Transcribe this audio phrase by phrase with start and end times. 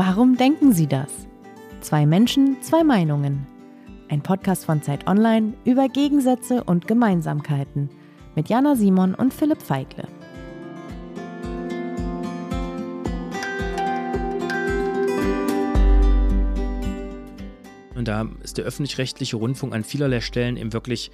[0.00, 1.26] Warum denken Sie das?
[1.80, 3.48] Zwei Menschen, zwei Meinungen.
[4.08, 7.90] Ein Podcast von Zeit Online über Gegensätze und Gemeinsamkeiten
[8.36, 10.06] mit Jana Simon und Philipp Feigle.
[17.96, 21.10] Und da ist der öffentlich-rechtliche Rundfunk an vielerlei Stellen eben wirklich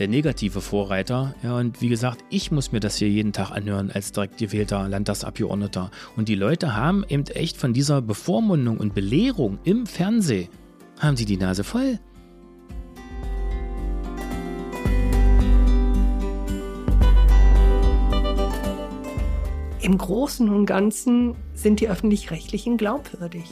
[0.00, 1.34] der negative Vorreiter.
[1.42, 4.88] Ja, und wie gesagt, ich muss mir das hier jeden Tag anhören als direkt gewählter
[4.88, 5.90] Landtagsabgeordneter.
[6.16, 10.48] Und die Leute haben eben echt von dieser Bevormundung und Belehrung im Fernsehen,
[10.98, 11.98] haben sie die Nase voll.
[19.82, 23.44] Im Großen und Ganzen sind die öffentlich-rechtlichen glaubwürdig.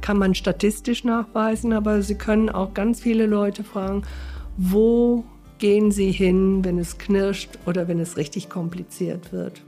[0.00, 4.02] Kann man statistisch nachweisen, aber Sie können auch ganz viele Leute fragen,
[4.56, 5.24] wo
[5.60, 9.62] gehen Sie hin, wenn es knirscht oder wenn es richtig kompliziert wird.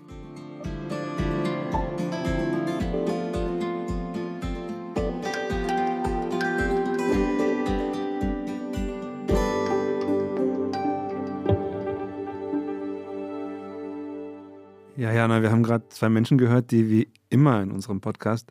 [14.96, 18.50] Ja, Jana, wir haben gerade zwei Menschen gehört, die wie immer in unserem Podcast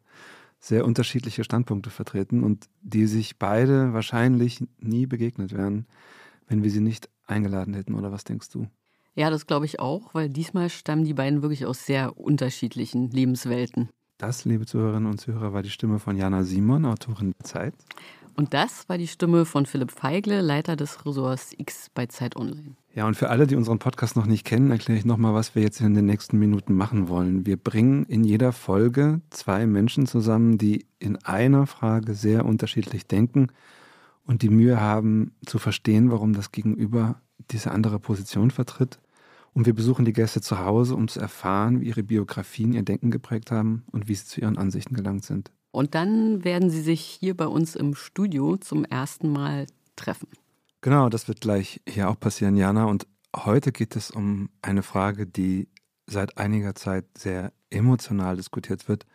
[0.59, 5.87] sehr unterschiedliche Standpunkte vertreten und die sich beide wahrscheinlich nie begegnet wären,
[6.47, 8.67] wenn wir sie nicht eingeladen hätten, oder was denkst du?
[9.15, 13.89] Ja, das glaube ich auch, weil diesmal stammen die beiden wirklich aus sehr unterschiedlichen Lebenswelten.
[14.17, 17.73] Das, liebe Zuhörerinnen und Zuhörer, war die Stimme von Jana Simon, Autorin der Zeit.
[18.35, 22.75] Und das war die Stimme von Philipp Feigle, Leiter des Ressorts X bei Zeit Online.
[22.93, 25.61] Ja, und für alle, die unseren Podcast noch nicht kennen, erkläre ich nochmal, was wir
[25.61, 27.45] jetzt in den nächsten Minuten machen wollen.
[27.45, 33.47] Wir bringen in jeder Folge zwei Menschen zusammen, die in einer Frage sehr unterschiedlich denken
[34.31, 38.97] und die Mühe haben zu verstehen, warum das Gegenüber diese andere Position vertritt.
[39.51, 43.11] Und wir besuchen die Gäste zu Hause, um zu erfahren, wie ihre Biografien ihr Denken
[43.11, 45.51] geprägt haben und wie sie zu ihren Ansichten gelangt sind.
[45.71, 50.29] Und dann werden sie sich hier bei uns im Studio zum ersten Mal treffen.
[50.79, 52.85] Genau, das wird gleich hier auch passieren, Jana.
[52.85, 55.67] Und heute geht es um eine Frage, die
[56.07, 59.05] seit einiger Zeit sehr emotional diskutiert wird.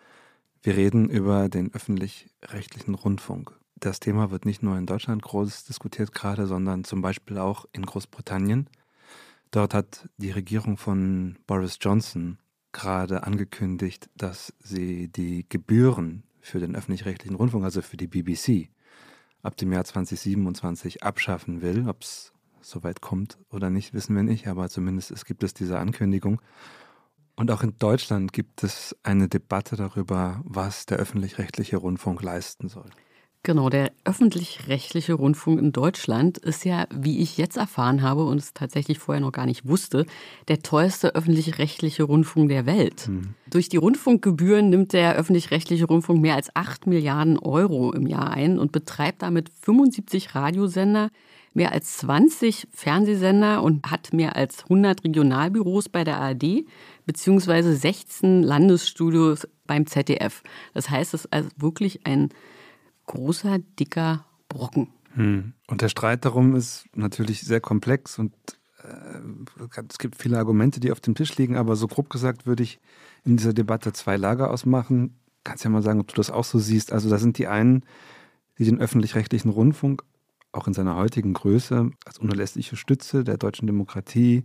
[0.62, 6.12] Wir reden über den öffentlich-rechtlichen Rundfunk das Thema wird nicht nur in Deutschland groß diskutiert
[6.12, 8.68] gerade, sondern zum Beispiel auch in Großbritannien.
[9.50, 12.38] Dort hat die Regierung von Boris Johnson
[12.72, 18.68] gerade angekündigt, dass sie die Gebühren für den öffentlich-rechtlichen Rundfunk, also für die BBC,
[19.42, 21.88] ab dem Jahr 2027 abschaffen will.
[21.88, 25.78] Ob es soweit kommt oder nicht, wissen wir nicht, aber zumindest es gibt es diese
[25.78, 26.40] Ankündigung.
[27.36, 32.90] Und auch in Deutschland gibt es eine Debatte darüber, was der öffentlich-rechtliche Rundfunk leisten soll.
[33.46, 38.54] Genau, der öffentlich-rechtliche Rundfunk in Deutschland ist ja, wie ich jetzt erfahren habe und es
[38.54, 40.04] tatsächlich vorher noch gar nicht wusste,
[40.48, 43.06] der teuerste öffentlich-rechtliche Rundfunk der Welt.
[43.06, 43.34] Mhm.
[43.48, 48.58] Durch die Rundfunkgebühren nimmt der öffentlich-rechtliche Rundfunk mehr als 8 Milliarden Euro im Jahr ein
[48.58, 51.10] und betreibt damit 75 Radiosender,
[51.54, 56.64] mehr als 20 Fernsehsender und hat mehr als 100 Regionalbüros bei der ARD
[57.06, 60.42] beziehungsweise 16 Landesstudios beim ZDF.
[60.74, 62.30] Das heißt, es ist also wirklich ein
[63.06, 64.88] großer, dicker Brocken.
[65.14, 65.54] Hm.
[65.66, 68.32] Und der Streit darum ist natürlich sehr komplex und
[68.82, 72.62] äh, es gibt viele Argumente, die auf dem Tisch liegen, aber so grob gesagt würde
[72.62, 72.78] ich
[73.24, 75.18] in dieser Debatte zwei Lager ausmachen.
[75.44, 76.92] Kannst ja mal sagen, ob du das auch so siehst.
[76.92, 77.84] Also da sind die einen,
[78.58, 80.02] die den öffentlich-rechtlichen Rundfunk
[80.52, 84.44] auch in seiner heutigen Größe als unerlässliche Stütze der deutschen Demokratie,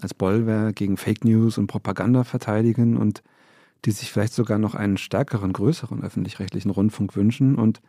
[0.00, 3.22] als Bollwerk gegen Fake News und Propaganda verteidigen und
[3.84, 7.56] die sich vielleicht sogar noch einen stärkeren, größeren öffentlich-rechtlichen Rundfunk wünschen.
[7.56, 7.80] Und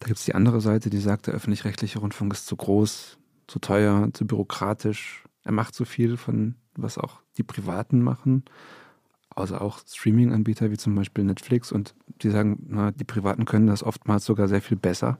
[0.00, 3.58] da gibt es die andere Seite, die sagt, der öffentlich-rechtliche Rundfunk ist zu groß, zu
[3.58, 5.24] teuer, zu bürokratisch.
[5.44, 8.44] Er macht zu viel von, was auch die Privaten machen.
[9.30, 11.70] Also auch Streaming-Anbieter wie zum Beispiel Netflix.
[11.70, 15.18] Und die sagen, na, die Privaten können das oftmals sogar sehr viel besser.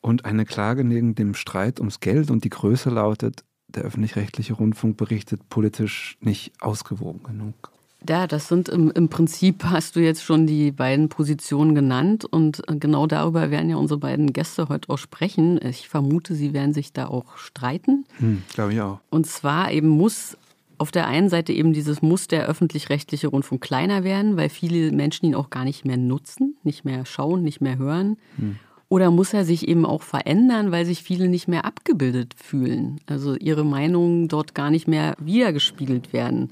[0.00, 4.96] Und eine Klage neben dem Streit ums Geld und die Größe lautet, der öffentlich-rechtliche Rundfunk
[4.96, 7.72] berichtet politisch nicht ausgewogen genug.
[8.06, 12.62] Ja, das sind im, im Prinzip, hast du jetzt schon die beiden Positionen genannt und
[12.68, 15.60] äh, genau darüber werden ja unsere beiden Gäste heute auch sprechen.
[15.62, 18.04] Ich vermute, sie werden sich da auch streiten.
[18.18, 19.00] Hm, Glaube ich auch.
[19.10, 20.36] Und zwar eben muss
[20.78, 25.26] auf der einen Seite eben dieses muss der öffentlich-rechtliche Rundfunk kleiner werden, weil viele Menschen
[25.26, 28.16] ihn auch gar nicht mehr nutzen, nicht mehr schauen, nicht mehr hören.
[28.36, 28.60] Hm.
[28.88, 33.00] Oder muss er sich eben auch verändern, weil sich viele nicht mehr abgebildet fühlen?
[33.06, 36.50] Also ihre Meinungen dort gar nicht mehr wiedergespiegelt werden.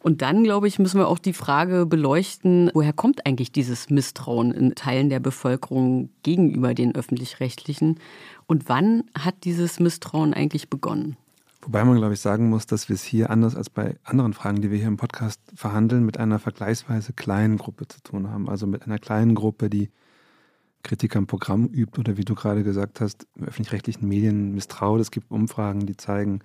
[0.00, 4.52] Und dann, glaube ich, müssen wir auch die Frage beleuchten, woher kommt eigentlich dieses Misstrauen
[4.52, 7.98] in Teilen der Bevölkerung gegenüber den öffentlich-rechtlichen?
[8.46, 11.16] Und wann hat dieses Misstrauen eigentlich begonnen?
[11.62, 14.62] Wobei man, glaube ich, sagen muss, dass wir es hier anders als bei anderen Fragen,
[14.62, 18.48] die wir hier im Podcast verhandeln, mit einer vergleichsweise kleinen Gruppe zu tun haben.
[18.48, 19.90] Also mit einer kleinen Gruppe, die
[20.84, 25.00] Kritik am Programm übt oder wie du gerade gesagt hast, öffentlich-rechtlichen Medien misstraut.
[25.00, 26.38] Es gibt Umfragen, die zeigen,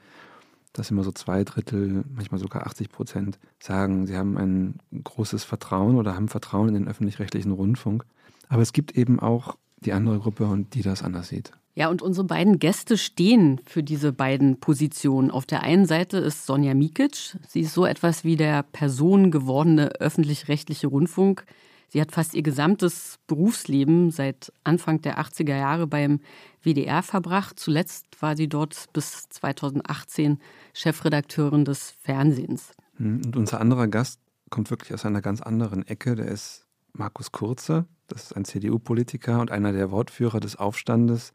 [0.74, 5.98] dass immer so zwei Drittel, manchmal sogar 80 Prozent sagen, sie haben ein großes Vertrauen
[5.98, 8.06] oder haben Vertrauen in den öffentlich-rechtlichen Rundfunk.
[8.50, 11.52] Aber es gibt eben auch die andere Gruppe und die das anders sieht.
[11.74, 15.32] Ja, und unsere beiden Gäste stehen für diese beiden Positionen.
[15.32, 17.38] Auf der einen Seite ist Sonja Mikic.
[17.48, 21.46] Sie ist so etwas wie der personengewordene öffentlich-rechtliche Rundfunk.
[21.88, 26.20] Sie hat fast ihr gesamtes Berufsleben seit Anfang der 80er Jahre beim
[26.62, 27.60] WDR verbracht.
[27.60, 30.40] Zuletzt war sie dort bis 2018
[30.74, 32.72] Chefredakteurin des Fernsehens.
[32.98, 34.20] Hm, und unser anderer Gast
[34.50, 36.16] kommt wirklich aus einer ganz anderen Ecke.
[36.16, 37.86] Der ist Markus Kurze.
[38.08, 41.34] Das ist ein CDU-Politiker und einer der Wortführer des Aufstandes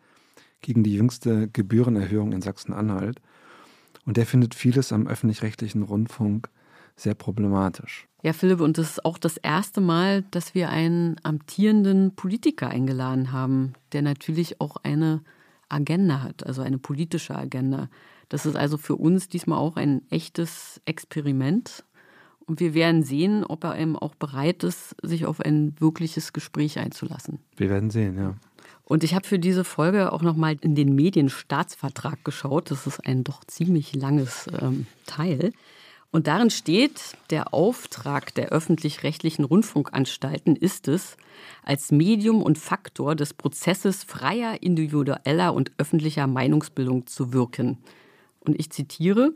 [0.60, 3.20] gegen die jüngste Gebührenerhöhung in Sachsen-Anhalt.
[4.04, 6.48] Und der findet vieles am öffentlich-rechtlichen Rundfunk
[6.96, 8.08] sehr problematisch.
[8.22, 13.30] Ja, Philipp, und das ist auch das erste Mal, dass wir einen amtierenden Politiker eingeladen
[13.30, 15.22] haben, der natürlich auch eine
[15.68, 17.88] Agenda hat, also eine politische Agenda.
[18.28, 21.84] Das ist also für uns diesmal auch ein echtes Experiment.
[22.46, 26.78] Und wir werden sehen, ob er eben auch bereit ist, sich auf ein wirkliches Gespräch
[26.78, 27.40] einzulassen.
[27.56, 28.34] Wir werden sehen, ja.
[28.84, 32.70] Und ich habe für diese Folge auch nochmal in den Medienstaatsvertrag geschaut.
[32.70, 35.52] Das ist ein doch ziemlich langes ähm, Teil.
[36.16, 41.18] Und darin steht, der Auftrag der öffentlich-rechtlichen Rundfunkanstalten ist es,
[41.62, 47.76] als Medium und Faktor des Prozesses freier, individueller und öffentlicher Meinungsbildung zu wirken.
[48.40, 49.34] Und ich zitiere,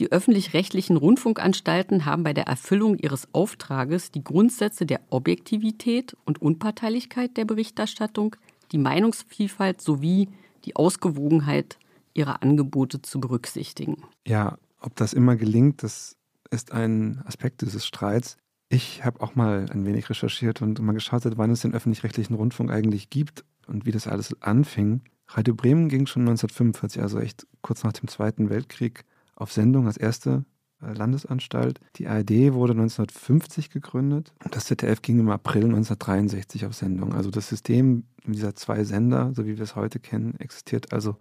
[0.00, 7.36] die öffentlich-rechtlichen Rundfunkanstalten haben bei der Erfüllung ihres Auftrages die Grundsätze der Objektivität und Unparteilichkeit
[7.36, 8.34] der Berichterstattung,
[8.72, 10.28] die Meinungsvielfalt sowie
[10.64, 11.78] die Ausgewogenheit
[12.14, 14.02] ihrer Angebote zu berücksichtigen.
[14.26, 16.16] Ja, ob das immer gelingt, das
[16.50, 18.38] ist ein Aspekt dieses Streits.
[18.68, 22.70] Ich habe auch mal ein wenig recherchiert und mal geschaut, wann es den öffentlich-rechtlichen Rundfunk
[22.70, 25.02] eigentlich gibt und wie das alles anfing.
[25.28, 29.04] Radio Bremen ging schon 1945, also echt kurz nach dem Zweiten Weltkrieg,
[29.34, 30.44] auf Sendung als erste
[30.80, 31.80] äh, Landesanstalt.
[31.96, 37.12] Die ARD wurde 1950 gegründet und das ZDF ging im April 1963 auf Sendung.
[37.12, 41.16] Also das System dieser zwei Sender, so wie wir es heute kennen, existiert also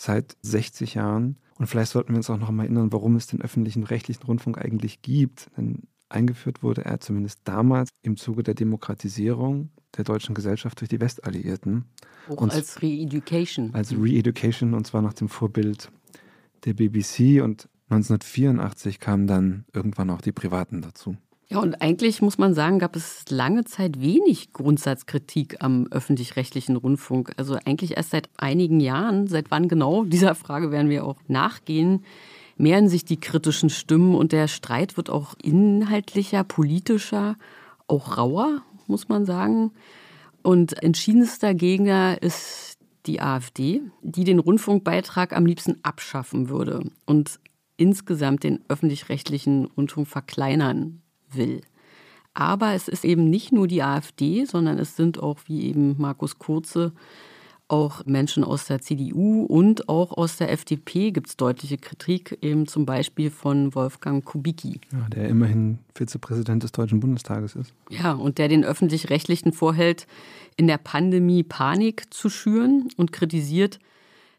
[0.00, 1.36] seit 60 Jahren.
[1.58, 4.56] Und vielleicht sollten wir uns auch noch mal erinnern, warum es den öffentlichen rechtlichen Rundfunk
[4.56, 5.50] eigentlich gibt.
[5.56, 11.00] Denn eingeführt wurde er zumindest damals im Zuge der Demokratisierung der deutschen Gesellschaft durch die
[11.00, 11.84] Westalliierten.
[12.28, 13.74] Auch und als Re-Education.
[13.74, 15.90] Als Re-Education und zwar nach dem Vorbild
[16.64, 21.16] der BBC und 1984 kamen dann irgendwann auch die Privaten dazu.
[21.52, 27.32] Ja, und eigentlich muss man sagen, gab es lange Zeit wenig Grundsatzkritik am öffentlich-rechtlichen Rundfunk.
[27.38, 32.04] Also eigentlich erst seit einigen Jahren, seit wann genau, dieser Frage werden wir auch nachgehen,
[32.56, 37.34] mehren sich die kritischen Stimmen und der Streit wird auch inhaltlicher, politischer,
[37.88, 39.72] auch rauer, muss man sagen.
[40.42, 46.80] Und entschiedenster Gegner ist die AfD, die den Rundfunkbeitrag am liebsten abschaffen würde.
[47.06, 47.40] Und
[47.76, 51.02] insgesamt den öffentlich-rechtlichen Rundfunk verkleinern
[51.36, 51.60] will.
[52.34, 56.38] Aber es ist eben nicht nur die AfD, sondern es sind auch, wie eben Markus
[56.38, 56.92] Kurze,
[57.70, 62.66] auch Menschen aus der CDU und auch aus der FDP gibt es deutliche Kritik, eben
[62.66, 64.80] zum Beispiel von Wolfgang Kubicki.
[64.92, 67.72] Ja, der immerhin Vizepräsident des Deutschen Bundestages ist.
[67.88, 70.08] Ja, und der den Öffentlich-Rechtlichen vorhält,
[70.56, 73.78] in der Pandemie Panik zu schüren und kritisiert,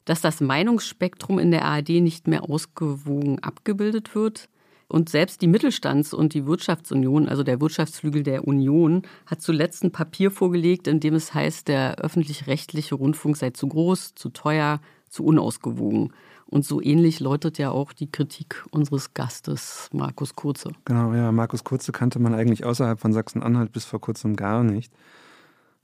[0.06, 4.50] dass das Meinungsspektrum in der ARD nicht mehr ausgewogen abgebildet wird.
[4.92, 9.92] Und selbst die Mittelstands- und die Wirtschaftsunion, also der Wirtschaftsflügel der Union, hat zuletzt ein
[9.92, 15.24] Papier vorgelegt, in dem es heißt, der öffentlich-rechtliche Rundfunk sei zu groß, zu teuer, zu
[15.24, 16.12] unausgewogen.
[16.46, 20.72] Und so ähnlich läutet ja auch die Kritik unseres Gastes, Markus Kurze.
[20.84, 24.92] Genau, ja, Markus Kurze kannte man eigentlich außerhalb von Sachsen-Anhalt bis vor kurzem gar nicht.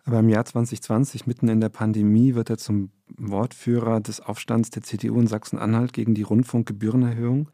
[0.04, 4.84] Aber im Jahr 2020, mitten in der Pandemie, wird er zum Wortführer des Aufstands der
[4.84, 7.48] CDU in Sachsen-Anhalt gegen die Rundfunkgebührenerhöhung.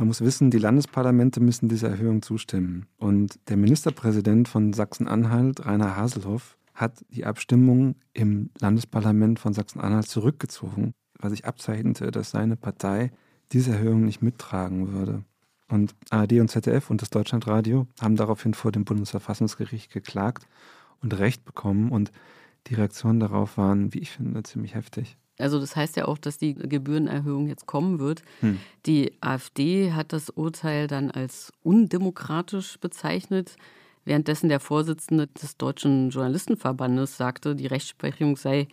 [0.00, 2.86] Man muss wissen, die Landesparlamente müssen dieser Erhöhung zustimmen.
[2.96, 10.94] Und der Ministerpräsident von Sachsen-Anhalt, Rainer Haselhoff, hat die Abstimmung im Landesparlament von Sachsen-Anhalt zurückgezogen,
[11.18, 13.10] weil sich abzeichnete, dass seine Partei
[13.52, 15.22] diese Erhöhung nicht mittragen würde.
[15.68, 20.48] Und ARD und ZDF und das Deutschlandradio haben daraufhin vor dem Bundesverfassungsgericht geklagt
[21.02, 21.92] und Recht bekommen.
[21.92, 22.10] Und
[22.68, 25.18] die Reaktionen darauf waren, wie ich finde, ziemlich heftig.
[25.40, 28.22] Also das heißt ja auch, dass die Gebührenerhöhung jetzt kommen wird.
[28.40, 28.58] Hm.
[28.86, 33.56] Die AfD hat das Urteil dann als undemokratisch bezeichnet,
[34.04, 38.68] währenddessen der Vorsitzende des Deutschen Journalistenverbandes sagte, die Rechtsprechung sei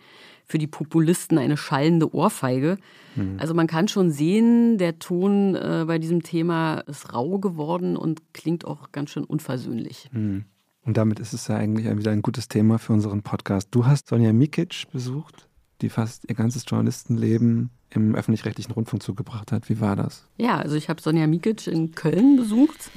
[0.46, 2.78] für die Populisten eine schallende Ohrfeige.
[3.16, 3.36] Mhm.
[3.38, 8.22] Also man kann schon sehen, der Ton äh, bei diesem Thema ist rau geworden und
[8.32, 10.08] klingt auch ganz schön unversöhnlich.
[10.12, 10.46] Mhm.
[10.84, 13.68] Und damit ist es ja eigentlich wieder ein gutes Thema für unseren Podcast.
[13.72, 15.47] Du hast Sonja Mikic besucht,
[15.80, 19.68] die fast ihr ganzes Journalistenleben im öffentlich-rechtlichen Rundfunk zugebracht hat.
[19.68, 20.26] Wie war das?
[20.36, 22.90] Ja, also ich habe Sonja Mikic in Köln besucht.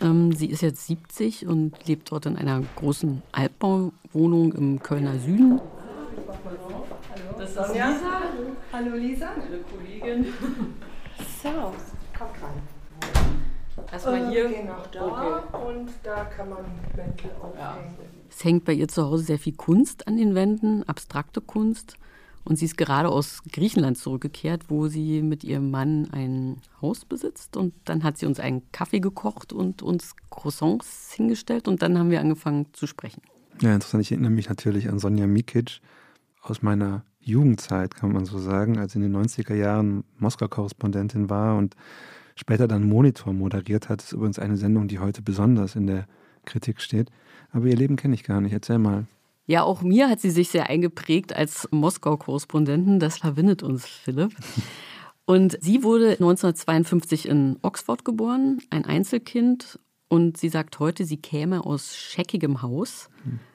[0.00, 5.60] Ähm, sie ist jetzt 70 und lebt dort in einer großen Altbauwohnung im Kölner Süden.
[7.38, 7.96] Das ist Sonja.
[8.72, 9.30] Hallo Lisa.
[9.36, 10.26] Meine Kollegin.
[11.42, 11.72] So,
[12.18, 12.74] komm rein.
[13.92, 14.48] Erstmal hier.
[14.48, 15.66] Gehen nach da okay.
[15.66, 16.64] und da kann man
[16.96, 17.94] Mäntel aufhängen.
[17.98, 18.23] Ja.
[18.36, 21.96] Es hängt bei ihr zu Hause sehr viel Kunst an den Wänden, abstrakte Kunst.
[22.42, 27.56] Und sie ist gerade aus Griechenland zurückgekehrt, wo sie mit ihrem Mann ein Haus besitzt.
[27.56, 31.68] Und dann hat sie uns einen Kaffee gekocht und uns Croissants hingestellt.
[31.68, 33.22] Und dann haben wir angefangen zu sprechen.
[33.62, 34.02] Ja, interessant.
[34.02, 35.80] Ich erinnere mich natürlich an Sonja Mikic
[36.42, 41.56] aus meiner Jugendzeit, kann man so sagen, als sie in den 90er Jahren Moskau-Korrespondentin war
[41.56, 41.76] und
[42.34, 44.00] später dann Monitor moderiert hat.
[44.00, 46.06] Das ist übrigens eine Sendung, die heute besonders in der
[46.44, 47.10] Kritik steht.
[47.54, 48.52] Aber ihr Leben kenne ich gar nicht.
[48.52, 49.06] Erzähl mal.
[49.46, 52.98] Ja, auch mir hat sie sich sehr eingeprägt als Moskau-Korrespondentin.
[52.98, 54.34] Das verbindet uns, Philipp.
[55.24, 59.78] Und sie wurde 1952 in Oxford geboren, ein Einzelkind.
[60.08, 63.08] Und sie sagt heute, sie käme aus scheckigem Haus.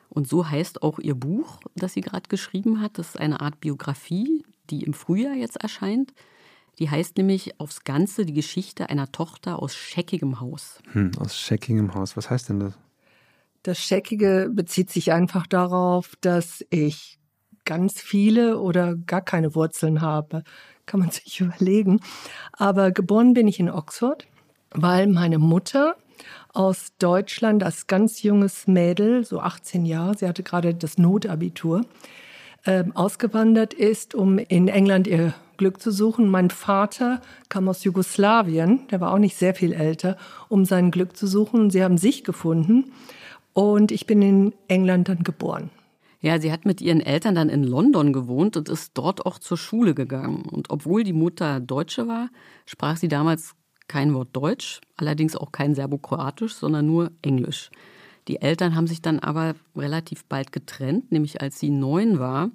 [0.09, 2.97] Und so heißt auch ihr Buch, das sie gerade geschrieben hat.
[2.97, 6.13] Das ist eine Art Biografie, die im Frühjahr jetzt erscheint.
[6.79, 10.81] Die heißt nämlich aufs Ganze die Geschichte einer Tochter aus scheckigem Haus.
[10.93, 12.15] Hm, aus scheckigem Haus.
[12.15, 12.73] Was heißt denn das?
[13.63, 17.19] Das Scheckige bezieht sich einfach darauf, dass ich
[17.65, 20.43] ganz viele oder gar keine Wurzeln habe.
[20.85, 21.99] Kann man sich überlegen.
[22.53, 24.27] Aber geboren bin ich in Oxford,
[24.71, 25.95] weil meine Mutter
[26.53, 31.85] aus Deutschland als ganz junges Mädel, so 18 Jahre, sie hatte gerade das Notabitur,
[32.65, 36.27] äh, ausgewandert ist, um in England ihr Glück zu suchen.
[36.27, 41.15] Mein Vater kam aus Jugoslawien, der war auch nicht sehr viel älter, um sein Glück
[41.15, 41.69] zu suchen.
[41.69, 42.91] Sie haben sich gefunden.
[43.59, 45.69] Und ich bin in England dann geboren.
[46.21, 49.57] Ja, sie hat mit ihren Eltern dann in London gewohnt und ist dort auch zur
[49.57, 50.43] Schule gegangen.
[50.43, 52.29] Und obwohl die Mutter Deutsche war,
[52.65, 53.55] sprach sie damals
[53.89, 57.69] kein Wort Deutsch, allerdings auch kein Serbokroatisch, sondern nur Englisch.
[58.29, 62.51] Die Eltern haben sich dann aber relativ bald getrennt, nämlich als sie neun war.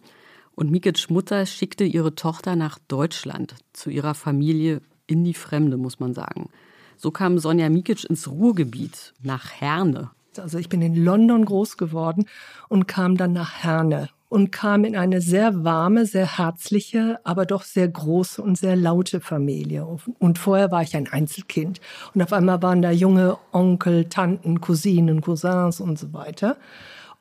[0.53, 6.01] Und Mikic Mutter schickte ihre Tochter nach Deutschland, zu ihrer Familie in die Fremde, muss
[6.01, 6.49] man sagen.
[6.97, 10.11] So kam Sonja Mikic ins Ruhrgebiet, nach Herne.
[10.39, 12.27] Also ich bin in London groß geworden
[12.69, 17.63] und kam dann nach Herne und kam in eine sehr warme, sehr herzliche, aber doch
[17.63, 19.87] sehr große und sehr laute Familie.
[20.19, 21.81] Und vorher war ich ein Einzelkind.
[22.15, 26.57] Und auf einmal waren da junge Onkel, Tanten, Cousinen, Cousins und so weiter.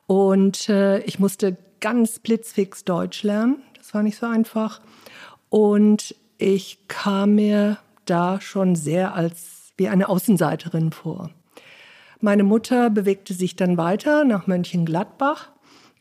[0.08, 3.58] Und äh, ich musste ganz blitzfix Deutsch lernen.
[3.76, 4.80] Das war nicht so einfach.
[5.50, 11.30] Und ich kam mir da schon sehr als wie eine Außenseiterin vor.
[12.20, 15.50] Meine Mutter bewegte sich dann weiter nach Mönchengladbach.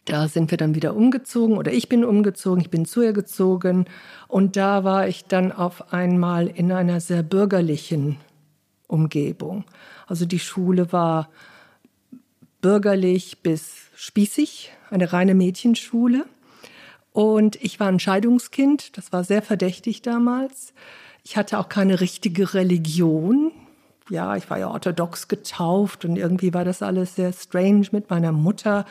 [0.05, 3.85] Da sind wir dann wieder umgezogen oder ich bin umgezogen, ich bin zu ihr gezogen
[4.27, 8.17] und da war ich dann auf einmal in einer sehr bürgerlichen
[8.87, 9.63] Umgebung.
[10.07, 11.29] Also die Schule war
[12.61, 16.25] bürgerlich bis spießig, eine reine Mädchenschule.
[17.11, 20.73] Und ich war ein Scheidungskind, das war sehr verdächtig damals.
[21.23, 23.51] Ich hatte auch keine richtige Religion
[24.09, 28.31] ja, ich war ja orthodox getauft und irgendwie war das alles sehr strange mit meiner
[28.31, 28.85] Mutter,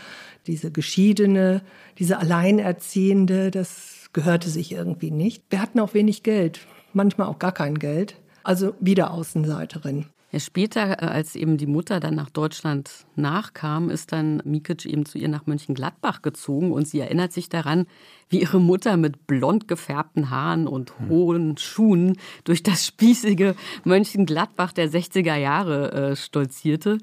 [0.46, 1.62] diese Geschiedene,
[1.98, 5.44] diese Alleinerziehende, das gehörte sich irgendwie nicht.
[5.50, 6.60] Wir hatten auch wenig Geld,
[6.92, 10.06] manchmal auch gar kein Geld, also wieder Außenseiterin.
[10.32, 15.04] Ja, später, äh, als eben die Mutter dann nach Deutschland nachkam, ist dann Mikic eben
[15.04, 17.86] zu ihr nach Mönchengladbach gezogen und sie erinnert sich daran,
[18.30, 21.08] wie ihre Mutter mit blond gefärbten Haaren und hm.
[21.10, 26.96] hohen Schuhen durch das spießige Mönchengladbach der 60er Jahre äh, stolzierte.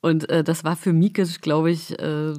[0.00, 2.34] Und äh, das war für Mikic, glaube ich, äh,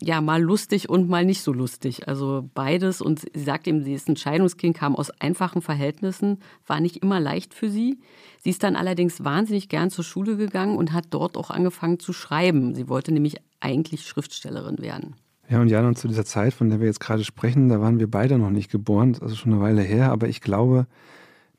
[0.00, 2.08] ja, mal lustig und mal nicht so lustig.
[2.08, 3.00] Also beides.
[3.00, 7.20] Und sie sagt eben, sie ist ein Scheidungskind, kam aus einfachen Verhältnissen, war nicht immer
[7.20, 7.98] leicht für sie.
[8.42, 12.12] Sie ist dann allerdings wahnsinnig gern zur Schule gegangen und hat dort auch angefangen zu
[12.12, 12.74] schreiben.
[12.74, 15.16] Sie wollte nämlich eigentlich Schriftstellerin werden.
[15.48, 17.98] Ja, und Jan, und zu dieser Zeit, von der wir jetzt gerade sprechen, da waren
[17.98, 20.86] wir beide noch nicht geboren, also schon eine Weile her, aber ich glaube,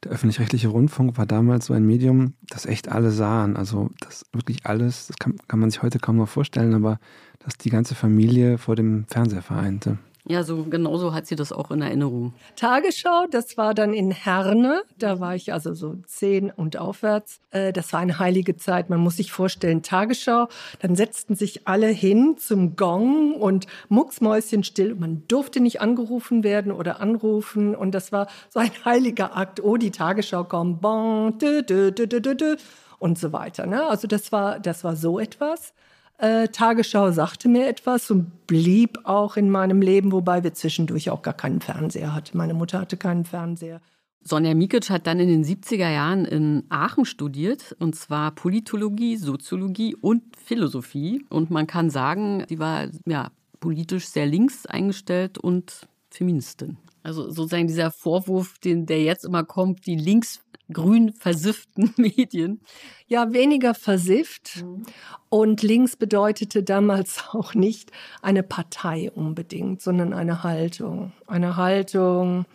[0.04, 3.58] der öffentlich-rechtliche Rundfunk war damals so ein Medium, das echt alle sahen.
[3.58, 7.00] Also das wirklich alles, das kann, kann man sich heute kaum noch vorstellen, aber
[7.40, 9.98] dass die ganze Familie vor dem Fernseher vereinte.
[10.28, 12.34] Ja, so genauso hat sie das auch in Erinnerung.
[12.56, 17.42] Tagesschau, das war dann in Herne, da war ich also so zehn und aufwärts.
[17.52, 18.90] Äh, das war eine heilige Zeit.
[18.90, 20.48] Man muss sich vorstellen, Tagesschau,
[20.80, 24.96] dann setzten sich alle hin zum Gong und mucksmäuschen still.
[24.96, 29.64] Man durfte nicht angerufen werden oder anrufen und das war so ein heiliger Akt.
[29.64, 32.56] Oh, die Tagesschau kommt, bon, dü, dü, dü, dü, dü,
[32.98, 33.68] und so weiter.
[33.68, 33.86] Ne?
[33.86, 35.74] Also das war, das war so etwas.
[36.18, 41.22] Äh, Tagesschau sagte mir etwas und blieb auch in meinem Leben, wobei wir zwischendurch auch
[41.22, 42.38] gar keinen Fernseher hatten.
[42.38, 43.82] Meine Mutter hatte keinen Fernseher.
[44.22, 49.96] Sonja Mikic hat dann in den 70er Jahren in Aachen studiert, und zwar Politologie, Soziologie
[49.96, 51.24] und Philosophie.
[51.30, 53.30] Und man kann sagen, sie war ja,
[53.60, 56.78] politisch sehr links eingestellt und Feministin.
[57.04, 60.42] Also sozusagen dieser Vorwurf, den, der jetzt immer kommt, die links
[60.72, 62.62] grün versifften Medien.
[63.08, 64.64] Ja, weniger versifft.
[64.64, 64.86] Mhm.
[65.30, 67.92] Und links bedeutete damals auch nicht
[68.22, 71.14] eine Partei unbedingt, sondern eine Haltung.
[71.28, 72.46] Eine Haltung,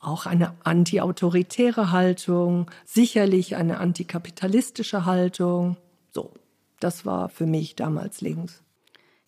[0.00, 5.76] auch eine antiautoritäre Haltung, sicherlich eine antikapitalistische Haltung.
[6.12, 6.32] So,
[6.80, 8.62] das war für mich damals links.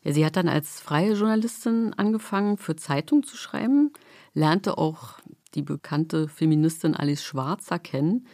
[0.05, 3.93] Ja, sie hat dann als freie Journalistin angefangen, für Zeitung zu schreiben,
[4.35, 5.19] lernte auch
[5.55, 8.27] die bekannte Feministin Alice Schwarzer kennen,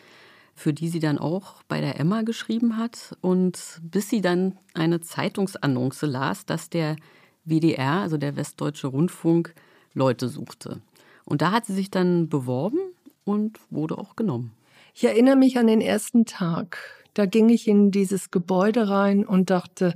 [0.54, 3.16] für die sie dann auch bei der Emma geschrieben hat.
[3.20, 6.96] Und bis sie dann eine Zeitungsannonce las, dass der
[7.44, 9.54] WDR, also der Westdeutsche Rundfunk,
[9.94, 10.80] Leute suchte.
[11.24, 12.78] Und da hat sie sich dann beworben
[13.24, 14.52] und wurde auch genommen.
[14.94, 16.78] Ich erinnere mich an den ersten Tag.
[17.14, 19.94] Da ging ich in dieses Gebäude rein und dachte,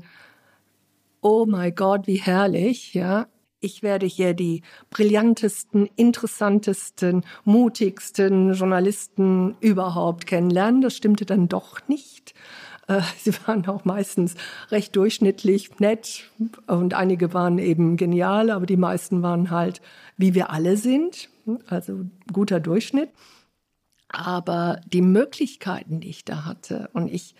[1.20, 3.26] oh mein Gott, wie herrlich, ja
[3.60, 10.80] ich werde hier die brillantesten, interessantesten, mutigsten Journalisten überhaupt kennenlernen.
[10.80, 12.34] Das stimmte dann doch nicht.
[12.86, 14.34] Äh, sie waren auch meistens
[14.70, 16.30] recht durchschnittlich, nett
[16.66, 19.80] und einige waren eben genial, aber die meisten waren halt,
[20.16, 21.28] wie wir alle sind,
[21.66, 23.10] also guter Durchschnitt.
[24.10, 27.34] Aber die Möglichkeiten, die ich da hatte, und ich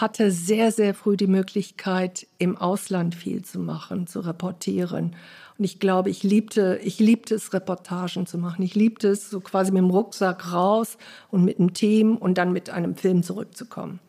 [0.00, 5.16] hatte sehr, sehr früh die Möglichkeit, im Ausland viel zu machen, zu reportieren.
[5.58, 8.62] Und ich glaube, ich liebte, ich liebte es, Reportagen zu machen.
[8.62, 10.98] Ich liebte es, so quasi mit dem Rucksack raus
[11.30, 14.00] und mit einem Team und dann mit einem Film zurückzukommen.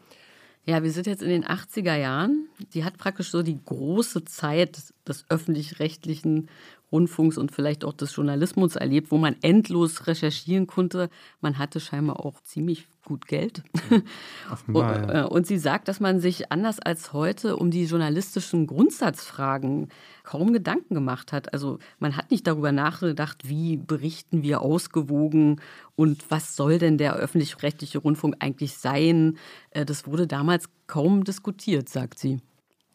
[0.68, 2.50] Ja, wir sind jetzt in den 80er Jahren.
[2.74, 6.50] Die hat praktisch so die große Zeit des öffentlich-rechtlichen
[6.96, 11.10] Rundfunks und vielleicht auch des Journalismus erlebt, wo man endlos recherchieren konnte.
[11.42, 13.64] Man hatte scheinbar auch ziemlich gut Geld.
[14.52, 15.26] Offenbar, und, ja.
[15.26, 19.90] Äh, und sie sagt, dass man sich anders als heute um die journalistischen Grundsatzfragen
[20.24, 21.54] kaum Gedanken gemacht hat.
[21.54, 25.62] Also man hat nicht darüber nachgedacht, wie berichten wir ausgewogen
[25.96, 29.38] und was soll denn der öffentlich-rechtliche Rundfunk eigentlich sein.
[29.72, 32.40] Äh, das wurde damals kaum diskutiert, sagt sie.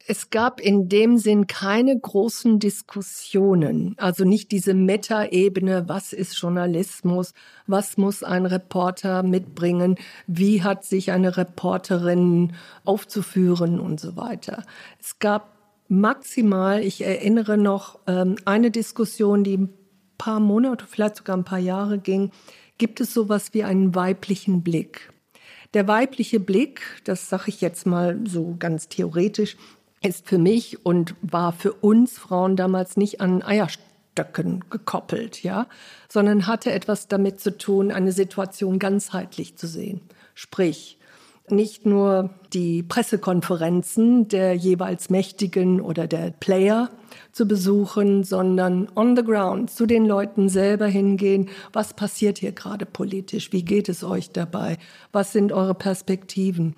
[0.07, 7.35] Es gab in dem Sinn keine großen Diskussionen, also nicht diese Metaebene, was ist Journalismus,
[7.67, 14.65] was muss ein Reporter mitbringen, wie hat sich eine Reporterin aufzuführen und so weiter.
[14.99, 15.57] Es gab
[15.89, 19.75] maximal, ich erinnere noch, ähm, eine Diskussion, die ein
[20.17, 22.31] paar Monate, vielleicht sogar ein paar Jahre ging,
[22.79, 25.13] gibt es sowas wie einen weiblichen Blick.
[25.75, 29.57] Der weibliche Blick, das sage ich jetzt mal so ganz theoretisch,
[30.03, 35.67] ist für mich und war für uns Frauen damals nicht an Eierstöcken gekoppelt, ja,
[36.09, 40.01] sondern hatte etwas damit zu tun, eine Situation ganzheitlich zu sehen.
[40.35, 40.99] Sprich,
[41.51, 46.91] nicht nur die Pressekonferenzen der jeweils Mächtigen oder der Player
[47.33, 51.49] zu besuchen, sondern on the ground zu den Leuten selber hingehen.
[51.73, 53.53] Was passiert hier gerade politisch?
[53.53, 54.79] Wie geht es euch dabei?
[55.13, 56.77] Was sind eure Perspektiven?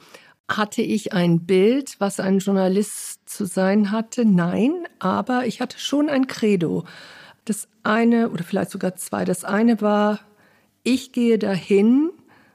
[0.56, 4.26] Hatte ich ein Bild, was ein Journalist zu sein hatte?
[4.26, 6.84] Nein, aber ich hatte schon ein Credo.
[7.46, 9.24] Das eine oder vielleicht sogar zwei.
[9.24, 10.20] Das eine war,
[10.82, 12.10] ich gehe dahin,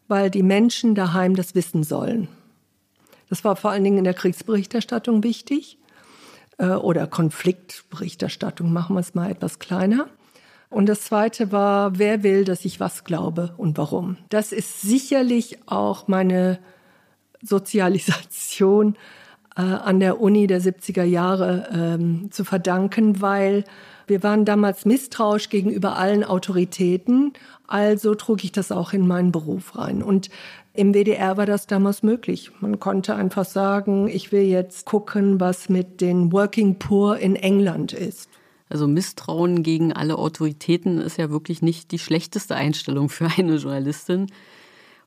[0.07, 2.27] weil die Menschen daheim das wissen sollen.
[3.29, 5.79] Das war vor allen Dingen in der Kriegsberichterstattung wichtig
[6.59, 10.07] äh, oder Konfliktberichterstattung, machen wir es mal etwas kleiner.
[10.69, 14.17] Und das Zweite war, wer will, dass ich was glaube und warum.
[14.29, 16.59] Das ist sicherlich auch meine
[17.41, 18.95] Sozialisation
[19.55, 23.63] äh, an der Uni der 70er Jahre ähm, zu verdanken, weil
[24.07, 27.33] wir waren damals misstrauisch gegenüber allen Autoritäten,
[27.67, 30.01] also trug ich das auch in meinen Beruf rein.
[30.01, 30.29] Und
[30.73, 32.51] im WDR war das damals möglich.
[32.61, 37.93] Man konnte einfach sagen, ich will jetzt gucken, was mit den Working Poor in England
[37.93, 38.29] ist.
[38.69, 44.27] Also Misstrauen gegen alle Autoritäten ist ja wirklich nicht die schlechteste Einstellung für eine Journalistin.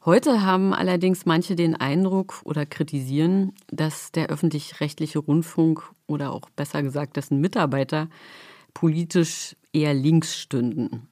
[0.06, 6.82] Heute haben allerdings manche den Eindruck oder kritisieren, dass der öffentlich-rechtliche Rundfunk oder auch besser
[6.82, 8.08] gesagt dessen Mitarbeiter
[8.72, 11.06] politisch eher links stünden.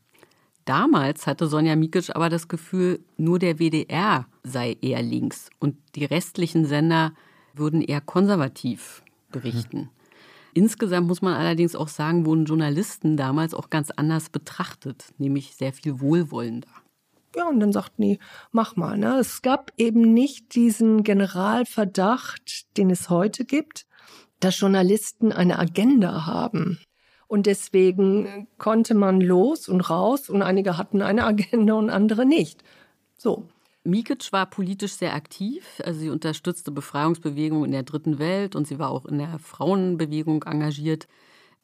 [0.65, 6.07] Damals hatte Sonja Mikic aber das Gefühl, nur der WDR sei eher links und die
[6.07, 7.13] restlichen Sender
[7.53, 9.91] würden eher konservativ berichten.
[10.55, 15.75] Insgesamt muss man allerdings auch sagen, wurden Journalisten damals auch ganz anders betrachtet, nämlich sehr
[15.75, 16.69] viel wohlwollender.
[17.39, 18.19] Ja, und dann sagten die,
[18.51, 18.99] mach mal.
[18.99, 19.19] Ne?
[19.21, 23.87] Es gab eben nicht diesen Generalverdacht, den es heute gibt,
[24.41, 26.81] dass Journalisten eine Agenda haben.
[27.29, 32.65] Und deswegen konnte man los und raus und einige hatten eine Agenda und andere nicht.
[33.17, 33.47] So.
[33.85, 35.81] Mikic war politisch sehr aktiv.
[35.85, 40.43] Also sie unterstützte Befreiungsbewegungen in der Dritten Welt und sie war auch in der Frauenbewegung
[40.43, 41.07] engagiert.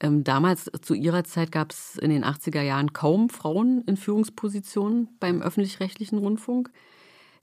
[0.00, 5.08] Ähm, damals, zu ihrer Zeit, gab es in den 80er Jahren kaum Frauen in Führungspositionen
[5.20, 6.70] beim öffentlich-rechtlichen Rundfunk.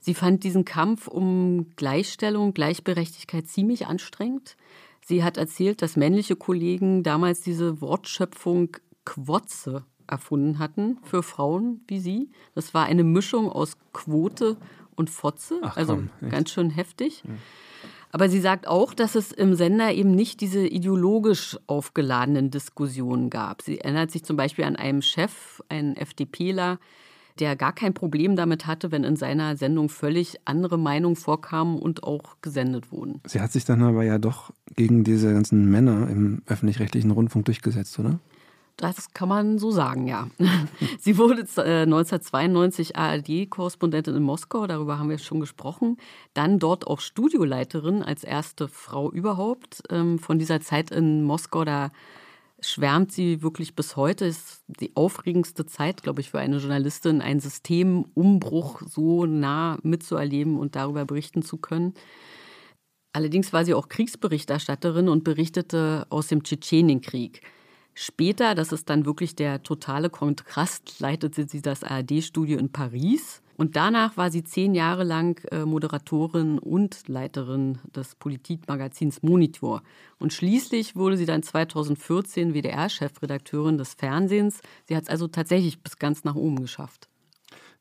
[0.00, 4.56] Sie fand diesen Kampf um Gleichstellung, Gleichberechtigkeit ziemlich anstrengend.
[5.04, 12.00] Sie hat erzählt, dass männliche Kollegen damals diese Wortschöpfung Quotze erfunden hatten für Frauen wie
[12.00, 12.30] sie.
[12.54, 14.56] Das war eine Mischung aus Quote
[14.94, 17.22] und Fotze, Ach, also komm, ganz schön heftig.
[17.26, 17.34] Ja.
[18.12, 23.62] Aber sie sagt auch, dass es im Sender eben nicht diese ideologisch aufgeladenen Diskussionen gab.
[23.62, 26.78] Sie erinnert sich zum Beispiel an einen Chef, einen FDPler,
[27.38, 32.04] der gar kein Problem damit hatte, wenn in seiner Sendung völlig andere Meinungen vorkamen und
[32.04, 33.22] auch gesendet wurden.
[33.26, 37.98] Sie hat sich dann aber ja doch gegen diese ganzen Männer im öffentlich-rechtlichen Rundfunk durchgesetzt,
[37.98, 38.20] oder?
[38.82, 40.26] Das kann man so sagen, ja.
[40.98, 45.98] Sie wurde 1992 äh, ARD-Korrespondentin in Moskau, darüber haben wir schon gesprochen.
[46.34, 49.84] Dann dort auch Studioleiterin als erste Frau überhaupt.
[49.88, 51.92] Ähm, von dieser Zeit in Moskau, da
[52.58, 54.24] schwärmt sie wirklich bis heute.
[54.24, 60.74] Ist die aufregendste Zeit, glaube ich, für eine Journalistin, einen Systemumbruch so nah mitzuerleben und
[60.74, 61.94] darüber berichten zu können.
[63.12, 67.42] Allerdings war sie auch Kriegsberichterstatterin und berichtete aus dem Tschetschenienkrieg.
[67.94, 73.42] Später, das ist dann wirklich der totale Kontrast, leitete sie das ARD-Studio in Paris.
[73.56, 79.82] Und danach war sie zehn Jahre lang äh, Moderatorin und Leiterin des Politikmagazins Monitor.
[80.18, 84.60] Und schließlich wurde sie dann 2014 WDR-Chefredakteurin des Fernsehens.
[84.88, 87.08] Sie hat es also tatsächlich bis ganz nach oben geschafft.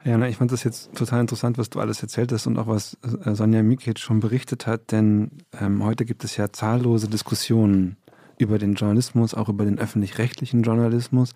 [0.04, 2.97] Ja, ich fand das jetzt total interessant, was du alles erzählt hast und auch was
[3.24, 7.97] äh, Sonja Mikic schon berichtet hat, denn ähm, heute gibt es ja zahllose Diskussionen
[8.41, 11.34] über den Journalismus, auch über den öffentlich-rechtlichen Journalismus.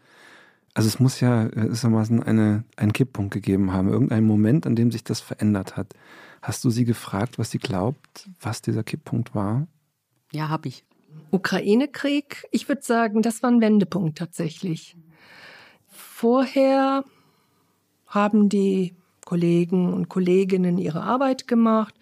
[0.73, 5.03] Also es muss ja gewissermaßen eine, einen Kipppunkt gegeben haben, irgendeinen Moment, an dem sich
[5.03, 5.93] das verändert hat.
[6.41, 9.67] Hast du sie gefragt, was sie glaubt, was dieser Kipppunkt war?
[10.31, 10.83] Ja, habe ich.
[11.31, 14.97] Ukraine-Krieg, ich würde sagen, das war ein Wendepunkt tatsächlich.
[15.87, 17.05] Vorher
[18.07, 21.95] haben die Kollegen und Kolleginnen ihre Arbeit gemacht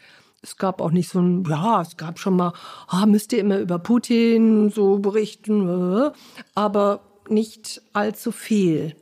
[0.43, 2.53] es gab auch nicht so ein, ja, es gab schon mal,
[2.87, 6.11] ah, müsst ihr immer über Putin so berichten, äh,
[6.53, 8.95] aber nicht allzu viel.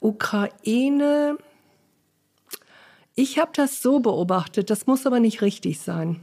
[0.00, 1.38] Ukraine,
[3.14, 6.20] ich habe das so beobachtet, das muss aber nicht richtig sein.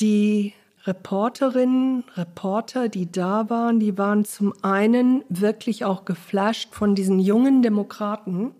[0.00, 0.52] Die
[0.84, 7.62] Reporterinnen, Reporter, die da waren, die waren zum einen wirklich auch geflasht von diesen jungen
[7.62, 8.52] Demokraten,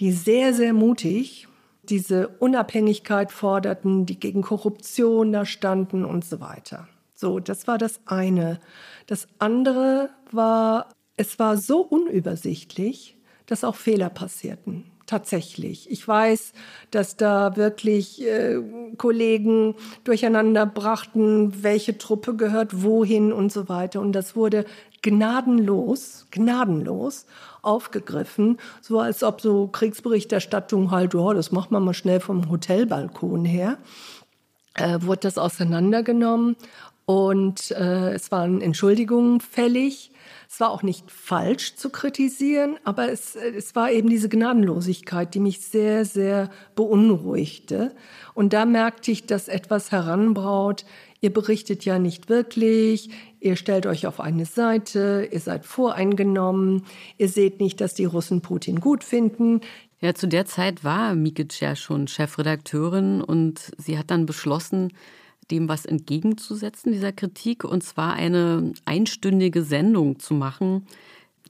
[0.00, 1.46] die sehr, sehr mutig
[1.90, 6.88] diese Unabhängigkeit forderten, die gegen Korruption da standen und so weiter.
[7.14, 8.60] So, das war das eine.
[9.06, 14.84] Das andere war, es war so unübersichtlich, dass auch Fehler passierten.
[15.10, 15.90] Tatsächlich.
[15.90, 16.52] Ich weiß,
[16.92, 18.60] dass da wirklich äh,
[18.96, 19.74] Kollegen
[20.04, 24.00] durcheinander brachten, welche Truppe gehört wohin und so weiter.
[24.00, 24.66] Und das wurde
[25.02, 27.26] gnadenlos, gnadenlos
[27.62, 33.44] aufgegriffen, so als ob so Kriegsberichterstattung halt, oh, das macht man mal schnell vom Hotelbalkon
[33.44, 33.78] her,
[34.74, 36.56] äh, wurde das auseinandergenommen
[37.10, 40.12] und äh, es waren Entschuldigungen fällig.
[40.48, 45.40] Es war auch nicht falsch zu kritisieren, aber es, es war eben diese Gnadenlosigkeit, die
[45.40, 47.96] mich sehr, sehr beunruhigte.
[48.34, 50.84] Und da merkte ich, dass etwas heranbraut.
[51.20, 56.84] Ihr berichtet ja nicht wirklich, Ihr stellt euch auf eine Seite, ihr seid voreingenommen,
[57.16, 59.62] ihr seht nicht, dass die Russen Putin gut finden.
[60.00, 64.92] Ja, zu der Zeit war Mikic ja schon Chefredakteurin und sie hat dann beschlossen,
[65.50, 70.86] dem was entgegenzusetzen, dieser Kritik, und zwar eine einstündige Sendung zu machen,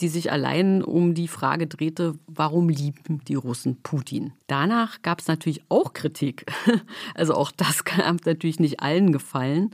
[0.00, 4.32] die sich allein um die Frage drehte, warum lieben die Russen Putin?
[4.46, 6.46] Danach gab es natürlich auch Kritik.
[7.14, 9.70] Also auch das kann natürlich nicht allen gefallen.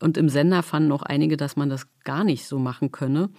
[0.00, 3.30] Und im Sender fanden auch einige, dass man das gar nicht so machen könne.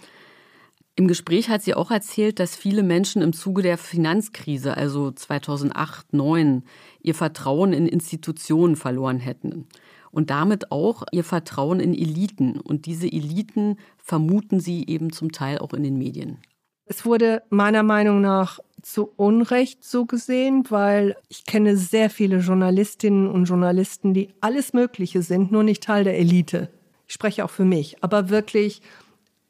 [0.95, 6.07] Im Gespräch hat sie auch erzählt, dass viele Menschen im Zuge der Finanzkrise, also 2008,
[6.11, 6.63] 2009,
[7.01, 9.67] ihr Vertrauen in Institutionen verloren hätten.
[10.11, 12.59] Und damit auch ihr Vertrauen in Eliten.
[12.59, 16.39] Und diese Eliten vermuten sie eben zum Teil auch in den Medien.
[16.85, 23.27] Es wurde meiner Meinung nach zu Unrecht so gesehen, weil ich kenne sehr viele Journalistinnen
[23.27, 26.69] und Journalisten, die alles Mögliche sind, nur nicht Teil der Elite.
[27.07, 28.81] Ich spreche auch für mich, aber wirklich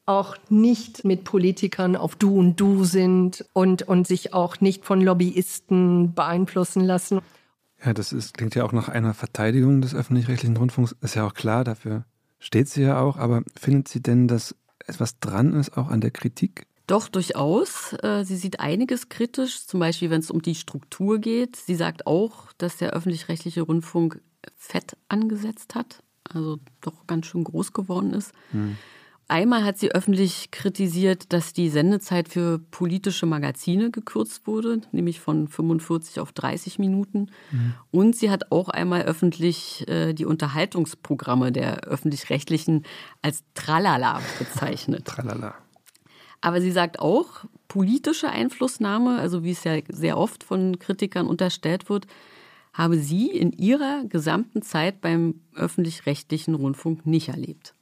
[0.06, 5.02] auch nicht mit Politikern auf Du und Du sind und, und sich auch nicht von
[5.02, 7.22] Lobbyisten beeinflussen lassen.
[7.84, 10.96] Ja, das ist, klingt ja auch nach einer Verteidigung des öffentlich-rechtlichen Rundfunks.
[11.02, 12.06] Ist ja auch klar, dafür
[12.39, 13.18] steht sie ja auch.
[13.18, 16.68] Aber findet sie denn, dass etwas dran ist, auch an der Kritik?
[16.88, 17.94] Doch, durchaus.
[18.02, 21.56] Äh, sie sieht einiges kritisch, zum Beispiel wenn es um die Struktur geht.
[21.56, 24.22] Sie sagt auch, dass der öffentlich-rechtliche Rundfunk
[24.58, 28.34] fett angesetzt hat, also doch ganz schön groß geworden ist.
[28.52, 28.78] Hm.
[29.30, 35.48] Einmal hat sie öffentlich kritisiert, dass die Sendezeit für politische Magazine gekürzt wurde, nämlich von
[35.48, 37.30] 45 auf 30 Minuten.
[37.52, 37.74] Mhm.
[37.92, 42.86] Und sie hat auch einmal öffentlich äh, die Unterhaltungsprogramme der öffentlich-rechtlichen
[43.22, 45.06] als Tralala bezeichnet.
[45.06, 45.54] Tralala.
[46.42, 51.88] Aber sie sagt auch, politische Einflussnahme, also wie es ja sehr oft von Kritikern unterstellt
[51.88, 52.08] wird,
[52.74, 57.76] habe sie in ihrer gesamten Zeit beim öffentlich-rechtlichen Rundfunk nicht erlebt.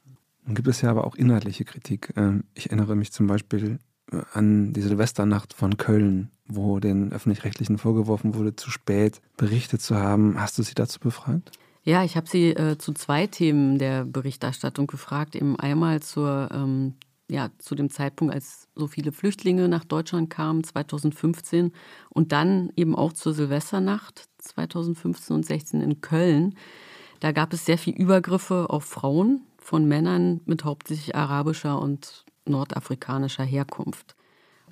[0.48, 2.14] Dann gibt es ja aber auch inhaltliche Kritik.
[2.16, 3.78] Ähm, ich erinnere mich zum Beispiel
[4.10, 9.96] äh, an die Silvesternacht von Köln, wo den Öffentlich-Rechtlichen vorgeworfen wurde, zu spät berichtet zu
[9.96, 10.40] haben.
[10.40, 11.52] Hast du sie dazu befragt?
[11.82, 15.36] Ja, ich habe sie äh, zu zwei Themen der Berichterstattung gefragt.
[15.36, 16.94] Eben einmal zur, ähm,
[17.30, 21.72] ja, zu dem Zeitpunkt, als so viele Flüchtlinge nach Deutschland kamen, 2015,
[22.08, 26.54] und dann eben auch zur Silvesternacht 2015 und 16 in Köln.
[27.20, 33.44] Da gab es sehr viele Übergriffe auf Frauen, von Männern mit hauptsächlich arabischer und nordafrikanischer
[33.44, 34.16] Herkunft.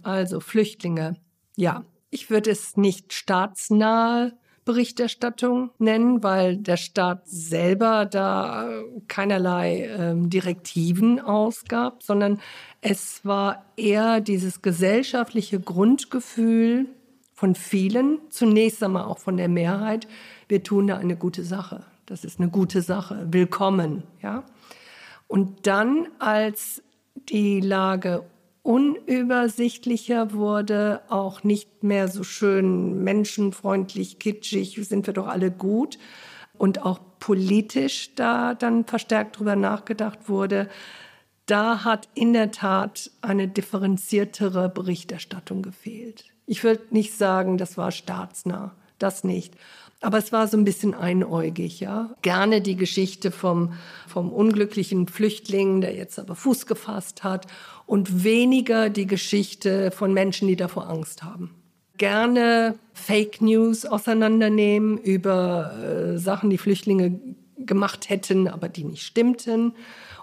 [0.03, 1.17] Also Flüchtlinge.
[1.55, 4.33] Ja, ich würde es nicht staatsnahe
[4.65, 8.71] Berichterstattung nennen, weil der Staat selber da
[9.07, 12.41] keinerlei äh, Direktiven ausgab, sondern
[12.81, 16.87] es war eher dieses gesellschaftliche Grundgefühl
[17.35, 20.09] von vielen, zunächst einmal auch von der Mehrheit,
[20.49, 21.85] wir tun da eine gute Sache.
[22.07, 23.27] Das ist eine gute Sache.
[23.31, 24.43] Willkommen, ja.
[25.29, 26.83] Und dann, als
[27.15, 28.25] die Lage
[28.63, 35.99] unübersichtlicher wurde, auch nicht mehr so schön menschenfreundlich, kitschig, sind wir doch alle gut
[36.59, 40.69] und auch politisch da dann verstärkt drüber nachgedacht wurde,
[41.47, 46.25] da hat in der Tat eine differenziertere Berichterstattung gefehlt.
[46.47, 49.55] Ich würde nicht sagen, das war staatsnah, das nicht.
[50.03, 52.15] Aber es war so ein bisschen einäugig, ja.
[52.23, 53.73] Gerne die Geschichte vom,
[54.07, 57.47] vom unglücklichen Flüchtling, der jetzt aber Fuß gefasst hat
[57.87, 61.55] und weniger die Geschichte von Menschen, die davor Angst haben.
[61.97, 67.19] Gerne Fake News auseinandernehmen über äh, Sachen, die Flüchtlinge
[67.59, 69.73] gemacht hätten, aber die nicht stimmten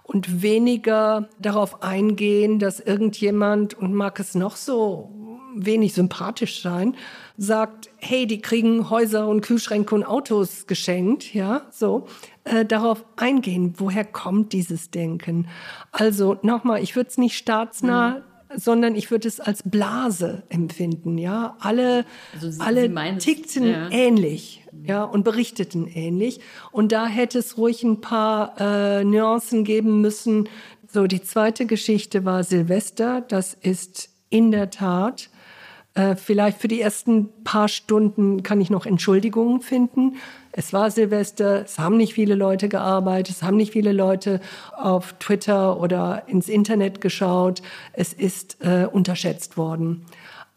[0.03, 5.09] und weniger darauf eingehen, dass irgendjemand, und mag es noch so
[5.55, 6.95] wenig sympathisch sein,
[7.37, 12.07] sagt, hey, die kriegen Häuser und Kühlschränke und Autos geschenkt, ja, so,
[12.43, 15.47] äh, darauf eingehen, woher kommt dieses Denken?
[15.91, 18.23] Also nochmal, ich würde es nicht staatsnah mhm
[18.55, 21.55] sondern ich würde es als Blase empfinden, ja.
[21.59, 23.89] Alle, also Sie, alle Sie tickten ja.
[23.89, 26.39] ähnlich, ja, und berichteten ähnlich.
[26.71, 30.49] Und da hätte es ruhig ein paar äh, Nuancen geben müssen.
[30.87, 33.21] So, die zweite Geschichte war Silvester.
[33.21, 35.29] Das ist in der Tat
[35.95, 40.15] äh, vielleicht für die ersten paar Stunden kann ich noch Entschuldigungen finden.
[40.51, 44.41] Es war Silvester, es haben nicht viele Leute gearbeitet, es haben nicht viele Leute
[44.75, 47.61] auf Twitter oder ins Internet geschaut.
[47.93, 50.05] Es ist äh, unterschätzt worden.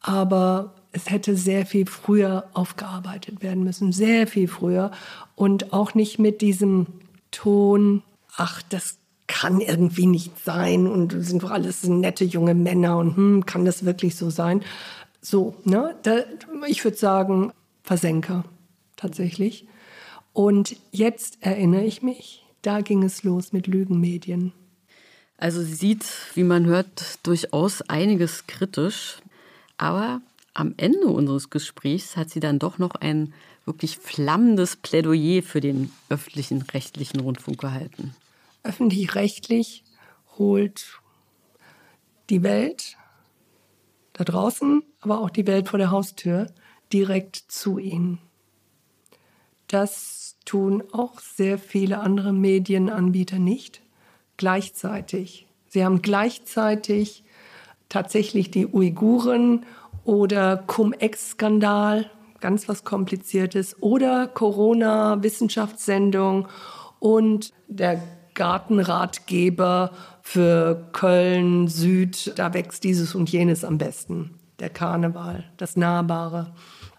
[0.00, 4.90] Aber es hätte sehr viel früher aufgearbeitet werden müssen, sehr viel früher.
[5.34, 6.86] Und auch nicht mit diesem
[7.30, 8.02] Ton,
[8.36, 8.96] ach, das
[9.26, 13.84] kann irgendwie nicht sein und sind doch alles nette junge Männer und hm, kann das
[13.84, 14.62] wirklich so sein?
[15.28, 15.96] So, ne?
[16.04, 16.20] Da,
[16.68, 18.44] ich würde sagen, Versenker
[18.94, 19.66] tatsächlich.
[20.32, 24.52] Und jetzt erinnere ich mich, da ging es los mit Lügenmedien.
[25.36, 29.16] Also sie sieht, wie man hört, durchaus einiges kritisch.
[29.78, 30.20] Aber
[30.54, 33.34] am Ende unseres Gesprächs hat sie dann doch noch ein
[33.64, 38.14] wirklich flammendes Plädoyer für den öffentlichen rechtlichen Rundfunk gehalten.
[38.62, 39.82] Öffentlich-rechtlich
[40.38, 41.00] holt
[42.30, 42.96] die Welt
[44.16, 46.46] da draußen, aber auch die Welt vor der Haustür
[46.92, 48.18] direkt zu ihnen.
[49.68, 53.82] Das tun auch sehr viele andere Medienanbieter nicht
[54.38, 55.46] gleichzeitig.
[55.68, 57.24] Sie haben gleichzeitig
[57.88, 59.64] tatsächlich die Uiguren
[60.04, 66.48] oder Cum-Ex-Skandal, ganz was Kompliziertes, oder Corona-Wissenschaftssendung
[67.00, 68.02] und der
[68.36, 69.90] Gartenratgeber
[70.22, 74.38] für Köln, Süd, da wächst dieses und jenes am besten.
[74.60, 76.52] Der Karneval, das Nahbare.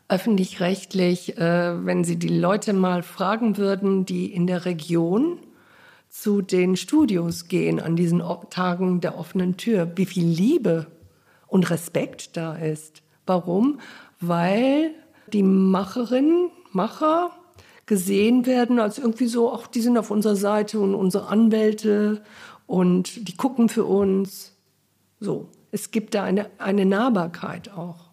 [0.09, 5.39] Öffentlich-rechtlich, äh, wenn Sie die Leute mal fragen würden, die in der Region
[6.09, 10.87] zu den Studios gehen, an diesen Tagen der offenen Tür, wie viel Liebe
[11.47, 13.01] und Respekt da ist.
[13.25, 13.79] Warum?
[14.19, 14.91] Weil
[15.31, 17.31] die Macherinnen, Macher
[17.87, 22.21] gesehen werden als irgendwie so, auch die sind auf unserer Seite und unsere Anwälte
[22.67, 24.53] und die gucken für uns.
[25.19, 28.11] So, es gibt da eine, eine Nahbarkeit auch,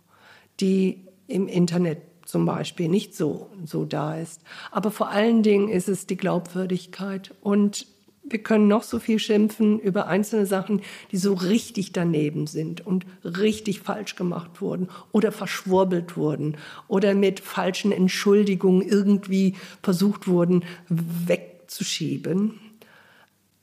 [0.60, 4.40] die im Internet zum Beispiel nicht so, so da ist.
[4.70, 7.86] Aber vor allen Dingen ist es die Glaubwürdigkeit und
[8.24, 10.80] wir können noch so viel schimpfen über einzelne Sachen,
[11.12, 16.56] die so richtig daneben sind und richtig falsch gemacht wurden oder verschwurbelt wurden
[16.88, 22.58] oder mit falschen Entschuldigungen irgendwie versucht wurden wegzuschieben.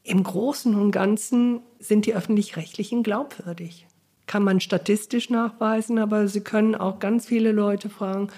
[0.03, 3.87] Im Großen und Ganzen sind die öffentlich-rechtlichen glaubwürdig.
[4.27, 8.29] Kann man statistisch nachweisen, aber Sie können auch ganz viele Leute fragen,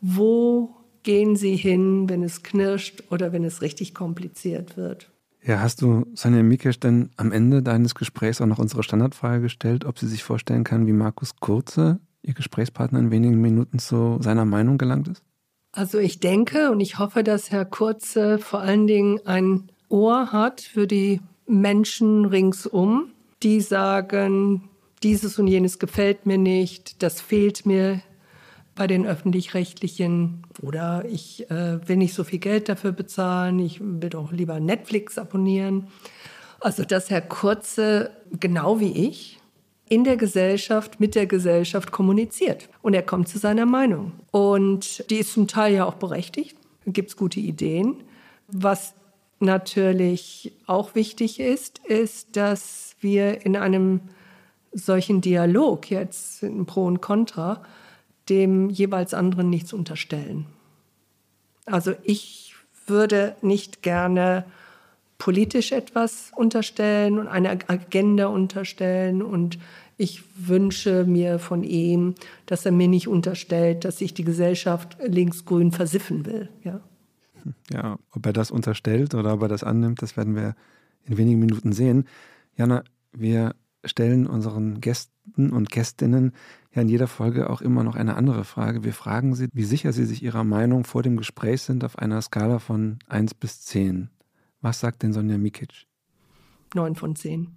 [0.00, 5.09] wo gehen Sie hin, wenn es knirscht oder wenn es richtig kompliziert wird.
[5.42, 9.84] Ja, hast du Sonja Mikesch denn am Ende deines Gesprächs auch noch unsere Standardfrage gestellt,
[9.84, 14.44] ob sie sich vorstellen kann, wie Markus Kurze, ihr Gesprächspartner, in wenigen Minuten zu seiner
[14.44, 15.22] Meinung gelangt ist?
[15.72, 20.60] Also ich denke und ich hoffe, dass Herr Kurze vor allen Dingen ein Ohr hat
[20.60, 24.68] für die Menschen ringsum, die sagen,
[25.02, 28.02] dieses und jenes gefällt mir nicht, das fehlt mir
[28.80, 34.08] bei den öffentlich-rechtlichen oder ich äh, will nicht so viel Geld dafür bezahlen, ich will
[34.08, 35.88] doch lieber Netflix abonnieren.
[36.60, 39.38] Also dass Herr Kurze, genau wie ich,
[39.90, 42.70] in der Gesellschaft, mit der Gesellschaft kommuniziert.
[42.80, 44.12] Und er kommt zu seiner Meinung.
[44.30, 46.56] Und die ist zum Teil ja auch berechtigt.
[46.86, 48.02] Gibt es gute Ideen.
[48.48, 48.94] Was
[49.40, 54.00] natürlich auch wichtig ist, ist, dass wir in einem
[54.72, 57.60] solchen Dialog jetzt in Pro und Contra
[58.30, 60.46] dem jeweils anderen nichts unterstellen.
[61.66, 62.54] Also ich
[62.86, 64.44] würde nicht gerne
[65.18, 69.58] politisch etwas unterstellen und eine Agenda unterstellen und
[69.96, 72.14] ich wünsche mir von ihm,
[72.46, 76.48] dass er mir nicht unterstellt, dass ich die Gesellschaft linksgrün versiffen will.
[76.64, 76.80] Ja.
[77.70, 80.54] ja, ob er das unterstellt oder ob er das annimmt, das werden wir
[81.04, 82.06] in wenigen Minuten sehen.
[82.56, 86.32] Jana, wir stellen unseren Gästen und Gästinnen
[86.74, 88.84] ja in jeder Folge auch immer noch eine andere Frage.
[88.84, 92.22] Wir fragen sie, wie sicher sie sich ihrer Meinung vor dem Gespräch sind auf einer
[92.22, 94.10] Skala von 1 bis 10.
[94.60, 95.86] Was sagt denn Sonja Mikic?
[96.74, 97.48] 9 von 10.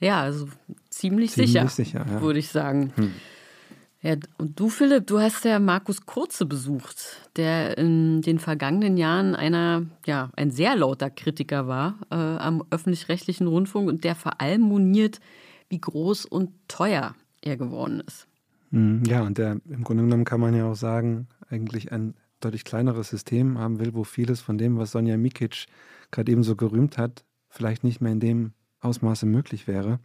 [0.00, 0.48] Ja, also
[0.90, 2.20] ziemlich, ziemlich sicher, sicher ja.
[2.20, 2.92] würde ich sagen.
[2.96, 3.12] Hm.
[4.02, 9.34] Ja, und du, Philipp, du hast ja Markus Kurze besucht, der in den vergangenen Jahren
[9.34, 14.60] einer, ja, ein sehr lauter Kritiker war äh, am öffentlich-rechtlichen Rundfunk und der vor allem
[14.60, 15.20] moniert,
[15.70, 17.14] wie groß und teuer
[17.44, 18.26] er geworden ist.
[18.70, 22.64] Hm, ja, und der im Grunde genommen kann man ja auch sagen, eigentlich ein deutlich
[22.64, 25.66] kleineres System haben will, wo vieles von dem, was Sonja Mikic
[26.10, 30.00] gerade eben so gerühmt hat, vielleicht nicht mehr in dem Ausmaße möglich wäre.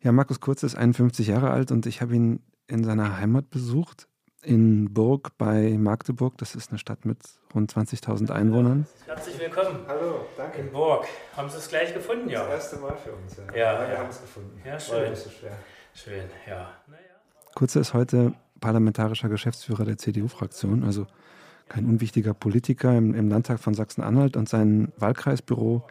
[0.00, 4.08] Ja, Markus Kurz ist 51 Jahre alt und ich habe ihn in seiner Heimat besucht,
[4.42, 6.38] in Burg bei Magdeburg.
[6.38, 7.18] Das ist eine Stadt mit
[7.54, 8.86] rund 20.000 Einwohnern.
[9.06, 9.80] Herzlich willkommen.
[9.88, 10.60] Hallo, danke.
[10.60, 11.06] In Burg.
[11.36, 12.44] Haben Sie es gleich gefunden, ja?
[12.44, 13.54] Das erste Mal für uns, ja.
[13.54, 14.60] Ja, ja wir haben es gefunden.
[14.64, 15.14] Ja, schön.
[15.14, 15.58] So schwer.
[16.04, 16.70] Schön, ja.
[17.56, 21.08] Kurze ist heute parlamentarischer Geschäftsführer der CDU-Fraktion, also
[21.68, 25.88] kein unwichtiger Politiker im, im Landtag von Sachsen-Anhalt und sein Wahlkreisbüro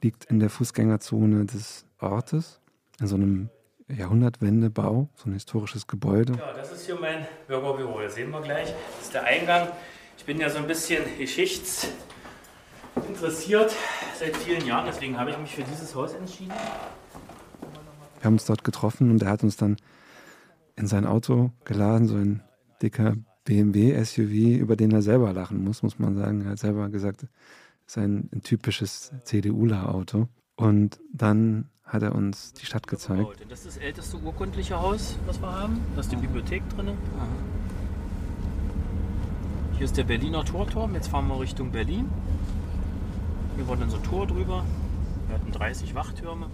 [0.00, 2.60] liegt in der Fußgängerzone des Ortes,
[3.00, 3.50] in so einem
[3.88, 6.34] Jahrhundertwendebau, so ein historisches Gebäude.
[6.34, 8.72] Ja, das ist hier mein Bürgerbüro, das sehen wir gleich.
[8.96, 9.70] Das ist der Eingang.
[10.16, 13.74] Ich bin ja so ein bisschen geschichtsinteressiert
[14.20, 16.54] seit vielen Jahren, deswegen habe ich mich für dieses Haus entschieden.
[18.18, 19.76] Wir haben uns dort getroffen und er hat uns dann
[20.76, 22.42] in sein Auto geladen, so ein
[22.82, 26.42] dicker BMW SUV, über den er selber lachen muss, muss man sagen.
[26.42, 27.24] Er hat selber gesagt,
[27.86, 30.28] es ist ein, ein typisches CDUler-Auto.
[30.56, 33.26] Und dann hat er uns die Stadt gezeigt.
[33.48, 35.80] Das ist das älteste urkundliche Haus, was wir haben.
[35.94, 36.88] Da ist die Bibliothek drin.
[39.76, 40.94] Hier ist der Berliner Torturm.
[40.94, 42.10] Jetzt fahren wir Richtung Berlin.
[43.56, 44.64] Hier war unser Tor drüber.
[45.28, 46.50] Wir hatten 30 Wachtürme.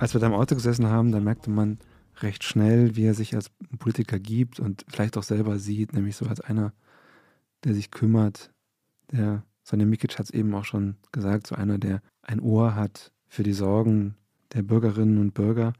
[0.00, 1.78] Als wir da im Auto gesessen haben, da merkte man
[2.20, 6.24] recht schnell, wie er sich als Politiker gibt und vielleicht auch selber sieht, nämlich so
[6.24, 6.72] als einer,
[7.64, 8.50] der sich kümmert,
[9.12, 13.12] der, Sonja Mikic hat es eben auch schon gesagt, so einer, der ein Ohr hat
[13.28, 14.16] für die Sorgen
[14.54, 15.74] der Bürgerinnen und Bürger.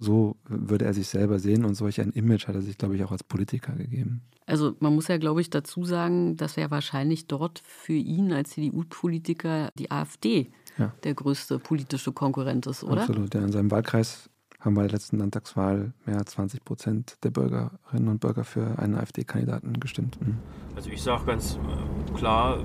[0.00, 3.04] So würde er sich selber sehen und solch ein Image hat er sich, glaube ich,
[3.04, 4.22] auch als Politiker gegeben.
[4.44, 8.50] Also man muss ja, glaube ich, dazu sagen, dass ja wahrscheinlich dort für ihn als
[8.50, 10.92] CDU-Politiker die AfD ja.
[11.04, 13.02] der größte politische Konkurrent ist, oder?
[13.02, 13.40] Absolut, ja.
[13.40, 14.28] In seinem Wahlkreis
[14.60, 18.94] haben bei der letzten Landtagswahl mehr als 20 Prozent der Bürgerinnen und Bürger für einen
[18.94, 20.18] AfD-Kandidaten gestimmt.
[20.20, 20.38] Mhm.
[20.76, 22.58] Also ich sage ganz äh, klar,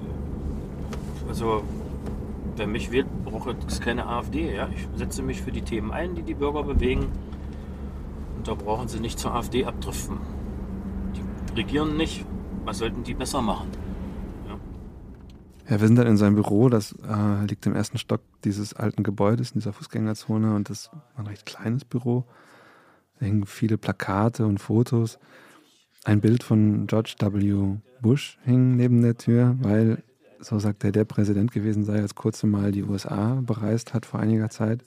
[1.28, 1.64] also
[2.56, 4.56] wer mich wählt, braucht es keine AfD.
[4.56, 4.70] Ja?
[4.70, 7.08] Ich setze mich für die Themen ein, die die Bürger bewegen.
[8.38, 10.18] Und da brauchen sie nicht zur AfD abdriften.
[11.16, 12.26] Die regieren nicht.
[12.66, 13.68] Was sollten die besser machen?
[15.70, 19.04] Ja, wir sind dann in seinem Büro, das äh, liegt im ersten Stock dieses alten
[19.04, 22.24] Gebäudes, in dieser Fußgängerzone und das war ein recht kleines Büro.
[23.20, 25.20] Da hängen viele Plakate und Fotos.
[26.06, 27.80] Ein Bild von George W.
[28.02, 30.04] Bush hing neben der Tür, weil,
[30.40, 34.22] so sagt er, der Präsident gewesen sei, als kurze Mal die USA bereist hat vor
[34.22, 34.86] einiger Zeit.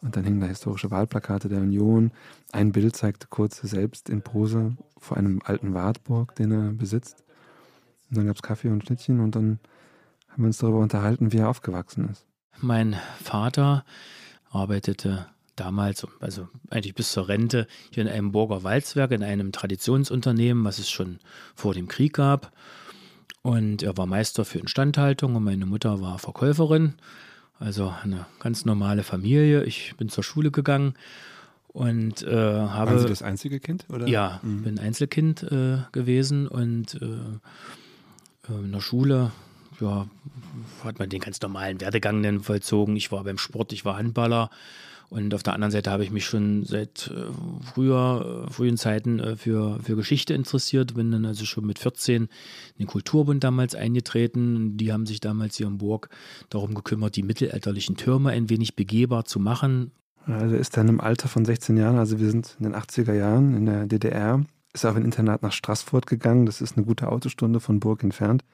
[0.00, 2.10] Und dann hingen da historische Wahlplakate der Union.
[2.50, 7.22] Ein Bild zeigte Kurze selbst in Pose vor einem alten Wartburg, den er besitzt.
[8.10, 9.60] Und dann gab es Kaffee und Schnittchen und dann
[10.32, 12.26] haben wir uns darüber unterhalten, wie er aufgewachsen ist.
[12.60, 13.84] Mein Vater
[14.50, 15.26] arbeitete
[15.56, 20.78] damals, also eigentlich bis zur Rente, hier in einem Burger Walzwerk, in einem Traditionsunternehmen, was
[20.78, 21.18] es schon
[21.54, 22.52] vor dem Krieg gab.
[23.42, 26.94] Und er war Meister für Instandhaltung und meine Mutter war Verkäuferin.
[27.58, 29.64] Also eine ganz normale Familie.
[29.64, 30.94] Ich bin zur Schule gegangen
[31.68, 32.92] und äh, habe.
[32.92, 33.86] Waren Sie das einzige Kind?
[33.88, 34.06] Oder?
[34.08, 34.62] Ja, mhm.
[34.62, 39.32] bin Einzelkind äh, gewesen und äh, in der Schule
[39.80, 40.06] ja,
[40.84, 42.96] hat man den ganz normalen Werdegang dann vollzogen.
[42.96, 44.50] Ich war beim Sport, ich war Handballer.
[45.12, 47.26] Und auf der anderen Seite habe ich mich schon seit äh,
[47.74, 50.94] früher, äh, frühen Zeiten äh, für, für Geschichte interessiert.
[50.94, 52.28] Bin dann also schon mit 14 in
[52.78, 54.78] den Kulturbund damals eingetreten.
[54.78, 56.08] Die haben sich damals hier in Burg
[56.48, 59.90] darum gekümmert, die mittelalterlichen Türme ein wenig begehbar zu machen.
[60.24, 63.54] Also ist dann im Alter von 16 Jahren, also wir sind in den 80er Jahren
[63.54, 64.42] in der DDR,
[64.72, 66.46] ist auf ein Internat nach Straßburg gegangen.
[66.46, 68.44] Das ist eine gute Autostunde von Burg entfernt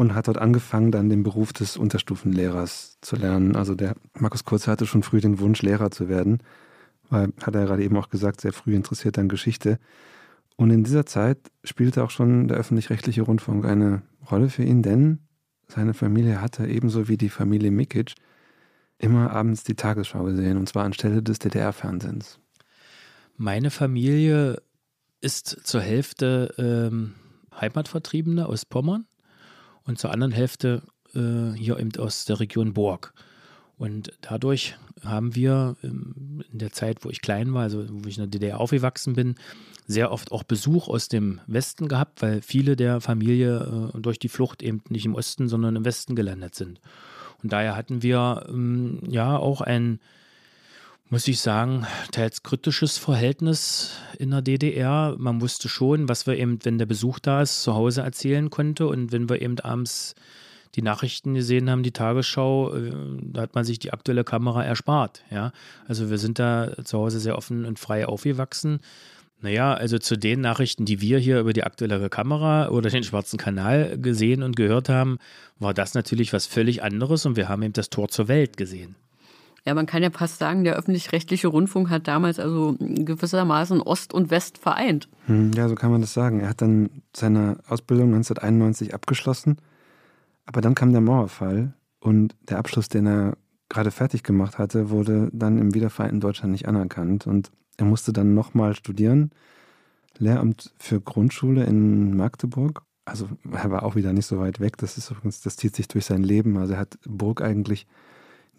[0.00, 3.54] und hat dort angefangen, dann den Beruf des Unterstufenlehrers zu lernen.
[3.54, 6.38] Also der Markus Kurze hatte schon früh den Wunsch, Lehrer zu werden,
[7.10, 9.78] weil, hat er gerade eben auch gesagt, sehr früh interessiert an Geschichte.
[10.56, 15.18] Und in dieser Zeit spielte auch schon der öffentlich-rechtliche Rundfunk eine Rolle für ihn, denn
[15.68, 18.14] seine Familie hatte ebenso wie die Familie Mikic
[18.96, 22.38] immer abends die Tagesschau gesehen, und zwar anstelle des DDR-Fernsehens.
[23.36, 24.62] Meine Familie
[25.20, 27.16] ist zur Hälfte ähm,
[27.60, 29.04] Heimatvertriebene aus Pommern
[29.84, 30.82] und zur anderen Hälfte
[31.14, 33.12] äh, hier eben aus der Region Borg.
[33.78, 38.18] Und dadurch haben wir ähm, in der Zeit, wo ich klein war, also wo ich
[38.18, 39.36] in der DDR aufgewachsen bin,
[39.86, 44.28] sehr oft auch Besuch aus dem Westen gehabt, weil viele der Familie äh, durch die
[44.28, 46.80] Flucht eben nicht im Osten, sondern im Westen gelandet sind.
[47.42, 49.98] Und daher hatten wir ähm, ja auch ein
[51.10, 55.16] muss ich sagen, teils kritisches Verhältnis in der DDR.
[55.18, 58.86] Man wusste schon, was wir eben, wenn der Besuch da ist, zu Hause erzählen konnte.
[58.86, 60.14] Und wenn wir eben abends
[60.76, 62.92] die Nachrichten gesehen haben, die Tagesschau, äh,
[63.24, 65.24] da hat man sich die aktuelle Kamera erspart.
[65.32, 65.50] Ja?
[65.88, 68.78] Also wir sind da zu Hause sehr offen und frei aufgewachsen.
[69.42, 73.38] Naja, also zu den Nachrichten, die wir hier über die aktuelle Kamera oder den schwarzen
[73.38, 75.18] Kanal gesehen und gehört haben,
[75.58, 78.94] war das natürlich was völlig anderes und wir haben eben das Tor zur Welt gesehen.
[79.66, 84.30] Ja, man kann ja fast sagen, der öffentlich-rechtliche Rundfunk hat damals also gewissermaßen Ost und
[84.30, 85.08] West vereint.
[85.26, 86.40] Hm, ja, so kann man das sagen.
[86.40, 89.58] Er hat dann seine Ausbildung 1991 abgeschlossen,
[90.46, 93.36] aber dann kam der Mauerfall und der Abschluss, den er
[93.68, 98.34] gerade fertig gemacht hatte, wurde dann im wiedervereinten Deutschland nicht anerkannt und er musste dann
[98.34, 99.30] nochmal studieren,
[100.18, 102.82] Lehramt für Grundschule in Magdeburg.
[103.06, 104.76] Also er war auch wieder nicht so weit weg.
[104.76, 106.58] Das ist übrigens, das zieht sich durch sein Leben.
[106.58, 107.86] Also er hat Burg eigentlich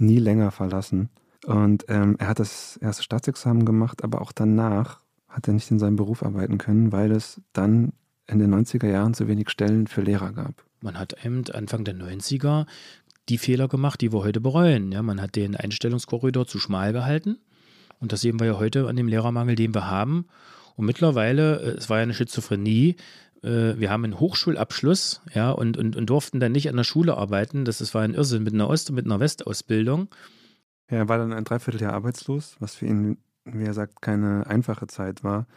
[0.02, 1.10] nie länger verlassen.
[1.46, 5.80] Und ähm, er hat das erste Staatsexamen gemacht, aber auch danach hat er nicht in
[5.80, 7.94] seinem Beruf arbeiten können, weil es dann
[8.28, 10.66] in den 90er Jahren zu wenig Stellen für Lehrer gab.
[10.82, 12.66] Man hat eben Anfang der 90er
[13.30, 14.92] die Fehler gemacht, die wir heute bereuen.
[14.92, 17.38] Ja, man hat den Einstellungskorridor zu schmal gehalten.
[18.00, 20.26] Und das sehen wir ja heute an dem Lehrermangel, den wir haben.
[20.76, 22.96] Und mittlerweile, äh, es war ja eine Schizophrenie,
[23.44, 27.18] äh, wir haben einen Hochschulabschluss, ja, und, und, und durften dann nicht an der Schule
[27.18, 27.66] arbeiten.
[27.66, 30.10] Das, das war ein Irrsinn mit einer Ost- und mit einer Westausbildung.
[30.90, 34.88] Ja, er war dann ein Dreivierteljahr arbeitslos, was für ihn, wie er sagt, keine einfache
[34.88, 35.48] Zeit war.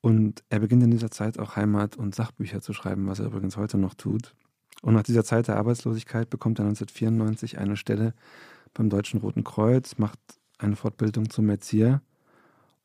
[0.00, 3.56] Und er beginnt in dieser Zeit auch Heimat- und Sachbücher zu schreiben, was er übrigens
[3.56, 4.34] heute noch tut.
[4.82, 8.14] Und nach dieser Zeit der Arbeitslosigkeit bekommt er 1994 eine Stelle
[8.72, 10.18] beim Deutschen Roten Kreuz, macht
[10.56, 12.00] eine Fortbildung zum Erzieher.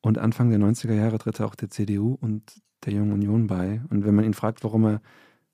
[0.01, 3.81] Und Anfang der 90er Jahre tritt er auch der CDU und der Jungen Union bei.
[3.89, 5.01] Und wenn man ihn fragt, warum er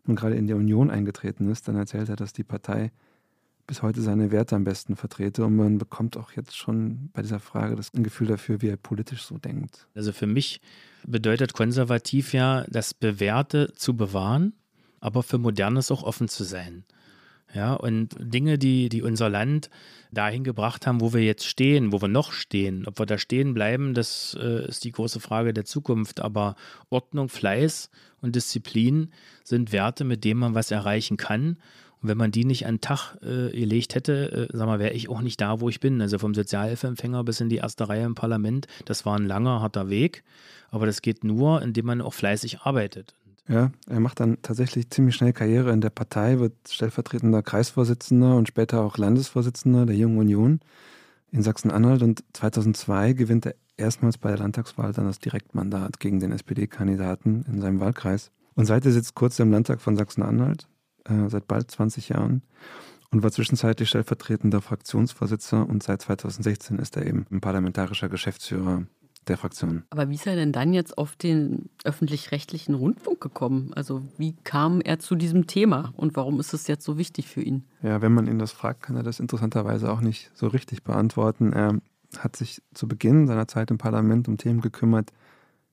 [0.06, 2.92] nun gerade in der Union eingetreten ist, dann erzählt er, dass die Partei
[3.68, 5.46] bis heute seine Werte am besten vertrete.
[5.46, 9.24] Und man bekommt auch jetzt schon bei dieser Frage das Gefühl dafür, wie er politisch
[9.24, 9.88] so denkt.
[9.96, 10.60] Also für mich
[11.06, 14.54] bedeutet konservativ ja, das Bewährte zu bewahren,
[15.00, 16.84] aber für Modernes auch offen zu sein.
[17.54, 19.70] Ja, und Dinge, die, die unser Land
[20.12, 22.86] dahin gebracht haben, wo wir jetzt stehen, wo wir noch stehen.
[22.88, 26.22] Ob wir da stehen bleiben, das äh, ist die große Frage der Zukunft.
[26.22, 26.56] Aber
[26.90, 27.90] Ordnung, Fleiß
[28.22, 29.12] und Disziplin
[29.44, 31.58] sind Werte, mit denen man was erreichen kann.
[32.02, 34.94] Und wenn man die nicht an den Tag äh, gelegt hätte, äh, sag mal, wäre
[34.94, 36.02] ich auch nicht da, wo ich bin.
[36.02, 39.90] Also vom Sozialhilfeempfänger bis in die erste Reihe im Parlament, das war ein langer, harter
[39.90, 40.24] Weg.
[40.72, 43.14] Aber das geht nur, indem man auch fleißig arbeitet.
[43.48, 48.48] Ja, er macht dann tatsächlich ziemlich schnell Karriere in der Partei, wird stellvertretender Kreisvorsitzender und
[48.48, 50.60] später auch Landesvorsitzender der Jungen Union
[51.32, 56.32] in Sachsen-Anhalt und 2002 gewinnt er erstmals bei der Landtagswahl dann das Direktmandat gegen den
[56.32, 58.32] SPD-Kandidaten in seinem Wahlkreis.
[58.54, 60.68] Und seitdem sitzt kurz im Landtag von Sachsen-Anhalt,
[61.06, 62.44] äh, seit bald 20 Jahren
[63.12, 68.84] und war zwischenzeitlich stellvertretender Fraktionsvorsitzender und seit 2016 ist er eben ein parlamentarischer Geschäftsführer
[69.28, 69.84] der Fraktion.
[69.90, 73.72] Aber wie ist er denn dann jetzt auf den öffentlich-rechtlichen Rundfunk gekommen?
[73.76, 77.42] Also wie kam er zu diesem Thema und warum ist es jetzt so wichtig für
[77.42, 77.64] ihn?
[77.84, 81.54] Ja, wenn man ihn das fragt, kann er das interessanterweise auch nicht so richtig beantworten.
[81.54, 81.80] Er
[82.18, 85.12] hat sich zu Beginn seiner Zeit im Parlament um Themen gekümmert,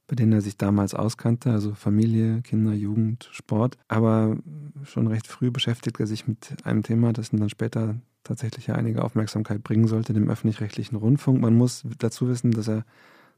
[0.06, 3.76] bei denen er sich damals auskannte, also Familie, Kinder, Jugend, Sport.
[3.88, 4.36] Aber
[4.84, 9.04] schon recht früh beschäftigt er sich mit einem Thema, das ihm dann später tatsächlich einige
[9.04, 11.40] Aufmerksamkeit bringen sollte, dem öffentlich-rechtlichen Rundfunk.
[11.40, 12.84] Man muss dazu wissen, dass er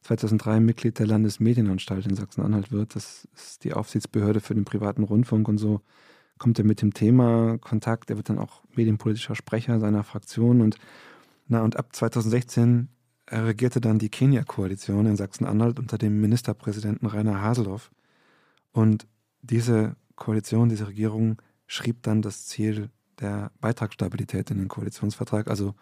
[0.03, 2.95] 2003 Mitglied der Landesmedienanstalt in Sachsen-Anhalt wird.
[2.97, 5.81] Das ist die Aufsichtsbehörde für den privaten Rundfunk und so
[6.39, 8.11] kommt er mit dem Thema Kontakt.
[8.11, 10.77] Er wird dann auch medienpolitischer Sprecher seiner Fraktion und
[11.49, 12.89] na und ab 2016
[13.31, 17.91] regierte dann die Kenia-Koalition in Sachsen-Anhalt unter dem Ministerpräsidenten Rainer Haseloff.
[18.73, 19.07] Und
[19.43, 22.91] diese Koalition, diese Regierung schrieb dann das Ziel
[23.21, 25.75] der Beitragsstabilität in den Koalitionsvertrag, also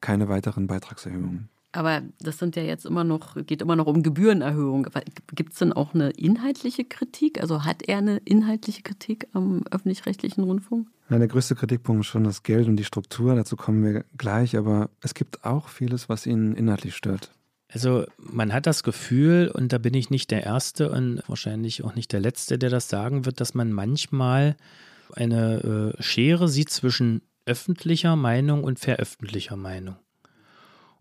[0.00, 1.48] keine weiteren Beitragserhöhungen.
[1.74, 4.86] Aber das sind ja jetzt immer noch, geht immer noch um Gebührenerhöhung.
[5.34, 7.40] Gibt es denn auch eine inhaltliche Kritik?
[7.40, 10.86] Also hat er eine inhaltliche Kritik am öffentlich-rechtlichen Rundfunk?
[11.10, 14.56] Ja, der größte Kritikpunkt ist schon das Geld und die Struktur, dazu kommen wir gleich,
[14.56, 17.32] aber es gibt auch vieles, was ihn inhaltlich stört.
[17.72, 21.96] Also man hat das Gefühl, und da bin ich nicht der Erste und wahrscheinlich auch
[21.96, 24.54] nicht der Letzte, der das sagen wird, dass man manchmal
[25.12, 29.96] eine äh, Schere sieht zwischen öffentlicher Meinung und veröffentlicher Meinung.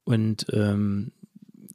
[0.04, 1.12] Und ähm,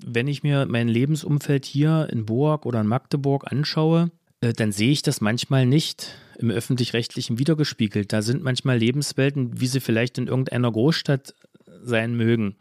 [0.05, 4.11] wenn ich mir mein Lebensumfeld hier in Boag oder in Magdeburg anschaue,
[4.41, 8.13] äh, dann sehe ich das manchmal nicht im öffentlich-rechtlichen wiedergespiegelt.
[8.13, 11.35] Da sind manchmal Lebenswelten, wie sie vielleicht in irgendeiner Großstadt
[11.83, 12.57] sein mögen.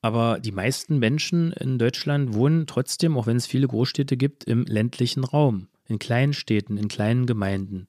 [0.00, 4.64] Aber die meisten Menschen in Deutschland wohnen trotzdem, auch wenn es viele Großstädte gibt, im
[4.64, 7.86] ländlichen Raum, in kleinen Städten, in kleinen Gemeinden.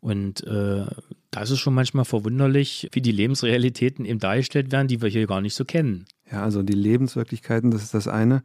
[0.00, 0.86] Und äh,
[1.30, 5.40] da ist schon manchmal verwunderlich, wie die Lebensrealitäten eben dargestellt werden, die wir hier gar
[5.40, 6.06] nicht so kennen.
[6.30, 8.42] Ja, also die Lebenswirklichkeiten, das ist das eine.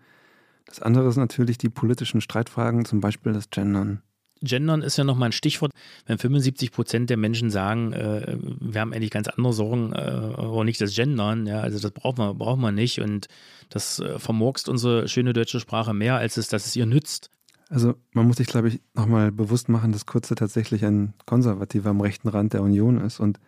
[0.66, 4.02] Das andere ist natürlich die politischen Streitfragen, zum Beispiel das Gendern.
[4.42, 5.72] Gendern ist ja nochmal ein Stichwort.
[6.06, 10.64] Wenn 75 Prozent der Menschen sagen, äh, wir haben eigentlich ganz andere Sorgen, äh, aber
[10.64, 13.28] nicht das Gendern, ja, also das braucht man, braucht man nicht und
[13.70, 17.32] das äh, vermurkst unsere schöne deutsche Sprache mehr, als es, dass es ihr nützt.
[17.70, 22.02] Also man muss sich, glaube ich, nochmal bewusst machen, dass Kurze tatsächlich ein Konservativer am
[22.02, 23.40] rechten Rand der Union ist und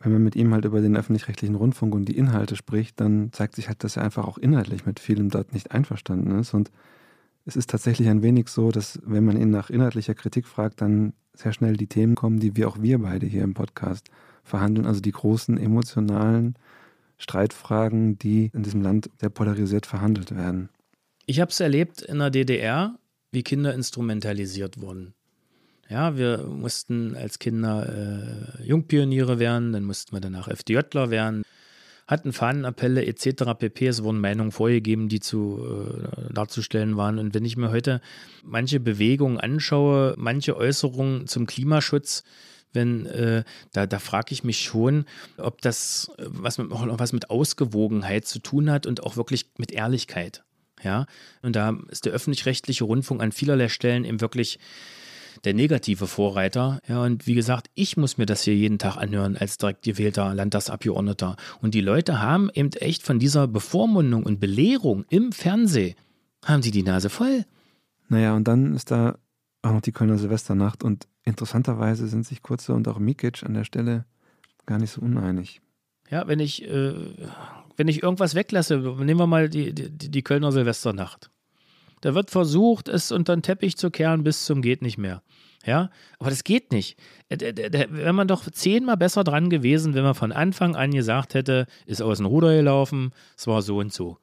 [0.00, 3.54] wenn man mit ihm halt über den öffentlich-rechtlichen Rundfunk und die Inhalte spricht, dann zeigt
[3.54, 6.54] sich halt, dass er einfach auch inhaltlich mit vielem dort nicht einverstanden ist.
[6.54, 6.70] Und
[7.44, 11.12] es ist tatsächlich ein wenig so, dass wenn man ihn nach inhaltlicher Kritik fragt, dann
[11.34, 14.08] sehr schnell die Themen kommen, die wir auch wir beide hier im Podcast
[14.42, 14.86] verhandeln.
[14.86, 16.54] Also die großen emotionalen
[17.18, 20.70] Streitfragen, die in diesem Land sehr polarisiert verhandelt werden.
[21.26, 22.98] Ich habe es erlebt in der DDR,
[23.32, 25.12] wie Kinder instrumentalisiert wurden.
[25.90, 31.42] Ja, wir mussten als Kinder äh, Jungpioniere werden, dann mussten wir danach FDJler werden,
[32.06, 33.54] hatten Fahnenappelle etc.
[33.58, 33.88] pp.
[33.88, 37.18] Es wurden Meinungen vorgegeben, die zu äh, darzustellen waren.
[37.18, 38.00] Und wenn ich mir heute
[38.44, 42.22] manche Bewegungen anschaue, manche Äußerungen zum Klimaschutz,
[42.72, 45.06] wenn äh, da, da frage ich mich schon,
[45.38, 50.44] ob das was mit, was mit Ausgewogenheit zu tun hat und auch wirklich mit Ehrlichkeit.
[50.82, 51.06] Ja,
[51.42, 54.58] und da ist der öffentlich-rechtliche Rundfunk an vielerlei Stellen eben wirklich
[55.44, 56.80] der negative Vorreiter.
[56.86, 60.34] Ja, und wie gesagt, ich muss mir das hier jeden Tag anhören als direkt gewählter
[60.34, 61.36] Landtagsabgeordneter.
[61.60, 65.94] Und die Leute haben eben echt von dieser Bevormundung und Belehrung im Fernsehen,
[66.44, 67.44] haben sie die Nase voll.
[68.08, 69.18] Naja, und dann ist da
[69.62, 73.64] auch noch die Kölner Silvesternacht und interessanterweise sind sich Kurze und auch Mikic an der
[73.64, 74.04] Stelle
[74.66, 75.60] gar nicht so uneinig.
[76.10, 76.94] Ja, wenn ich, äh,
[77.76, 81.30] wenn ich irgendwas weglasse, nehmen wir mal die, die, die Kölner Silvesternacht.
[82.00, 85.22] Da wird versucht, es unter den Teppich zu kehren bis zum geht nicht mehr.
[85.66, 86.98] Ja, aber das geht nicht.
[87.28, 92.00] Wäre man doch zehnmal besser dran gewesen, wenn man von Anfang an gesagt hätte, ist
[92.00, 94.16] aus dem Ruder gelaufen, es war so und so.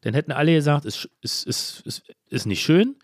[0.00, 2.96] Dann hätten alle gesagt, es ist, ist, ist, ist nicht schön,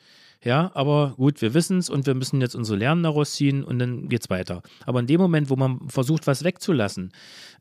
[0.46, 3.80] Ja, aber gut, wir wissen es und wir müssen jetzt unsere Lernen daraus ziehen und
[3.80, 4.62] dann geht es weiter.
[4.84, 7.10] Aber in dem Moment, wo man versucht, was wegzulassen,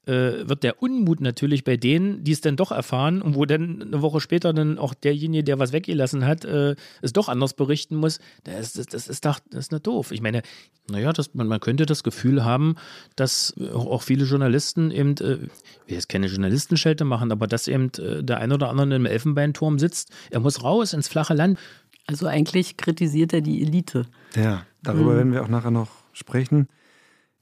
[0.06, 3.82] äh, wird der Unmut natürlich bei denen, die es dann doch erfahren und wo dann
[3.82, 7.96] eine Woche später dann auch derjenige, der was weggelassen hat, äh, es doch anders berichten
[7.96, 10.12] muss, das, das, das ist doch das ist nicht doof.
[10.12, 10.44] Ich meine,
[10.88, 12.76] naja, das, man, man könnte das Gefühl haben,
[13.16, 15.40] dass auch viele Journalisten eben, äh,
[15.88, 19.80] wir jetzt keine Journalistenschelte machen, aber dass eben äh, der ein oder andere im Elfenbeinturm
[19.80, 21.58] sitzt, er muss raus ins flache Land.
[22.08, 24.06] Also eigentlich kritisiert er die Elite.
[24.36, 25.18] Ja, darüber mhm.
[25.18, 26.68] werden wir auch nachher noch sprechen,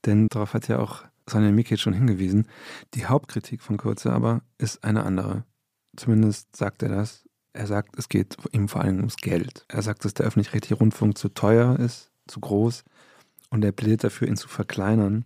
[0.06, 2.48] denn darauf hat ja auch Sonja Mikic schon hingewiesen.
[2.94, 5.46] Die Hauptkritik von Kurze aber ist eine andere.
[5.96, 7.26] Zumindest sagt er das.
[7.54, 9.66] Er sagt, es geht ihm vor allem ums Geld.
[9.68, 12.84] Er sagt, dass der öffentlich-rechtliche Rundfunk zu teuer ist, zu groß
[13.52, 15.26] und er plädiert dafür, ihn zu verkleinern,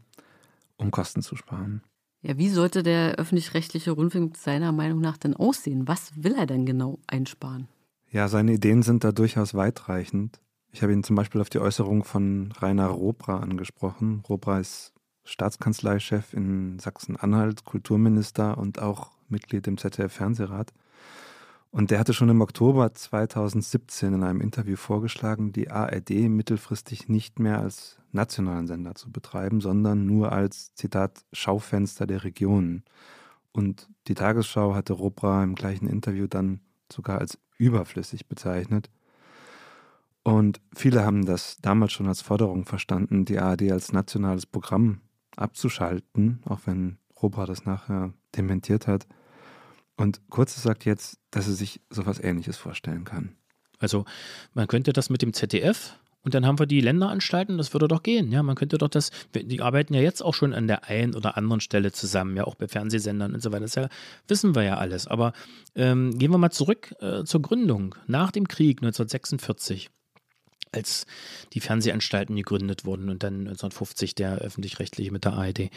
[0.75, 1.81] um Kosten zu sparen.
[2.21, 5.87] Ja, wie sollte der öffentlich-rechtliche Rundfunk seiner Meinung nach denn aussehen?
[5.87, 7.69] Was will er denn genau einsparen?
[8.09, 10.39] Ja, seine Ideen sind da durchaus weitreichend.
[10.71, 14.23] Ich habe ihn zum Beispiel auf die Äußerung von Rainer Robra angesprochen.
[14.29, 14.93] Robra ist
[15.25, 20.71] Staatskanzleichef in Sachsen-Anhalt, Kulturminister und auch Mitglied im ZDF-Fernsehrat.
[21.69, 27.39] Und der hatte schon im Oktober 2017 in einem Interview vorgeschlagen, die ARD mittelfristig nicht
[27.39, 32.85] mehr als nationalen Sender zu betreiben, sondern nur als, Zitat, Schaufenster der Regionen.
[33.51, 38.89] Und die Tagesschau hatte Robra im gleichen Interview dann sogar als überflüssig bezeichnet.
[40.23, 45.01] Und viele haben das damals schon als Forderung verstanden, die ARD als nationales Programm
[45.35, 49.07] abzuschalten, auch wenn Robra das nachher dementiert hat.
[49.95, 53.35] Und Kurze sagt jetzt, dass er sich sowas Ähnliches vorstellen kann.
[53.79, 54.05] Also
[54.53, 55.97] man könnte das mit dem ZDF
[56.27, 58.33] und dann haben wir die Länderanstalten, das würde doch gehen.
[58.33, 61.37] Ja, man könnte doch das, die arbeiten ja jetzt auch schon an der einen oder
[61.37, 63.61] anderen Stelle zusammen, ja, auch bei Fernsehsendern und so weiter.
[63.61, 63.87] Das ja,
[64.27, 65.07] wissen wir ja alles.
[65.07, 65.31] Aber
[65.73, 67.95] ähm, gehen wir mal zurück äh, zur Gründung.
[68.07, 69.89] Nach dem Krieg 1946
[70.73, 71.05] als
[71.53, 75.69] die Fernsehanstalten gegründet wurden und dann 1950 der öffentlich-rechtliche mit der ARD.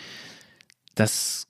[0.96, 1.46] Das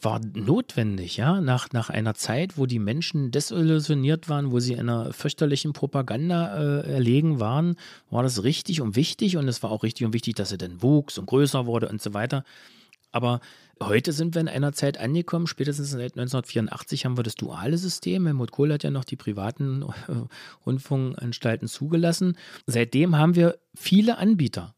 [0.00, 5.12] war notwendig, ja, nach, nach einer Zeit, wo die Menschen desillusioniert waren, wo sie einer
[5.12, 7.76] fürchterlichen Propaganda äh, erlegen waren,
[8.10, 10.82] war das richtig und wichtig und es war auch richtig und wichtig, dass er dann
[10.82, 12.44] wuchs und größer wurde und so weiter.
[13.12, 13.40] Aber
[13.80, 18.26] heute sind wir in einer Zeit angekommen, spätestens seit 1984 haben wir das duale System.
[18.26, 20.12] Helmut Kohl hat ja noch die privaten äh,
[20.66, 22.36] Rundfunkanstalten zugelassen.
[22.66, 24.74] Seitdem haben wir viele Anbieter.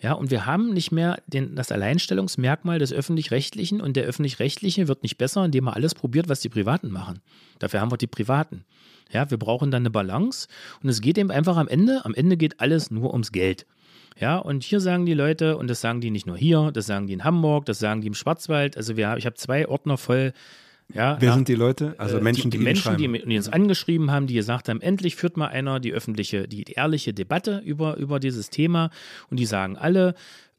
[0.00, 5.02] Ja, und wir haben nicht mehr den, das Alleinstellungsmerkmal des Öffentlich-Rechtlichen und der Öffentlich-Rechtliche wird
[5.02, 7.20] nicht besser, indem er alles probiert, was die Privaten machen.
[7.58, 8.64] Dafür haben wir die Privaten.
[9.10, 10.46] Ja, wir brauchen dann eine Balance
[10.82, 13.66] und es geht eben einfach am Ende, am Ende geht alles nur ums Geld.
[14.20, 17.06] Ja, und hier sagen die Leute, und das sagen die nicht nur hier, das sagen
[17.06, 18.76] die in Hamburg, das sagen die im Schwarzwald.
[18.76, 20.32] Also wir, ich habe zwei Ordner voll
[20.94, 21.94] ja, Wer nach, sind die Leute?
[21.98, 24.80] Also äh, Menschen, die, die, die Menschen, die, die, uns angeschrieben haben, die gesagt haben,
[24.80, 28.90] endlich führt mal einer die öffentliche, die ehrliche Debatte über, über dieses Thema.
[29.30, 30.14] Und die sagen alle,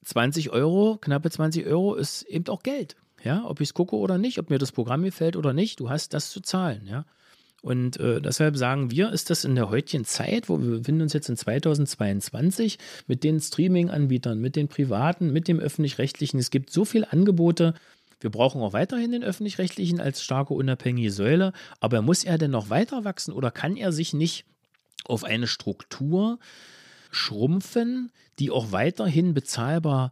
[0.05, 2.95] 20 Euro, knappe 20 Euro ist eben auch Geld.
[3.23, 5.89] Ja, ob ich es gucke oder nicht, ob mir das Programm gefällt oder nicht, du
[5.89, 6.87] hast das zu zahlen.
[6.89, 7.05] Ja.
[7.61, 11.13] Und äh, deshalb sagen wir, ist das in der heutigen Zeit, wo wir befinden uns
[11.13, 12.77] jetzt in 2022
[13.07, 16.39] mit den Streaming-Anbietern, mit den privaten, mit dem öffentlich-rechtlichen.
[16.39, 17.73] Es gibt so viele Angebote,
[18.19, 22.69] wir brauchen auch weiterhin den öffentlich-rechtlichen als starke unabhängige Säule, aber muss er denn noch
[22.69, 24.45] weiter wachsen oder kann er sich nicht
[25.05, 26.39] auf eine Struktur
[27.11, 30.11] schrumpfen, die auch weiterhin bezahlbar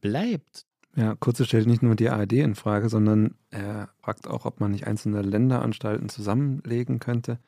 [0.00, 0.66] bleibt?
[0.94, 4.70] Ja, Kurze stellt nicht nur die ARD in Frage, sondern er fragt auch, ob man
[4.70, 7.38] nicht einzelne Länderanstalten zusammenlegen könnte.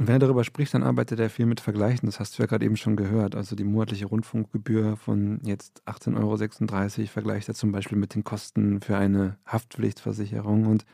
[0.00, 2.06] Und wenn er darüber spricht, dann arbeitet er viel mit Vergleichen.
[2.06, 3.34] Das hast du ja gerade eben schon gehört.
[3.34, 6.16] Also die monatliche Rundfunkgebühr von jetzt 18,36
[6.98, 10.64] Euro vergleicht er zum Beispiel mit den Kosten für eine Haftpflichtversicherung.
[10.64, 10.86] Und,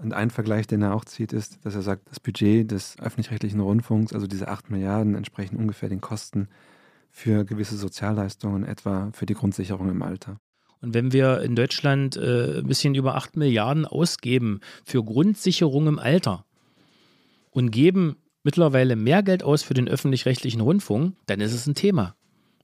[0.00, 3.60] und ein Vergleich, den er auch zieht, ist, dass er sagt, das Budget des öffentlich-rechtlichen
[3.60, 6.48] Rundfunks, also diese 8 Milliarden, entsprechen ungefähr den Kosten
[7.10, 10.36] für gewisse Sozialleistungen, etwa für die Grundsicherung im Alter.
[10.82, 15.98] Und wenn wir in Deutschland äh, ein bisschen über 8 Milliarden ausgeben für Grundsicherung im
[15.98, 16.44] Alter,
[17.50, 22.14] und geben mittlerweile mehr Geld aus für den öffentlich-rechtlichen Rundfunk, dann ist es ein Thema.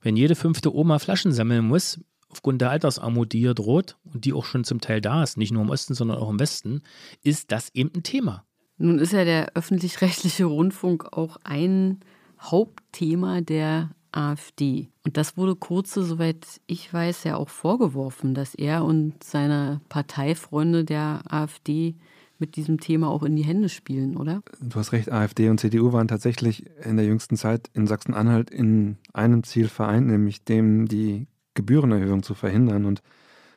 [0.00, 4.32] Wenn jede fünfte Oma Flaschen sammeln muss, aufgrund der Altersarmut, die hier droht und die
[4.32, 6.82] auch schon zum Teil da ist, nicht nur im Osten, sondern auch im Westen,
[7.22, 8.44] ist das eben ein Thema.
[8.78, 12.00] Nun ist ja der öffentlich-rechtliche Rundfunk auch ein
[12.40, 14.90] Hauptthema der AfD.
[15.04, 20.84] Und das wurde Kurze, soweit ich weiß, ja auch vorgeworfen, dass er und seine Parteifreunde
[20.84, 21.96] der AfD
[22.38, 24.42] mit diesem Thema auch in die Hände spielen, oder?
[24.60, 28.98] Du hast recht, AfD und CDU waren tatsächlich in der jüngsten Zeit in Sachsen-Anhalt in
[29.12, 32.84] einem Ziel vereint, nämlich dem die Gebührenerhöhung zu verhindern.
[32.84, 33.02] Und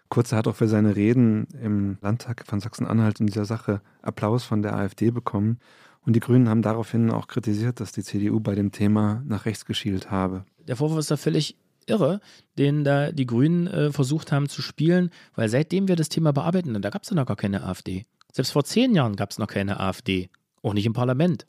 [0.09, 4.61] Kurze hat auch für seine Reden im Landtag von Sachsen-Anhalt in dieser Sache Applaus von
[4.61, 5.59] der AfD bekommen.
[6.05, 9.65] Und die Grünen haben daraufhin auch kritisiert, dass die CDU bei dem Thema nach rechts
[9.65, 10.45] geschielt habe.
[10.67, 12.21] Der Vorwurf ist da völlig irre,
[12.57, 16.79] den da die Grünen äh, versucht haben zu spielen, weil seitdem wir das Thema bearbeiten,
[16.81, 18.05] da gab es ja noch gar keine AfD.
[18.31, 20.29] Selbst vor zehn Jahren gab es noch keine AfD,
[20.61, 21.45] auch nicht im Parlament.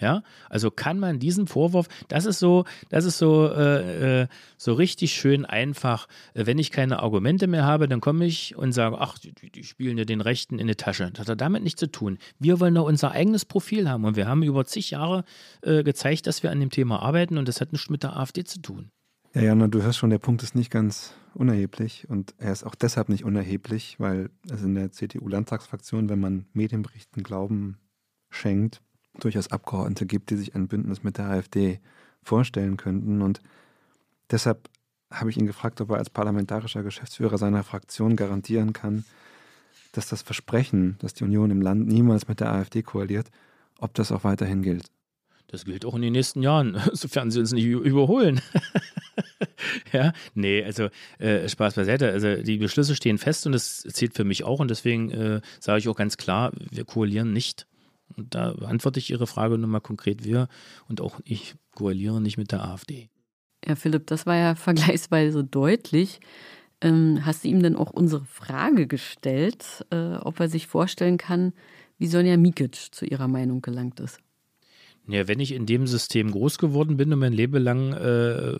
[0.00, 4.26] Ja, also kann man diesen Vorwurf, das ist so, das ist so, äh, äh
[4.56, 6.08] so richtig schön einfach.
[6.34, 9.96] Wenn ich keine Argumente mehr habe, dann komme ich und sage, ach, die, die, spielen
[9.96, 11.12] ja den Rechten in die Tasche.
[11.12, 12.18] Das hat damit nichts zu tun.
[12.40, 15.24] Wir wollen doch unser eigenes Profil haben und wir haben über zig Jahre
[15.62, 18.42] äh, gezeigt, dass wir an dem Thema arbeiten und das hat nichts mit der AfD
[18.42, 18.90] zu tun.
[19.34, 22.76] Ja, Jana, du hörst schon, der Punkt ist nicht ganz unerheblich und er ist auch
[22.76, 27.76] deshalb nicht unerheblich, weil es in der CDU-Landtagsfraktion, wenn man Medienberichten Glauben
[28.30, 28.80] schenkt,
[29.18, 31.80] durchaus Abgeordnete gibt, die sich ein Bündnis mit der AfD
[32.22, 33.22] vorstellen könnten.
[33.22, 33.40] Und
[34.30, 34.70] deshalb
[35.10, 39.04] habe ich ihn gefragt, ob er als parlamentarischer Geschäftsführer seiner Fraktion garantieren kann,
[39.90, 43.32] dass das Versprechen, dass die Union im Land niemals mit der AfD koaliert,
[43.80, 44.92] ob das auch weiterhin gilt.
[45.48, 48.40] Das gilt auch in den nächsten Jahren, sofern sie uns nicht überholen.
[49.92, 50.88] ja, nee, also
[51.18, 52.10] äh, Spaß beiseite.
[52.10, 55.78] Also die Beschlüsse stehen fest und das zählt für mich auch und deswegen äh, sage
[55.78, 57.66] ich auch ganz klar, wir koalieren nicht.
[58.16, 60.24] Und da beantworte ich Ihre Frage nochmal konkret.
[60.24, 60.48] Wir
[60.88, 63.08] und auch ich koalieren nicht mit der AfD.
[63.66, 66.20] Ja, Philipp, das war ja vergleichsweise deutlich.
[66.80, 71.52] Ähm, hast du ihm denn auch unsere Frage gestellt, äh, ob er sich vorstellen kann,
[71.98, 74.18] wie Sonja Mikic zu ihrer Meinung gelangt ist?
[75.06, 78.58] Ja, wenn ich in dem System groß geworden bin und mein Leben lang äh, äh,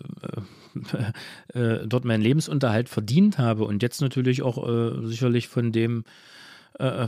[1.53, 6.03] äh, dort meinen Lebensunterhalt verdient habe und jetzt natürlich auch äh, sicherlich von dem
[6.77, 7.07] äh, äh,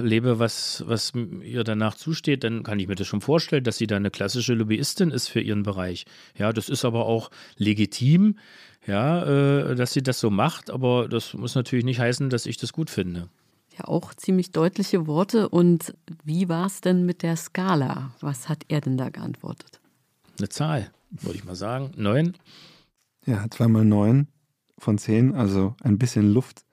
[0.00, 1.12] lebe, was, was
[1.42, 4.54] ihr danach zusteht, dann kann ich mir das schon vorstellen, dass sie da eine klassische
[4.54, 6.04] Lobbyistin ist für ihren Bereich.
[6.36, 8.38] Ja, das ist aber auch legitim,
[8.86, 12.74] ja, dass sie das so macht, aber das muss natürlich nicht heißen, dass ich das
[12.74, 13.30] gut finde.
[13.76, 15.48] Ja, auch ziemlich deutliche Worte.
[15.48, 18.12] Und wie war es denn mit der Skala?
[18.20, 19.80] Was hat er denn da geantwortet?
[20.38, 21.90] Eine Zahl, würde ich mal sagen.
[21.96, 22.34] Neun.
[23.26, 24.28] Ja, zweimal neun
[24.78, 26.64] von zehn, also ein bisschen Luft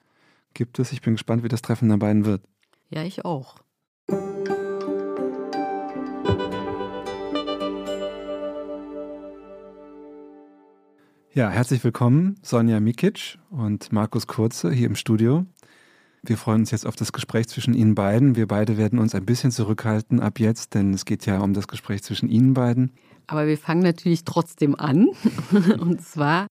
[0.54, 0.92] gibt es.
[0.92, 2.44] Ich bin gespannt, wie das Treffen der beiden wird.
[2.90, 3.56] Ja, ich auch.
[11.34, 15.46] Ja, herzlich willkommen, Sonja Mikic und Markus Kurze hier im Studio.
[16.24, 18.36] Wir freuen uns jetzt auf das Gespräch zwischen Ihnen beiden.
[18.36, 21.68] Wir beide werden uns ein bisschen zurückhalten ab jetzt, denn es geht ja um das
[21.68, 22.92] Gespräch zwischen Ihnen beiden.
[23.26, 25.08] Aber wir fangen natürlich trotzdem an.
[25.80, 26.46] Und zwar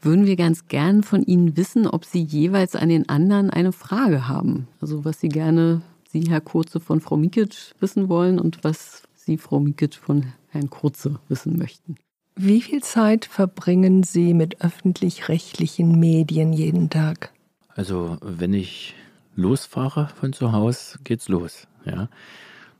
[0.00, 4.26] würden wir ganz gern von Ihnen wissen, ob Sie jeweils an den anderen eine Frage
[4.26, 4.68] haben.
[4.80, 9.36] Also was Sie gerne, Sie, Herr Kurze, von Frau Mikic wissen wollen und was Sie,
[9.36, 11.96] Frau Mikic, von Herrn Kurze wissen möchten.
[12.36, 17.34] Wie viel Zeit verbringen Sie mit öffentlich-rechtlichen Medien jeden Tag?
[17.74, 18.94] Also wenn ich
[19.40, 21.66] losfahre von zu Hause, geht's los.
[21.84, 22.08] Ja.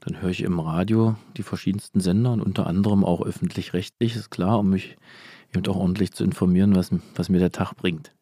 [0.00, 4.58] Dann höre ich im Radio die verschiedensten Sender und unter anderem auch öffentlich-rechtlich, ist klar,
[4.58, 4.96] um mich
[5.54, 8.12] eben auch ordentlich zu informieren, was, was mir der Tag bringt.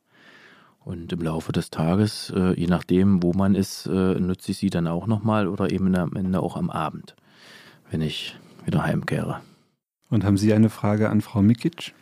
[0.81, 4.71] Und im Laufe des Tages, äh, je nachdem, wo man ist, äh, nutze ich sie
[4.71, 7.15] dann auch nochmal oder eben am Ende auch am Abend,
[7.91, 9.41] wenn ich wieder heimkehre.
[10.11, 11.93] Und haben Sie eine Frage an Frau Mikic?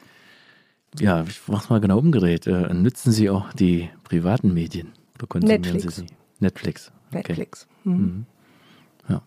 [0.98, 2.46] Ja, ich mach's mal genau umgedreht.
[2.46, 4.92] Äh, nützen Sie auch die privaten Medien?
[5.16, 5.96] Oder konsumieren Netflix.
[5.96, 6.25] Sie sie?
[6.40, 6.92] Netflix.
[7.08, 7.18] Okay.
[7.18, 7.66] Netflix.
[7.84, 7.94] Mhm.
[7.94, 8.26] Mhm.
[9.08, 9.22] Ja,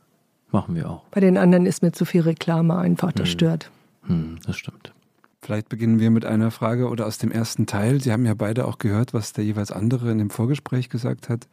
[0.52, 1.04] machen wir auch.
[1.12, 3.32] Bei den anderen ist mir zu viel Reklame einfach, das mhm.
[3.32, 3.72] stört.
[4.08, 4.94] Mhm, das stimmt.
[5.42, 8.02] Vielleicht beginnen wir mit einer Frage oder aus dem ersten Teil.
[8.02, 11.48] Sie haben ja beide auch gehört, was der jeweils andere in dem Vorgespräch gesagt hat.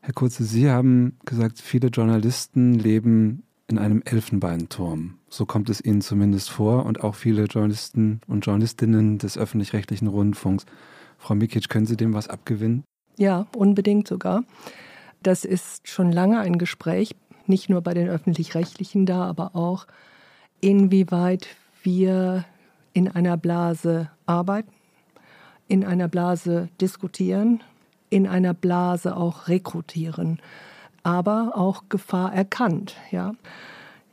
[0.00, 5.18] Herr Kurze, Sie haben gesagt, viele Journalisten leben in einem Elfenbeinturm.
[5.28, 10.64] So kommt es Ihnen zumindest vor und auch viele Journalisten und Journalistinnen des öffentlich-rechtlichen Rundfunks.
[11.18, 12.84] Frau Mikic, können Sie dem was abgewinnen?
[13.18, 14.44] Ja, unbedingt sogar.
[15.22, 17.14] Das ist schon lange ein Gespräch,
[17.46, 19.86] nicht nur bei den öffentlich-rechtlichen da, aber auch,
[20.60, 21.48] inwieweit
[21.82, 22.44] wir
[22.92, 24.72] in einer Blase arbeiten,
[25.68, 27.62] in einer Blase diskutieren,
[28.10, 30.40] in einer Blase auch rekrutieren,
[31.02, 33.34] aber auch Gefahr erkannt, ja.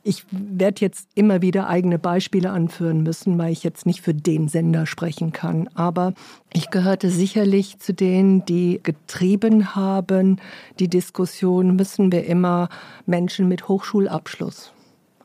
[0.06, 4.48] Ich werde jetzt immer wieder eigene Beispiele anführen müssen, weil ich jetzt nicht für den
[4.48, 5.70] Sender sprechen kann.
[5.72, 6.12] Aber
[6.52, 10.42] ich gehörte sicherlich zu denen, die getrieben haben,
[10.78, 12.68] die Diskussion, müssen wir immer
[13.06, 14.74] Menschen mit Hochschulabschluss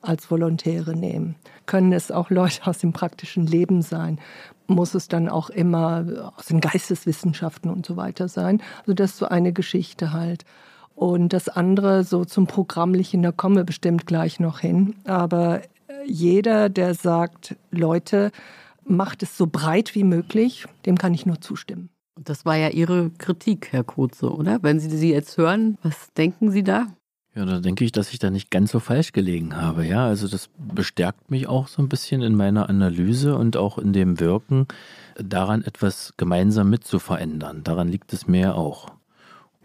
[0.01, 1.35] als Volontäre nehmen?
[1.65, 4.17] Können es auch Leute aus dem praktischen Leben sein?
[4.67, 8.61] Muss es dann auch immer aus den Geisteswissenschaften und so weiter sein?
[8.79, 10.45] Also das ist so eine Geschichte halt.
[10.99, 14.95] Und das andere so zum Programmlichen, da kommen wir bestimmt gleich noch hin.
[15.05, 15.61] Aber
[16.05, 18.31] jeder, der sagt, Leute,
[18.83, 21.87] macht es so breit wie möglich, dem kann ich nur zustimmen.
[22.19, 24.61] Das war ja Ihre Kritik, Herr Kurze, oder?
[24.61, 26.87] Wenn Sie sie jetzt hören, was denken Sie da?
[27.33, 29.85] Ja, da denke ich, dass ich da nicht ganz so falsch gelegen habe.
[29.85, 33.93] Ja, also das bestärkt mich auch so ein bisschen in meiner Analyse und auch in
[33.93, 34.67] dem Wirken,
[35.15, 37.63] daran etwas gemeinsam mitzuverändern.
[37.63, 38.98] Daran liegt es mir auch.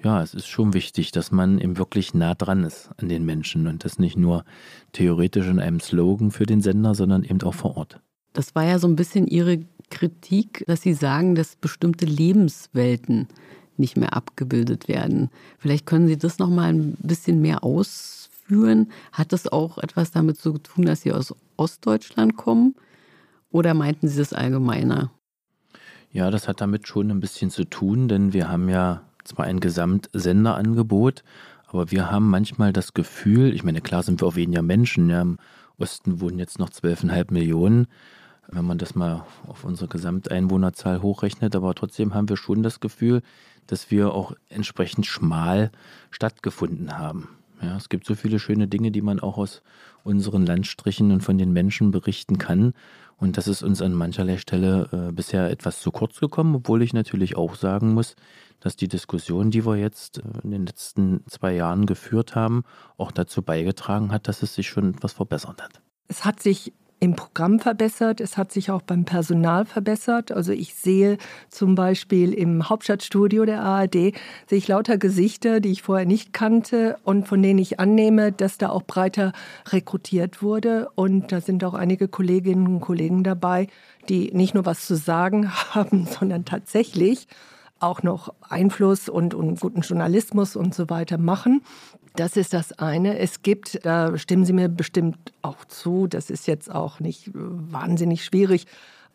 [0.05, 3.66] Ja, es ist schon wichtig, dass man eben wirklich nah dran ist an den Menschen
[3.66, 4.44] und das nicht nur
[4.92, 8.00] theoretisch in einem Slogan für den Sender, sondern eben auch vor Ort.
[8.34, 13.28] Das war ja so ein bisschen Ihre Kritik, dass Sie sagen, dass bestimmte Lebenswelten
[13.78, 15.30] nicht mehr abgebildet werden.
[15.59, 18.90] Vielleicht können Sie das noch mal ein bisschen mehr ausführen.
[19.11, 22.74] Hat das auch etwas damit zu tun, dass Sie aus Ostdeutschland kommen?
[23.50, 25.12] Oder meinten Sie das allgemeiner?
[26.12, 29.61] Ja, das hat damit schon ein bisschen zu tun, denn wir haben ja zwar ein
[29.61, 31.25] Gesamtsenderangebot,
[31.66, 35.22] aber wir haben manchmal das Gefühl, ich meine, klar sind wir auch weniger Menschen, ja,
[35.22, 35.39] im
[35.79, 37.89] Osten wohnen jetzt noch 12,5 Millionen,
[38.49, 43.22] wenn man das mal auf unsere Gesamteinwohnerzahl hochrechnet, aber trotzdem haben wir schon das Gefühl,
[43.66, 45.70] dass wir auch entsprechend schmal
[46.11, 47.29] stattgefunden haben.
[47.62, 49.62] Ja, es gibt so viele schöne Dinge, die man auch aus
[50.03, 52.75] unseren Landstrichen und von den Menschen berichten kann.
[53.17, 56.93] Und das ist uns an mancherlei Stelle äh, bisher etwas zu kurz gekommen, obwohl ich
[56.93, 58.17] natürlich auch sagen muss,
[58.61, 62.65] dass die Diskussion, die wir jetzt äh, in den letzten zwei Jahren geführt haben,
[62.97, 65.81] auch dazu beigetragen hat, dass es sich schon etwas verbessert hat.
[66.09, 66.73] Es hat sich
[67.05, 70.32] im Programm verbessert, es hat sich auch beim Personal verbessert.
[70.32, 71.18] Also ich sehe
[71.50, 76.96] zum Beispiel im Hauptstadtstudio der ARD, sehe ich lauter Gesichter, die ich vorher nicht kannte
[77.05, 79.32] und von denen ich annehme, dass da auch breiter
[79.68, 80.88] rekrutiert wurde.
[80.94, 83.66] Und da sind auch einige Kolleginnen und Kollegen dabei,
[84.09, 87.28] die nicht nur was zu sagen haben, sondern tatsächlich
[87.80, 91.61] auch noch Einfluss und, und guten Journalismus und so weiter machen.
[92.17, 93.19] Das ist das eine.
[93.19, 98.25] Es gibt, da stimmen Sie mir bestimmt auch zu, das ist jetzt auch nicht wahnsinnig
[98.25, 98.67] schwierig.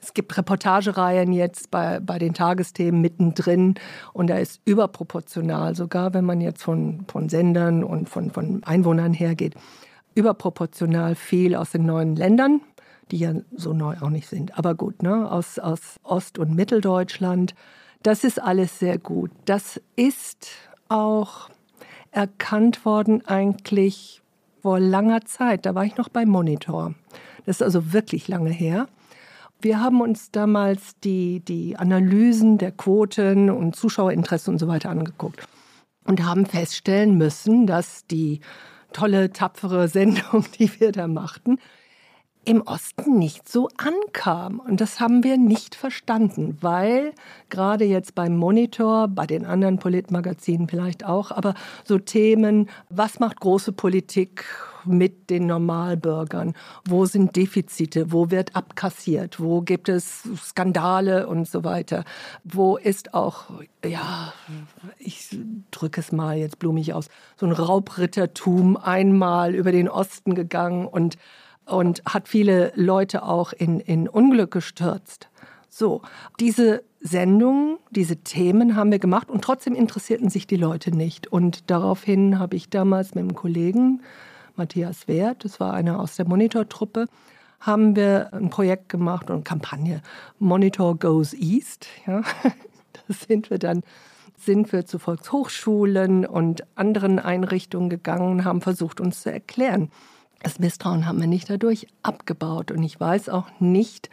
[0.01, 3.75] Es gibt Reportagereihen jetzt bei, bei den Tagesthemen mittendrin
[4.11, 9.13] und da ist überproportional, sogar wenn man jetzt von, von Sendern und von, von Einwohnern
[9.13, 9.55] hergeht,
[10.15, 12.61] überproportional viel aus den neuen Ländern,
[13.11, 14.57] die ja so neu auch nicht sind.
[14.57, 15.29] Aber gut, ne?
[15.29, 17.55] aus, aus Ost- und Mitteldeutschland.
[18.03, 19.31] Das ist alles sehr gut.
[19.45, 20.47] Das ist
[20.87, 21.49] auch
[22.11, 24.21] erkannt worden eigentlich
[24.61, 25.65] vor langer Zeit.
[25.65, 26.93] Da war ich noch beim Monitor.
[27.45, 28.87] Das ist also wirklich lange her.
[29.61, 35.45] Wir haben uns damals die, die Analysen der Quoten und Zuschauerinteresse und so weiter angeguckt
[36.05, 38.39] und haben feststellen müssen, dass die
[38.93, 41.59] tolle, tapfere Sendung, die wir da machten,
[42.45, 44.59] im Osten nicht so ankam.
[44.59, 47.13] Und das haben wir nicht verstanden, weil
[47.49, 53.39] gerade jetzt beim Monitor, bei den anderen Politmagazinen vielleicht auch, aber so Themen, was macht
[53.39, 54.45] große Politik
[54.85, 56.53] mit den Normalbürgern?
[56.85, 58.11] Wo sind Defizite?
[58.11, 59.39] Wo wird abkassiert?
[59.39, 62.05] Wo gibt es Skandale und so weiter?
[62.43, 63.45] Wo ist auch,
[63.85, 64.33] ja,
[64.97, 65.37] ich
[65.71, 71.17] drücke es mal jetzt blumig aus, so ein Raubrittertum einmal über den Osten gegangen und
[71.69, 75.29] und hat viele Leute auch in, in Unglück gestürzt.
[75.69, 76.01] So,
[76.39, 81.27] diese Sendungen, diese Themen haben wir gemacht und trotzdem interessierten sich die Leute nicht.
[81.27, 84.01] Und daraufhin habe ich damals mit einem Kollegen,
[84.55, 87.05] Matthias Wert, das war einer aus der Monitortruppe,
[87.59, 90.01] haben wir ein Projekt gemacht und Kampagne
[90.39, 91.87] Monitor Goes East.
[92.05, 92.21] Ja.
[93.07, 93.83] Da sind wir dann
[94.35, 99.91] sind wir zu Volkshochschulen und anderen Einrichtungen gegangen, haben versucht, uns zu erklären,
[100.41, 102.71] das Misstrauen haben wir nicht dadurch abgebaut.
[102.71, 104.09] Und ich weiß auch nicht,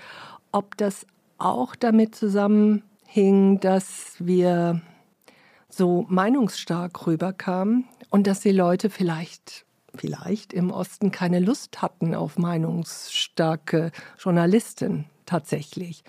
[0.52, 1.06] ob das
[1.38, 4.80] auch damit zusammenhing, dass wir
[5.68, 12.38] so meinungsstark rüberkamen und dass die Leute vielleicht, vielleicht im Osten keine Lust hatten auf
[12.38, 16.02] meinungsstarke Journalisten tatsächlich.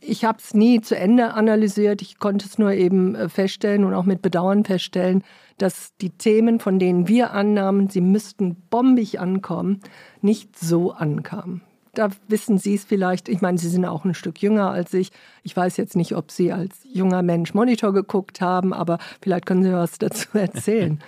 [0.00, 2.02] Ich habe es nie zu Ende analysiert.
[2.02, 5.24] Ich konnte es nur eben äh, feststellen und auch mit Bedauern feststellen,
[5.58, 9.80] dass die Themen, von denen wir annahmen, sie müssten bombig ankommen,
[10.22, 11.62] nicht so ankamen.
[11.94, 13.28] Da wissen Sie es vielleicht.
[13.28, 15.10] Ich meine, Sie sind auch ein Stück jünger als ich.
[15.42, 19.64] Ich weiß jetzt nicht, ob Sie als junger Mensch Monitor geguckt haben, aber vielleicht können
[19.64, 21.00] Sie was dazu erzählen.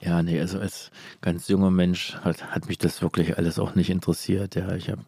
[0.00, 3.90] Ja, nee, also als ganz junger Mensch hat, hat mich das wirklich alles auch nicht
[3.90, 4.54] interessiert.
[4.54, 5.02] Ja, ich habe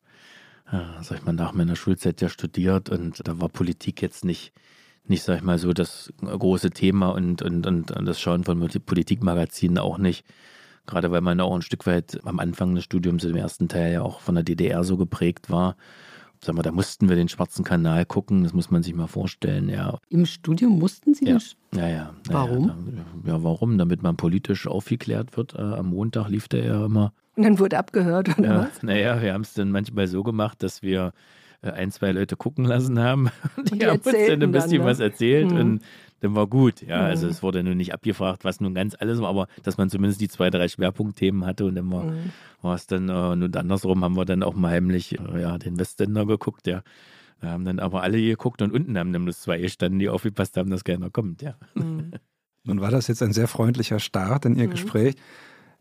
[1.03, 4.53] sag ich mal, nach meiner Schulzeit ja studiert und da war Politik jetzt nicht,
[5.05, 8.61] nicht, sag ich mal, so das große Thema und, und, und, und das Schauen von
[8.61, 10.25] Politikmagazinen auch nicht.
[10.87, 14.03] Gerade weil man auch ein Stück weit am Anfang des Studiums im ersten Teil ja
[14.03, 15.77] auch von der DDR so geprägt war.
[16.43, 19.69] Sag mal, da mussten wir den schwarzen Kanal gucken, das muss man sich mal vorstellen,
[19.69, 19.99] ja.
[20.09, 21.37] Im Studium mussten Sie ja.
[21.37, 21.79] den?
[21.79, 22.15] Ja, ja.
[22.29, 22.69] Warum?
[23.27, 23.77] Ja, ja, warum?
[23.77, 25.55] Damit man politisch aufgeklärt wird.
[25.55, 28.83] Äh, am Montag lief der ja immer und dann wurde abgehört, oder ja, was?
[28.83, 31.15] Naja, wir haben es dann manchmal so gemacht, dass wir
[31.63, 33.31] äh, ein, zwei Leute gucken lassen haben.
[33.57, 34.85] Und die, die haben uns dann ein bisschen dann, ne?
[34.85, 35.57] was erzählt mhm.
[35.57, 35.83] und
[36.21, 36.83] dann war gut.
[36.83, 37.33] Ja, also mhm.
[37.33, 40.29] es wurde nun nicht abgefragt, was nun ganz alles war, aber dass man zumindest die
[40.29, 42.33] zwei, drei Schwerpunktthemen hatte und dann war, mhm.
[42.61, 45.79] war es dann, äh, und andersrum haben wir dann auch mal heimlich äh, ja, den
[45.79, 46.83] Westender geguckt, ja.
[47.41, 50.59] Da haben dann aber alle geguckt und unten haben dann bloß zwei gestanden, die aufgepasst
[50.59, 51.55] haben, dass keiner kommt, ja.
[51.75, 52.11] Mhm.
[52.65, 54.73] Nun war das jetzt ein sehr freundlicher Start in Ihr mhm.
[54.73, 55.15] Gespräch.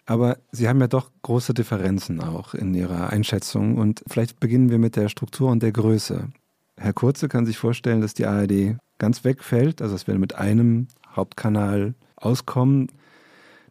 [0.10, 3.78] Aber Sie haben ja doch große Differenzen auch in Ihrer Einschätzung.
[3.78, 6.30] Und vielleicht beginnen wir mit der Struktur und der Größe.
[6.78, 10.88] Herr Kurze kann sich vorstellen, dass die ARD ganz wegfällt, also dass wir mit einem
[11.16, 12.92] Hauptkanal auskommen.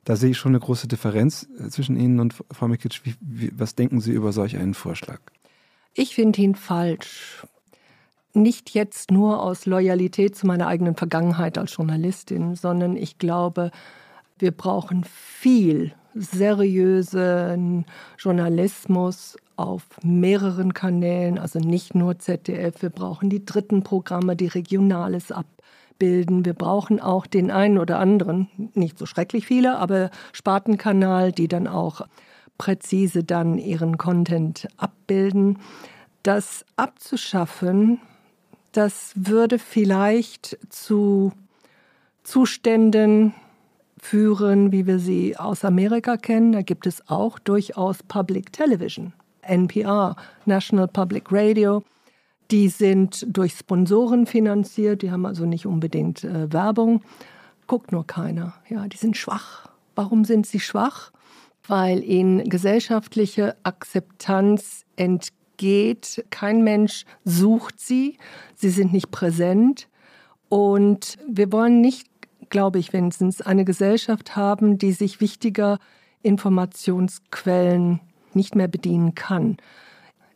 [0.05, 3.01] Da sehe ich schon eine große Differenz äh, zwischen Ihnen und Frau Mikic.
[3.03, 5.19] Wie, wie, was denken Sie über solch einen Vorschlag?
[5.93, 7.49] Ich finde ihn falsch
[8.33, 13.73] nicht jetzt nur aus Loyalität zu meiner eigenen Vergangenheit als Journalistin, sondern ich glaube,
[14.39, 17.87] wir brauchen viel seriösen
[18.19, 22.83] Journalismus auf mehreren Kanälen, also nicht nur ZDF.
[22.83, 26.45] Wir brauchen die dritten Programme, die Regionales abbilden.
[26.45, 31.67] Wir brauchen auch den einen oder anderen, nicht so schrecklich viele, aber Spartenkanal, die dann
[31.67, 32.03] auch
[32.57, 35.59] präzise dann ihren Content abbilden.
[36.23, 38.01] Das abzuschaffen
[38.73, 41.33] das würde vielleicht zu
[42.23, 43.35] Zuständen
[44.01, 46.53] führen, wie wir sie aus Amerika kennen.
[46.53, 51.83] Da gibt es auch durchaus Public Television, NPR, National Public Radio.
[52.51, 57.03] Die sind durch Sponsoren finanziert, die haben also nicht unbedingt äh, Werbung.
[57.67, 58.55] Guckt nur keiner.
[58.69, 59.69] Ja, die sind schwach.
[59.95, 61.13] Warum sind sie schwach?
[61.67, 66.25] Weil ihnen gesellschaftliche Akzeptanz entgeht geht.
[66.31, 68.17] Kein Mensch sucht sie.
[68.55, 69.89] Sie sind nicht präsent.
[70.49, 72.09] Und wir wollen nicht,
[72.51, 75.79] glaube ich wenigstens, eine Gesellschaft haben, die sich wichtiger
[76.23, 78.01] Informationsquellen
[78.35, 79.57] nicht mehr bedienen kann.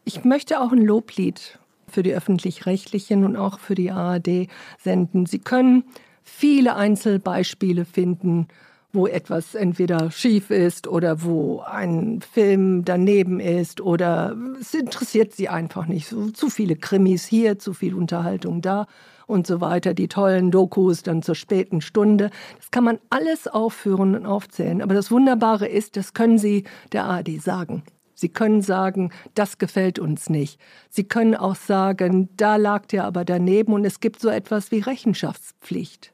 [0.05, 1.59] Ich möchte auch ein Loblied
[1.89, 4.49] für die öffentlich-rechtlichen und auch für die ARD
[4.79, 5.27] senden.
[5.27, 5.85] Sie können
[6.23, 8.49] viele Einzelbeispiele finden,
[8.93, 15.49] wo etwas entweder schief ist oder wo ein Film daneben ist oder es interessiert sie
[15.49, 16.15] einfach nicht.
[16.35, 18.87] Zu viele Krimis hier, zu viel Unterhaltung da
[19.27, 22.31] und so weiter, die tollen Dokus dann zur späten Stunde.
[22.57, 24.83] Das kann man alles aufführen und aufzählen.
[24.83, 27.83] Aber das Wunderbare ist, das können Sie der ARD sagen.
[28.15, 30.61] Sie können sagen, das gefällt uns nicht.
[30.91, 34.79] Sie können auch sagen, da lag der aber daneben und es gibt so etwas wie
[34.79, 36.13] Rechenschaftspflicht.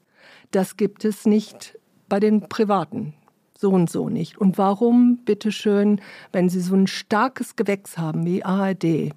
[0.51, 1.79] Das gibt es nicht
[2.09, 3.13] bei den Privaten
[3.59, 4.39] so und so nicht.
[4.39, 6.01] Und warum, bitteschön,
[6.33, 9.13] wenn Sie so ein starkes Gewächs haben wie ARD,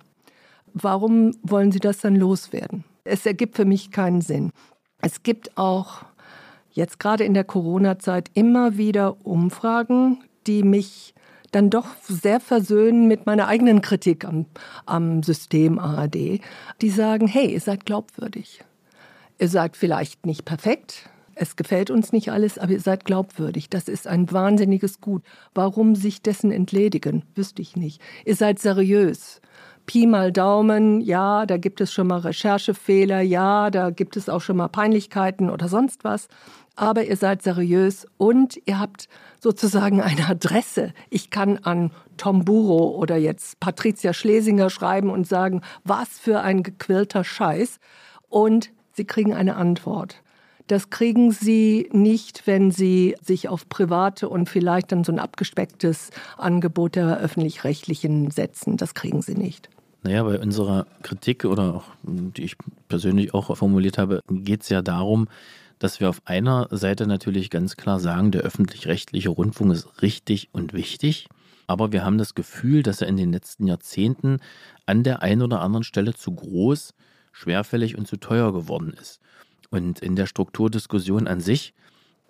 [0.74, 2.84] warum wollen Sie das dann loswerden?
[3.04, 4.52] Es ergibt für mich keinen Sinn.
[5.02, 6.04] Es gibt auch
[6.72, 11.14] jetzt gerade in der Corona-Zeit immer wieder Umfragen, die mich
[11.52, 14.46] dann doch sehr versöhnen mit meiner eigenen Kritik am,
[14.86, 16.40] am System ARD,
[16.82, 18.64] die sagen, hey, ihr seid glaubwürdig.
[19.38, 21.10] Ihr seid vielleicht nicht perfekt,
[21.42, 23.70] es gefällt uns nicht alles, aber ihr seid glaubwürdig.
[23.70, 25.24] Das ist ein wahnsinniges Gut.
[25.56, 27.24] Warum sich dessen entledigen?
[27.34, 28.00] Wüsste ich nicht.
[28.26, 29.42] Ihr seid seriös.
[29.86, 34.42] Pi mal Daumen, ja, da gibt es schon mal Recherchefehler, ja, da gibt es auch
[34.42, 36.28] schon mal Peinlichkeiten oder sonst was.
[36.76, 39.08] Aber ihr seid seriös und ihr habt
[39.40, 40.94] sozusagen eine Adresse.
[41.10, 46.64] Ich kann an Tom Buro oder jetzt Patricia Schlesinger schreiben und sagen, was für ein
[46.64, 47.80] gequillter Scheiß.
[48.30, 50.22] Und sie kriegen eine Antwort.
[50.72, 56.12] Das kriegen sie nicht, wenn sie sich auf private und vielleicht dann so ein abgespecktes
[56.38, 58.78] Angebot der öffentlich-rechtlichen setzen.
[58.78, 59.70] Das kriegen sie nicht.
[60.04, 62.56] Naja, bei unserer Kritik oder auch, die ich
[62.88, 65.28] persönlich auch formuliert habe, geht es ja darum,
[65.78, 70.72] dass wir auf einer Seite natürlich ganz klar sagen, der öffentlich-rechtliche Rundfunk ist richtig und
[70.72, 71.28] wichtig.
[71.68, 74.38] Aber wir haben das Gefühl, dass er in den letzten Jahrzehnten
[74.86, 76.94] an der einen oder anderen Stelle zu groß,
[77.34, 79.20] schwerfällig und zu teuer geworden ist.
[79.72, 81.74] Und in der Strukturdiskussion an sich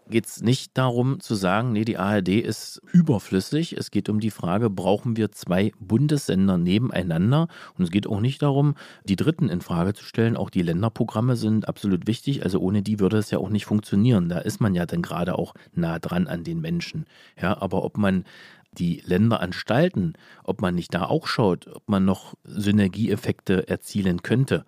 [0.09, 3.73] geht es nicht darum zu sagen, nee, die ARD ist überflüssig.
[3.73, 7.47] Es geht um die Frage, brauchen wir zwei Bundessender nebeneinander?
[7.77, 8.75] Und es geht auch nicht darum,
[9.05, 10.37] die Dritten in Frage zu stellen.
[10.37, 12.43] Auch die Länderprogramme sind absolut wichtig.
[12.43, 14.29] Also ohne die würde es ja auch nicht funktionieren.
[14.29, 17.05] Da ist man ja dann gerade auch nah dran an den Menschen.
[17.41, 18.25] Ja, aber ob man
[18.73, 20.13] die Länderanstalten,
[20.43, 24.65] ob man nicht da auch schaut, ob man noch Synergieeffekte erzielen könnte.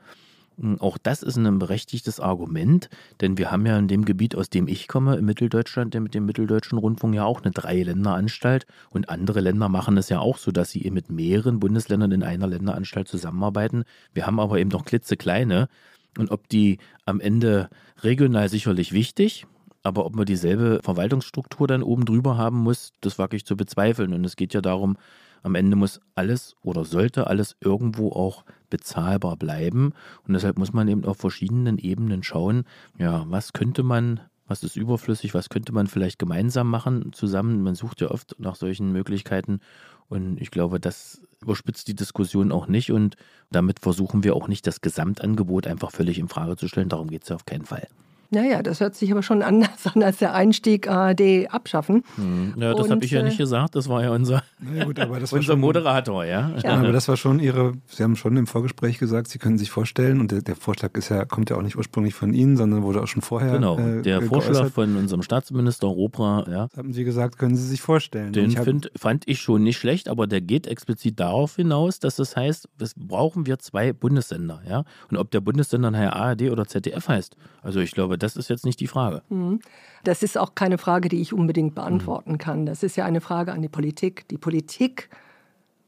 [0.60, 2.89] Hm, auch das ist ein berechtigtes Argument,
[3.22, 6.26] denn wir haben ja in dem Gebiet, aus dem ich komme, in Mitteldeutschland, mit dem
[6.26, 10.72] Mitteldeutschen Rundfunk ja auch eine Dreiländeranstalt und andere Länder machen es ja auch so, dass
[10.72, 13.84] sie eben mit mehreren Bundesländern in einer Länderanstalt zusammenarbeiten.
[14.14, 15.70] Wir haben aber eben noch klitzekleine
[16.18, 17.70] und ob die am Ende
[18.01, 19.47] regional sicherlich wichtig,
[19.82, 24.14] aber ob man dieselbe Verwaltungsstruktur dann oben drüber haben muss, das wage ich zu bezweifeln
[24.14, 24.97] und es geht ja darum,
[25.44, 29.94] am Ende muss alles oder sollte alles irgendwo auch bezahlbar bleiben.
[30.26, 32.64] Und deshalb muss man eben auf verschiedenen Ebenen schauen,
[32.98, 37.64] ja, was könnte man was ist überflüssig, was könnte man vielleicht gemeinsam machen zusammen.
[37.64, 39.62] Man sucht ja oft nach solchen Möglichkeiten
[40.10, 43.16] und ich glaube, das überspitzt die Diskussion auch nicht und
[43.52, 46.89] damit versuchen wir auch nicht das Gesamtangebot einfach völlig in Frage zu stellen.
[46.89, 47.88] Darum geht es ja auf keinen Fall.
[48.34, 52.03] Naja, das hört sich aber schon anders an als der Einstieg ARD abschaffen.
[52.15, 52.53] Hm.
[52.57, 54.43] Ja, das habe ich ja nicht äh, gesagt, das war ja unser,
[54.75, 56.51] ja, gut, unser schon, Moderator, ja.
[56.63, 56.73] ja.
[56.77, 60.19] Aber das war schon Ihre, Sie haben schon im Vorgespräch gesagt, Sie können sich vorstellen,
[60.19, 63.01] und der, der Vorschlag ist ja, kommt ja auch nicht ursprünglich von Ihnen, sondern wurde
[63.01, 63.53] auch schon vorher.
[63.53, 66.67] Genau, äh, der Vorschlag von unserem Staatsminister Robra, ja.
[66.67, 68.34] Das haben Sie gesagt, können Sie sich vorstellen.
[68.34, 72.36] Den find, fand ich schon nicht schlecht, aber der geht explizit darauf hinaus, dass das
[72.36, 74.84] heißt, das brauchen wir zwei Bundessender, ja.
[75.11, 78.65] Und ob der Bundessender nachher ARD oder ZDF heißt, also ich glaube, das ist jetzt
[78.65, 79.21] nicht die Frage.
[79.30, 79.59] Mhm.
[80.03, 82.65] Das ist auch keine Frage, die ich unbedingt beantworten kann.
[82.65, 84.28] Das ist ja eine Frage an die Politik.
[84.30, 85.09] Die Politik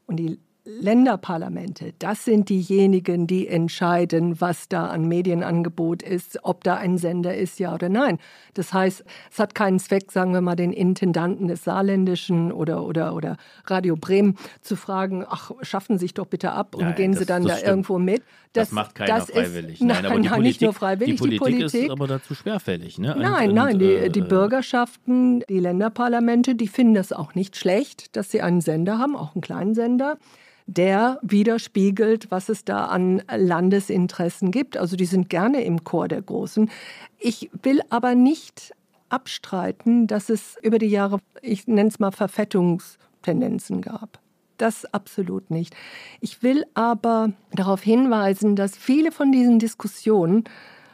[0.06, 6.74] und die Länderparlamente, das sind diejenigen, die entscheiden, was da an Medienangebot ist, ob da
[6.74, 8.18] ein Sender ist, ja oder nein.
[8.54, 13.14] Das heißt, es hat keinen Zweck, sagen wir mal, den Intendanten des Saarländischen oder, oder,
[13.14, 13.36] oder
[13.66, 17.26] Radio Bremen zu fragen, ach, schaffen Sie sich doch bitte ab und nein, gehen Sie
[17.26, 17.68] dann da stimmt.
[17.68, 18.22] irgendwo mit.
[18.52, 19.74] Das, das macht keiner das freiwillig.
[19.74, 21.14] Ist, nein, nein, aber die Politik, nicht nur freiwillig.
[21.14, 22.98] Die Politik, die Politik ist aber dazu schwerfällig.
[22.98, 23.14] Ne?
[23.16, 28.16] Nein, und, nein, die, äh, die Bürgerschaften, die Länderparlamente, die finden das auch nicht schlecht,
[28.16, 30.18] dass sie einen Sender haben, auch einen kleinen Sender
[30.66, 34.76] der widerspiegelt, was es da an Landesinteressen gibt.
[34.76, 36.70] Also die sind gerne im Chor der Großen.
[37.18, 38.72] Ich will aber nicht
[39.08, 44.18] abstreiten, dass es über die Jahre, ich nenne es mal Verfettungstendenzen gab.
[44.58, 45.76] Das absolut nicht.
[46.20, 50.44] Ich will aber darauf hinweisen, dass viele von diesen Diskussionen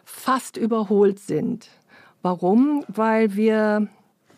[0.05, 1.68] fast überholt sind.
[2.23, 2.85] Warum?
[2.89, 3.89] Weil wir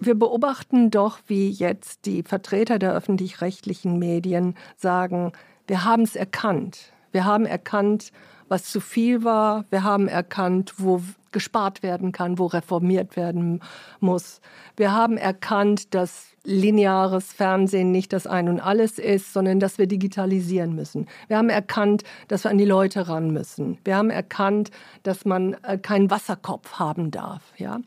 [0.07, 5.33] wir beobachten doch, wie jetzt die Vertreter der öffentlich-rechtlichen Medien sagen,
[5.67, 6.93] wir haben es erkannt.
[7.13, 8.13] Wir haben erkannt,
[8.49, 9.65] was zu viel war.
[9.71, 11.01] Wir haben erkannt, wo
[11.33, 13.61] gespart werden kann, wo reformiert werden
[14.01, 14.41] muss.
[14.77, 19.87] Wir haben erkannt, dass lineares Fernsehen nicht das Ein und alles ist, sondern dass wir
[19.87, 21.09] digitalisieren müssen.
[21.27, 23.79] Wir haben erkannt, dass wir an die Leute ran müssen.
[23.85, 24.71] Wir haben erkannt,
[25.03, 27.43] dass man äh, keinen Wasserkopf haben darf.
[27.57, 27.81] Ja?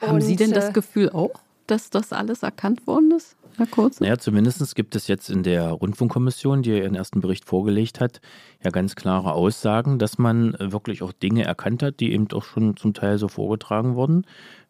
[0.00, 1.32] Haben und, Sie denn das äh, Gefühl auch?
[1.70, 4.00] Dass das alles erkannt worden ist, Herr Kurz?
[4.00, 8.20] Naja, zumindest gibt es jetzt in der Rundfunkkommission, die ihren ersten Bericht vorgelegt hat,
[8.62, 12.76] ja ganz klare Aussagen, dass man wirklich auch Dinge erkannt hat, die eben auch schon
[12.76, 14.24] zum Teil so vorgetragen wurden.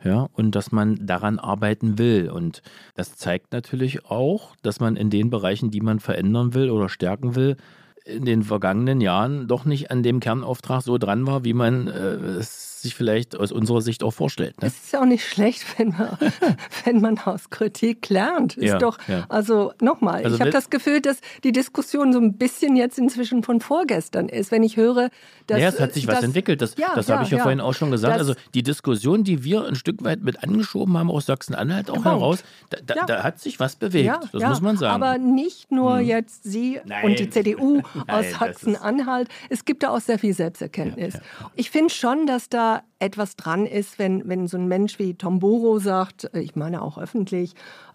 [0.05, 2.31] Ja, und dass man daran arbeiten will.
[2.31, 2.63] Und
[2.95, 7.35] das zeigt natürlich auch, dass man in den Bereichen, die man verändern will oder stärken
[7.35, 7.57] will,
[8.05, 12.15] in den vergangenen Jahren doch nicht an dem Kernauftrag so dran war, wie man äh,
[12.39, 14.61] es sich vielleicht aus unserer Sicht auch vorstellt.
[14.61, 14.69] Ne?
[14.69, 16.17] Es ist ja auch nicht schlecht, wenn man,
[16.85, 18.57] wenn man aus Kritik lernt.
[18.57, 19.27] Ist ja, doch, ja.
[19.29, 23.43] also nochmal, also ich habe das Gefühl, dass die Diskussion so ein bisschen jetzt inzwischen
[23.43, 24.51] von vorgestern ist.
[24.51, 25.11] Wenn ich höre,
[25.47, 25.61] dass.
[25.61, 26.63] Ja, es hat sich was entwickelt.
[26.63, 28.15] Das, ja, das habe ich ja, vorhin auch schon gesagt.
[28.15, 31.95] Das, also die Diskussion, die wir ein Stück weit mit angeschoben haben aus Sachsen-Anhalt auch
[31.95, 32.11] genau.
[32.11, 34.15] heraus, da, da, da, hat sich was bewegt.
[34.33, 35.03] das muss man sagen.
[35.03, 36.07] Aber nicht nur hm.
[36.07, 37.05] jetzt Sie Nein.
[37.05, 39.29] und die CDU aus Sachsen-Anhalt.
[39.49, 41.19] Es gibt da auch sehr viel Selbsterkenntnis.
[41.55, 45.39] Ich finde schon, dass da etwas dran ist, wenn, wenn so ein Mensch wie Tom
[45.39, 47.55] Boro sagt, äh, ich meine auch öffentlich,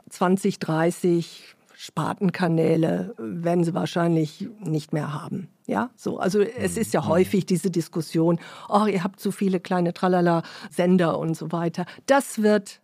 [0.09, 5.49] 20, 30 Spartenkanäle werden sie wahrscheinlich nicht mehr haben.
[5.65, 6.17] Ja, so.
[6.17, 7.07] Also es ist ja mhm.
[7.07, 11.85] häufig diese Diskussion, oh, ihr habt zu viele kleine Tralala-Sender und so weiter.
[12.05, 12.79] Das wird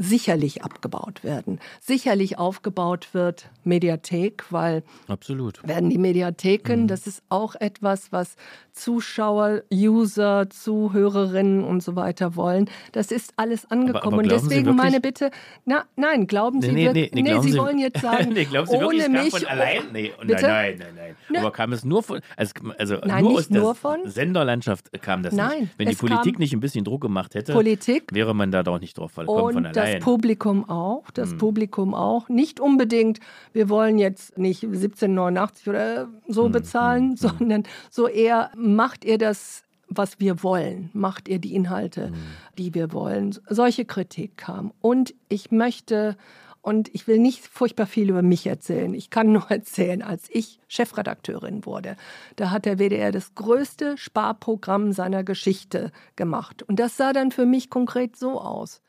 [0.00, 1.60] sicherlich abgebaut werden.
[1.78, 5.66] Sicherlich aufgebaut wird Mediathek, weil Absolut.
[5.66, 6.86] werden die Mediatheken, mhm.
[6.88, 8.36] das ist auch etwas, was
[8.72, 12.70] Zuschauer, User, Zuhörerinnen und so weiter wollen.
[12.92, 13.96] Das ist alles angekommen.
[13.96, 15.30] Aber, aber und deswegen meine Bitte,
[15.66, 18.68] na, nein, glauben Sie nee, nee, nee, nee, Sie, Sie wollen jetzt sagen, nee, glauben
[18.68, 19.82] Sie ohne wirklich, mich, von allein?
[19.92, 20.42] Nee, bitte?
[20.42, 21.42] nein, nein, nein, nein.
[21.42, 25.34] Aber kam es nur von, also, also nein, nur aus nur von Senderlandschaft kam das
[25.34, 25.72] nein, nicht.
[25.76, 28.96] Wenn die Politik nicht ein bisschen Druck gemacht hätte, Politik wäre man da doch nicht
[28.96, 29.89] drauf gekommen von allein.
[29.98, 31.38] Das Publikum auch, das hm.
[31.38, 32.28] Publikum auch.
[32.28, 33.20] Nicht unbedingt,
[33.52, 36.52] wir wollen jetzt nicht 1789 oder so hm.
[36.52, 37.16] bezahlen, hm.
[37.16, 42.14] sondern so eher, macht ihr das was wir wollen, macht ihr die Inhalte, hm.
[42.56, 43.36] die wir wollen.
[43.48, 44.72] Solche Kritik kam.
[44.80, 46.16] Und ich möchte,
[46.62, 48.94] und ich will nicht furchtbar viel über mich erzählen.
[48.94, 51.96] Ich kann nur erzählen, als ich Chefredakteurin wurde,
[52.36, 56.62] da hat der WDR das größte Sparprogramm seiner Geschichte gemacht.
[56.62, 58.82] Und das sah dann für mich konkret so aus.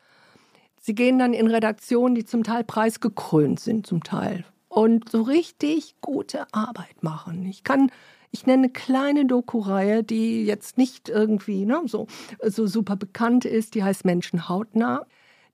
[0.84, 4.44] Sie gehen dann in Redaktionen, die zum Teil preisgekrönt sind, zum Teil.
[4.68, 7.46] Und so richtig gute Arbeit machen.
[7.46, 7.92] Ich kann,
[8.32, 12.08] ich nenne eine kleine Doku-Reihe, die jetzt nicht irgendwie ne, so,
[12.44, 15.06] so super bekannt ist, die heißt Menschen hautnah.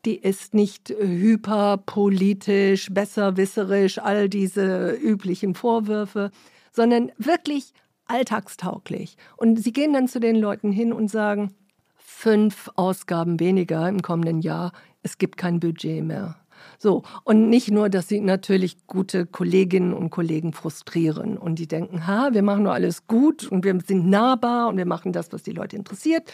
[0.05, 6.31] die ist nicht hyperpolitisch, besserwisserisch, all diese üblichen Vorwürfe,
[6.71, 7.73] sondern wirklich
[8.05, 9.17] alltagstauglich.
[9.35, 11.53] Und sie gehen dann zu den Leuten hin und sagen,
[11.97, 14.71] fünf Ausgaben weniger im kommenden Jahr,
[15.07, 16.35] es gibt kein Budget mehr.
[16.79, 22.07] So, und nicht nur, dass sie natürlich gute Kolleginnen und Kollegen frustrieren und die denken,
[22.07, 25.43] ha, wir machen nur alles gut und wir sind nahbar und wir machen das, was
[25.43, 26.31] die Leute interessiert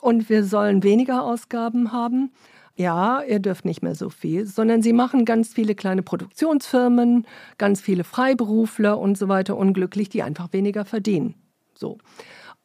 [0.00, 2.30] und wir sollen weniger Ausgaben haben.
[2.76, 7.26] Ja, ihr dürft nicht mehr so viel, sondern sie machen ganz viele kleine Produktionsfirmen,
[7.58, 11.34] ganz viele Freiberufler und so weiter unglücklich, die einfach weniger verdienen.
[11.74, 11.98] So.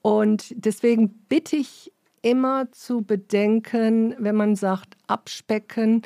[0.02, 6.02] Und deswegen bitte ich immer zu bedenken, wenn man sagt abspecken,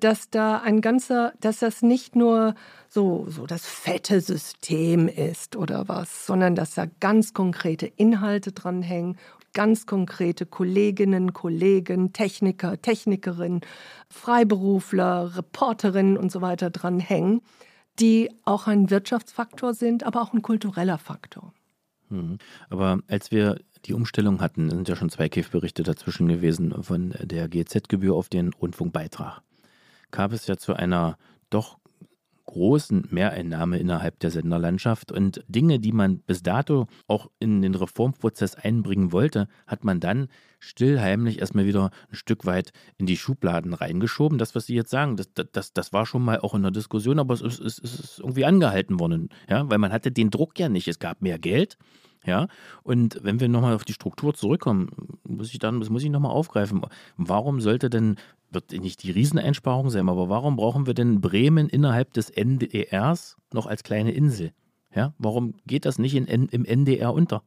[0.00, 2.54] dass da ein ganzer, dass das nicht nur
[2.88, 9.18] so, so das fette System ist oder was, sondern dass da ganz konkrete Inhalte dranhängen,
[9.52, 13.62] ganz konkrete Kolleginnen, Kollegen, Techniker, Technikerinnen,
[14.10, 17.40] Freiberufler, Reporterinnen und so weiter dranhängen,
[17.98, 21.52] die auch ein Wirtschaftsfaktor sind, aber auch ein kultureller Faktor.
[22.08, 22.38] Mhm.
[22.70, 27.48] Aber als wir die Umstellung hatten, sind ja schon zwei KIF-Berichte dazwischen gewesen von der
[27.48, 29.42] GZ-Gebühr auf den Rundfunkbeitrag,
[30.10, 31.18] gab es ja zu einer
[31.50, 31.78] doch
[32.46, 38.54] großen Mehreinnahme innerhalb der Senderlandschaft und Dinge, die man bis dato auch in den Reformprozess
[38.54, 40.28] einbringen wollte, hat man dann
[40.58, 44.38] stillheimlich erstmal wieder ein Stück weit in die Schubladen reingeschoben.
[44.38, 47.18] Das, was Sie jetzt sagen, das, das, das war schon mal auch in der Diskussion,
[47.18, 50.68] aber es ist, es ist irgendwie angehalten worden, ja, weil man hatte den Druck ja
[50.68, 50.88] nicht.
[50.88, 51.76] Es gab mehr Geld,
[52.26, 52.48] ja,
[52.82, 56.32] und wenn wir nochmal auf die Struktur zurückkommen, muss ich dann, das muss ich nochmal
[56.32, 56.82] aufgreifen.
[57.16, 58.16] Warum sollte denn,
[58.50, 63.66] wird nicht die Rieseneinsparung sein, aber warum brauchen wir denn Bremen innerhalb des NDRs noch
[63.66, 64.52] als kleine Insel?
[64.94, 67.42] Ja, warum geht das nicht in, im NDR unter?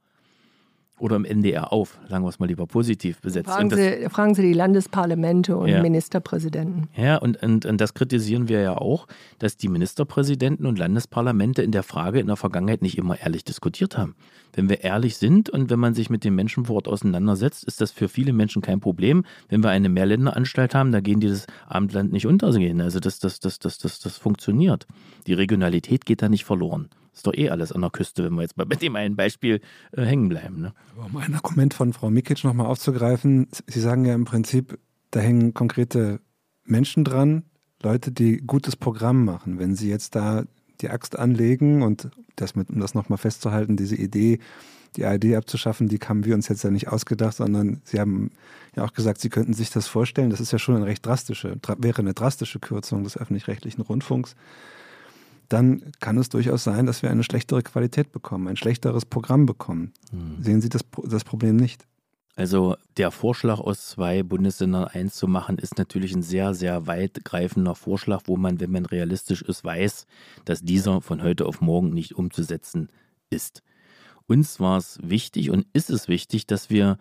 [0.99, 3.49] Oder im NDR auf, sagen wir es mal lieber positiv besetzt.
[3.49, 5.81] Fragen, das, Sie, fragen Sie die Landesparlamente und ja.
[5.81, 6.89] Ministerpräsidenten.
[6.95, 9.07] Ja, und, und, und das kritisieren wir ja auch,
[9.39, 13.97] dass die Ministerpräsidenten und Landesparlamente in der Frage in der Vergangenheit nicht immer ehrlich diskutiert
[13.97, 14.15] haben.
[14.53, 17.81] Wenn wir ehrlich sind und wenn man sich mit den Menschen vor Ort auseinandersetzt, ist
[17.81, 19.23] das für viele Menschen kein Problem.
[19.47, 22.81] Wenn wir eine Mehrländeranstalt haben, da gehen dieses Abendland nicht untergehen.
[22.81, 24.87] Also das, das, das, das, das, das funktioniert.
[25.27, 26.89] Die Regionalität geht da nicht verloren.
[27.19, 29.59] Ist doch eh alles an der Küste, wenn wir jetzt mal mit dem einen Beispiel
[29.91, 30.61] äh, hängen bleiben.
[30.61, 30.73] Ne?
[30.95, 34.79] Um ein Argument von Frau Mikic nochmal aufzugreifen, Sie sagen ja im Prinzip,
[35.11, 36.21] da hängen konkrete
[36.63, 37.43] Menschen dran,
[37.83, 39.59] Leute, die gutes Programm machen.
[39.59, 40.45] Wenn Sie jetzt da
[40.79, 44.39] die Axt anlegen und das mit, um das nochmal festzuhalten, diese Idee,
[44.95, 48.31] die ARD abzuschaffen, die haben wir uns jetzt ja nicht ausgedacht, sondern Sie haben
[48.77, 50.29] ja auch gesagt, Sie könnten sich das vorstellen.
[50.29, 54.37] Das ist ja schon eine recht drastische, wäre eine drastische Kürzung des öffentlich-rechtlichen Rundfunks
[55.49, 59.93] dann kann es durchaus sein, dass wir eine schlechtere Qualität bekommen, ein schlechteres Programm bekommen.
[60.11, 60.43] Hm.
[60.43, 61.85] Sehen Sie das, das Problem nicht?
[62.35, 67.75] Also der Vorschlag aus zwei Bundesländern eins zu machen, ist natürlich ein sehr, sehr weitgreifender
[67.75, 70.05] Vorschlag, wo man, wenn man realistisch ist, weiß,
[70.45, 72.87] dass dieser von heute auf morgen nicht umzusetzen
[73.29, 73.61] ist.
[74.25, 76.97] Uns war es wichtig und ist es wichtig, dass wir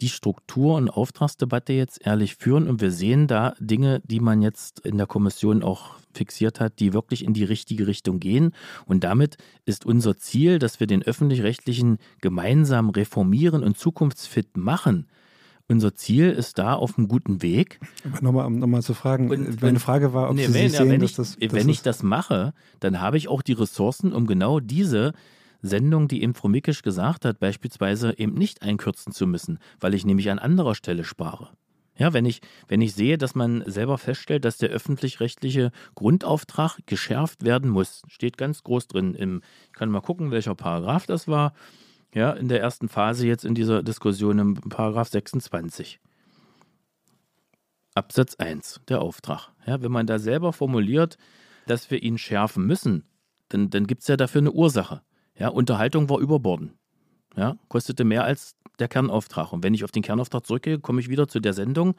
[0.00, 4.80] die Struktur- und Auftragsdebatte jetzt ehrlich führen und wir sehen da Dinge, die man jetzt
[4.80, 8.52] in der Kommission auch fixiert hat, die wirklich in die richtige Richtung gehen.
[8.84, 15.06] Und damit ist unser Ziel, dass wir den öffentlich-rechtlichen gemeinsam reformieren und zukunftsfit machen.
[15.68, 17.80] Unser Ziel ist da auf einem guten Weg.
[18.04, 20.88] Aber nochmal, um nochmal zu fragen, und, meine Frage war, ob nee, Sie wenn, sehen,
[20.88, 21.36] wenn dass ich, das...
[21.36, 25.12] Dass wenn ich das mache, dann habe ich auch die Ressourcen, um genau diese
[25.66, 30.30] Sendung, die Frau Mikisch gesagt hat, beispielsweise eben nicht einkürzen zu müssen, weil ich nämlich
[30.30, 31.50] an anderer Stelle spare.
[31.98, 37.44] Ja, wenn ich, wenn ich sehe, dass man selber feststellt, dass der öffentlich-rechtliche Grundauftrag geschärft
[37.44, 39.14] werden muss, steht ganz groß drin.
[39.14, 41.54] Im, ich kann mal gucken, welcher Paragraph das war.
[42.14, 45.98] Ja, in der ersten Phase jetzt in dieser Diskussion im Paragraph 26.
[47.94, 49.48] Absatz 1, der Auftrag.
[49.66, 51.16] Ja, wenn man da selber formuliert,
[51.66, 53.04] dass wir ihn schärfen müssen,
[53.48, 55.00] dann, dann gibt es ja dafür eine Ursache.
[55.38, 56.72] Ja, Unterhaltung war überborden.
[57.36, 59.52] Ja, kostete mehr als der Kernauftrag.
[59.52, 61.94] Und wenn ich auf den Kernauftrag zurückgehe, komme ich wieder zu der Sendung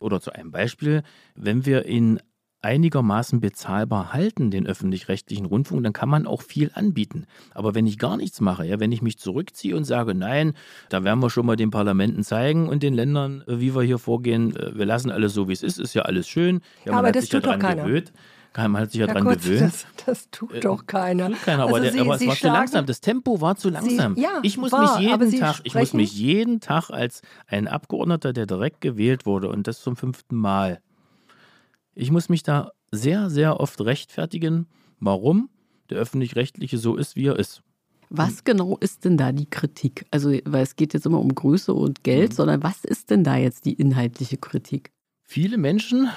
[0.00, 1.02] oder zu einem Beispiel.
[1.34, 2.20] Wenn wir ihn
[2.62, 7.26] einigermaßen bezahlbar halten, den öffentlich-rechtlichen Rundfunk, dann kann man auch viel anbieten.
[7.54, 10.52] Aber wenn ich gar nichts mache, ja, wenn ich mich zurückziehe und sage, nein,
[10.90, 13.98] da werden wir schon mal den Parlamenten zeigen und den Ländern, äh, wie wir hier
[13.98, 16.60] vorgehen, äh, wir lassen alles so, wie es ist, ist ja alles schön.
[16.84, 17.84] Ja, aber das tut ja doch keiner.
[17.84, 18.12] Gewöhnt.
[18.56, 19.60] Man hat sich ja, ja dran Gott, gewöhnt.
[19.60, 21.28] Das, das tut äh, doch keiner.
[21.28, 22.86] Tut keiner, aber, also der, Sie, aber es war schlagen, zu langsam.
[22.86, 24.16] Das Tempo war zu langsam.
[24.16, 27.68] Sie, ja, ich muss war, mich jeden Tag, ich muss mich jeden Tag als ein
[27.68, 30.80] Abgeordneter, der direkt gewählt wurde und das zum fünften Mal.
[31.94, 34.66] Ich muss mich da sehr, sehr oft rechtfertigen,
[34.98, 35.48] warum
[35.90, 37.62] der öffentlich-rechtliche so ist, wie er ist.
[38.08, 40.04] Was genau ist denn da die Kritik?
[40.10, 42.34] Also, weil es geht jetzt immer um Größe und Geld, mhm.
[42.34, 44.90] sondern was ist denn da jetzt die inhaltliche Kritik?
[45.22, 46.08] Viele Menschen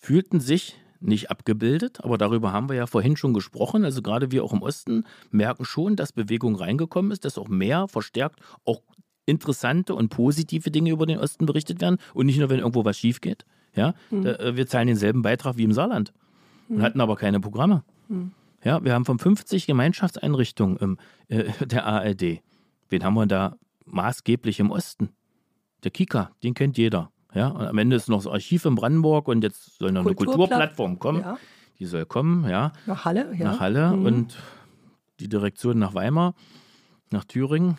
[0.00, 3.84] fühlten sich nicht abgebildet, aber darüber haben wir ja vorhin schon gesprochen.
[3.84, 7.88] Also gerade wir auch im Osten merken schon, dass Bewegung reingekommen ist, dass auch mehr
[7.88, 8.82] verstärkt auch
[9.26, 12.98] interessante und positive Dinge über den Osten berichtet werden und nicht nur, wenn irgendwo was
[12.98, 13.44] schief geht.
[13.74, 14.22] Ja, mhm.
[14.22, 16.12] da, wir zahlen denselben Beitrag wie im Saarland
[16.68, 16.82] und mhm.
[16.82, 17.84] hatten aber keine Programme.
[18.08, 18.32] Mhm.
[18.64, 20.98] Ja, wir haben von 50 Gemeinschaftseinrichtungen im,
[21.28, 22.40] äh, der ARD.
[22.88, 25.10] Wen haben wir da maßgeblich im Osten?
[25.84, 27.10] Der Kika, den kennt jeder.
[27.36, 30.14] Ja, und am Ende ist noch das Archiv in Brandenburg und jetzt soll noch eine
[30.14, 31.20] Kulturplattform kommen.
[31.20, 31.38] Ja.
[31.78, 32.72] Die soll kommen, ja.
[32.86, 33.44] Nach Halle, ja.
[33.52, 34.06] Nach Halle mhm.
[34.06, 34.38] und
[35.20, 36.34] die Direktion nach Weimar,
[37.10, 37.76] nach Thüringen.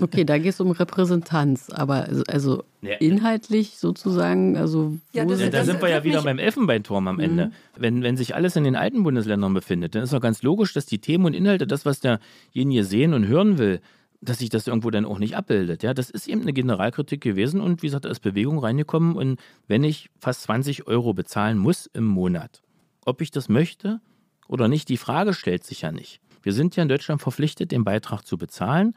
[0.00, 2.94] Okay, da geht es um Repräsentanz, aber also, also ja.
[2.94, 7.46] inhaltlich sozusagen, also ja, das, ja, da sind wir ja wieder beim Elfenbeinturm am Ende.
[7.46, 7.52] Mhm.
[7.76, 10.86] Wenn, wenn sich alles in den alten Bundesländern befindet, dann ist doch ganz logisch, dass
[10.86, 13.80] die Themen und Inhalte, das, was derjenige sehen und hören will,
[14.20, 15.82] dass sich das irgendwo dann auch nicht abbildet.
[15.82, 19.40] Ja, das ist eben eine Generalkritik gewesen und wie gesagt, da ist Bewegung reingekommen und
[19.66, 22.62] wenn ich fast 20 Euro bezahlen muss im Monat,
[23.04, 24.00] ob ich das möchte
[24.46, 26.20] oder nicht, die Frage stellt sich ja nicht.
[26.42, 28.94] Wir sind ja in Deutschland verpflichtet, den Beitrag zu bezahlen.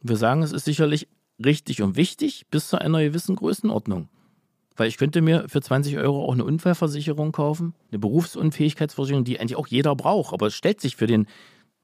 [0.00, 1.08] Wir sagen, es ist sicherlich
[1.44, 4.08] richtig und wichtig bis zu einer gewissen Größenordnung.
[4.76, 9.56] Weil ich könnte mir für 20 Euro auch eine Unfallversicherung kaufen, eine Berufsunfähigkeitsversicherung, die eigentlich
[9.56, 10.34] auch jeder braucht.
[10.34, 11.26] Aber es stellt sich für den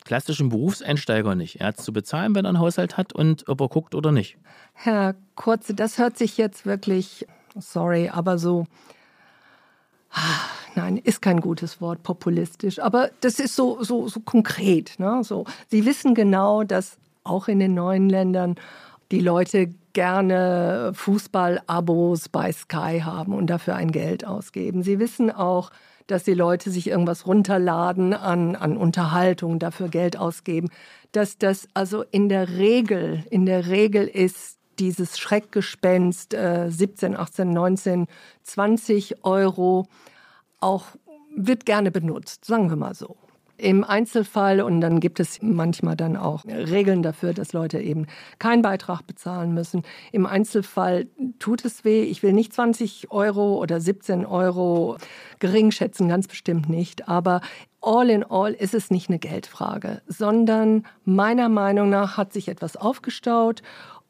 [0.04, 1.60] klassischen Berufseinsteiger nicht.
[1.60, 4.12] Er hat es zu bezahlen, wenn er einen Haushalt hat und ob er guckt oder
[4.12, 4.36] nicht.
[4.74, 7.26] Herr Kurze, das hört sich jetzt wirklich,
[7.58, 8.66] sorry, aber so,
[10.74, 14.98] nein, ist kein gutes Wort, populistisch, aber das ist so, so, so konkret.
[14.98, 15.22] Ne?
[15.24, 18.56] So, Sie wissen genau, dass auch in den neuen Ländern
[19.10, 24.82] die Leute gerne Fußball-Abos bei Sky haben und dafür ein Geld ausgeben.
[24.82, 25.70] Sie wissen auch,
[26.06, 30.68] dass die Leute sich irgendwas runterladen an, an Unterhaltung, dafür Geld ausgeben,
[31.12, 37.50] dass das also in der Regel, in der Regel ist dieses Schreckgespenst äh, 17, 18,
[37.50, 38.06] 19,
[38.42, 39.86] 20 Euro
[40.60, 40.86] auch
[41.34, 43.16] wird gerne benutzt, sagen wir mal so
[43.62, 48.06] im Einzelfall und dann gibt es manchmal dann auch Regeln dafür, dass Leute eben
[48.38, 49.82] keinen Beitrag bezahlen müssen.
[50.10, 51.06] Im Einzelfall
[51.38, 52.02] tut es weh.
[52.02, 54.96] Ich will nicht 20 Euro oder 17 Euro
[55.38, 57.08] gering schätzen, ganz bestimmt nicht.
[57.08, 57.40] Aber
[57.80, 62.76] all in all ist es nicht eine Geldfrage, sondern meiner Meinung nach hat sich etwas
[62.76, 63.62] aufgestaut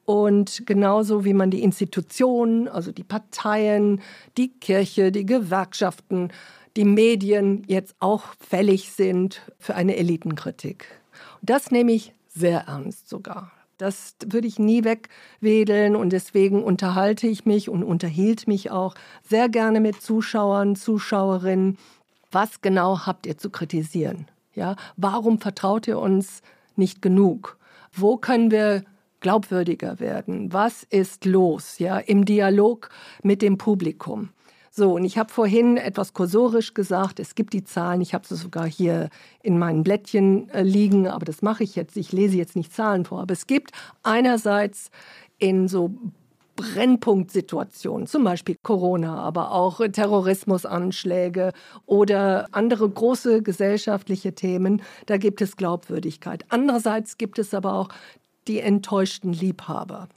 [0.04, 4.00] und genauso wie man die Institutionen, also die Parteien,
[4.36, 6.32] die Kirche, die Gewerkschaften,
[6.76, 10.86] die Medien jetzt auch fällig sind für eine Elitenkritik.
[11.42, 13.52] Das nehme ich sehr ernst sogar.
[13.78, 18.94] Das würde ich nie wegwedeln und deswegen unterhalte ich mich und unterhielt mich auch
[19.28, 21.78] sehr gerne mit Zuschauern, Zuschauerinnen.
[22.30, 24.26] Was genau habt ihr zu kritisieren?
[24.54, 26.42] Ja, warum vertraut ihr uns
[26.76, 27.58] nicht genug?
[27.92, 28.84] Wo können wir
[29.20, 30.52] glaubwürdiger werden?
[30.52, 31.78] Was ist los?
[31.78, 32.90] Ja, im Dialog
[33.22, 34.30] mit dem Publikum.
[34.74, 38.36] So, und ich habe vorhin etwas kursorisch gesagt, es gibt die Zahlen, ich habe sie
[38.36, 39.10] sogar hier
[39.42, 43.04] in meinen Blättchen äh, liegen, aber das mache ich jetzt, ich lese jetzt nicht Zahlen
[43.04, 43.72] vor, aber es gibt
[44.02, 44.90] einerseits
[45.36, 45.92] in so
[46.56, 51.52] Brennpunktsituationen, zum Beispiel Corona, aber auch Terrorismusanschläge
[51.84, 56.46] oder andere große gesellschaftliche Themen, da gibt es Glaubwürdigkeit.
[56.48, 57.88] Andererseits gibt es aber auch
[58.48, 60.08] die enttäuschten Liebhaber.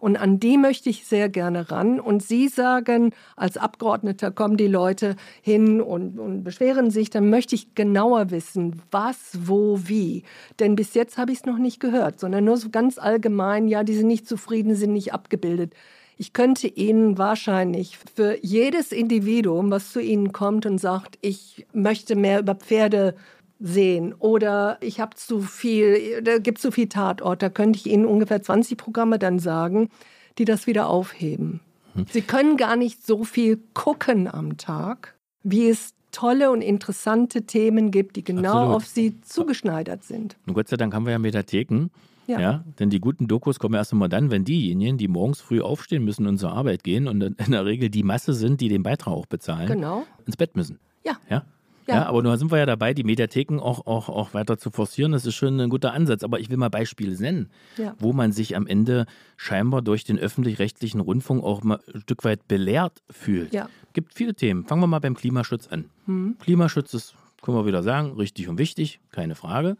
[0.00, 2.00] Und an die möchte ich sehr gerne ran.
[2.00, 7.10] Und Sie sagen, als Abgeordneter kommen die Leute hin und, und beschweren sich.
[7.10, 10.24] Dann möchte ich genauer wissen, was, wo, wie.
[10.58, 13.84] Denn bis jetzt habe ich es noch nicht gehört, sondern nur so ganz allgemein, ja,
[13.84, 15.74] die sind nicht zufrieden, sind nicht abgebildet.
[16.16, 22.14] Ich könnte Ihnen wahrscheinlich für jedes Individuum, was zu Ihnen kommt und sagt, ich möchte
[22.14, 23.14] mehr über Pferde
[23.60, 27.86] sehen oder ich habe zu viel, da gibt es zu viel Tatort, da könnte ich
[27.86, 29.90] Ihnen ungefähr 20 Programme dann sagen,
[30.38, 31.60] die das wieder aufheben.
[31.94, 32.06] Hm.
[32.10, 37.90] Sie können gar nicht so viel gucken am Tag, wie es tolle und interessante Themen
[37.90, 38.76] gibt, die genau Absolut.
[38.76, 40.36] auf Sie zugeschneidert sind.
[40.46, 41.90] Und Gott sei Dank haben wir ja Mediatheken.
[42.26, 42.38] Ja.
[42.38, 42.64] ja.
[42.78, 46.28] denn die guten Dokus kommen erst einmal dann, wenn diejenigen, die morgens früh aufstehen müssen
[46.28, 49.26] und zur Arbeit gehen und in der Regel die Masse sind, die den Beitrag auch
[49.26, 50.06] bezahlen, genau.
[50.26, 50.78] ins Bett müssen.
[51.04, 51.18] Ja.
[51.28, 51.44] ja?
[51.90, 52.02] Ja.
[52.02, 55.10] ja, aber nun sind wir ja dabei, die Mediatheken auch, auch, auch weiter zu forcieren.
[55.12, 56.22] Das ist schon ein guter Ansatz.
[56.22, 57.94] Aber ich will mal Beispiele nennen, ja.
[57.98, 59.06] wo man sich am Ende
[59.36, 63.52] scheinbar durch den öffentlich-rechtlichen Rundfunk auch mal ein Stück weit belehrt fühlt.
[63.52, 63.68] Ja.
[63.92, 64.64] Gibt viele Themen.
[64.66, 65.86] Fangen wir mal beim Klimaschutz an.
[66.06, 66.36] Hm.
[66.38, 69.76] Klimaschutz ist, können wir wieder sagen, richtig und wichtig, keine Frage.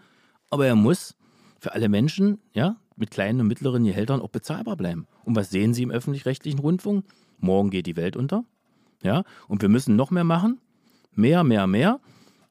[0.50, 1.16] Aber er muss
[1.60, 5.06] für alle Menschen, ja, mit kleinen und mittleren Gehältern auch bezahlbar bleiben.
[5.24, 7.04] Und was sehen Sie im öffentlich-rechtlichen Rundfunk?
[7.38, 8.44] Morgen geht die Welt unter.
[9.02, 10.58] Ja, und wir müssen noch mehr machen
[11.14, 12.00] mehr, mehr, mehr.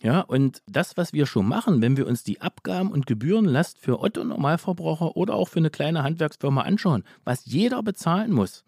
[0.01, 3.99] Ja, und das, was wir schon machen, wenn wir uns die Abgaben und Gebührenlast für
[3.99, 8.63] Otto Normalverbraucher oder auch für eine kleine Handwerksfirma anschauen, was jeder bezahlen muss,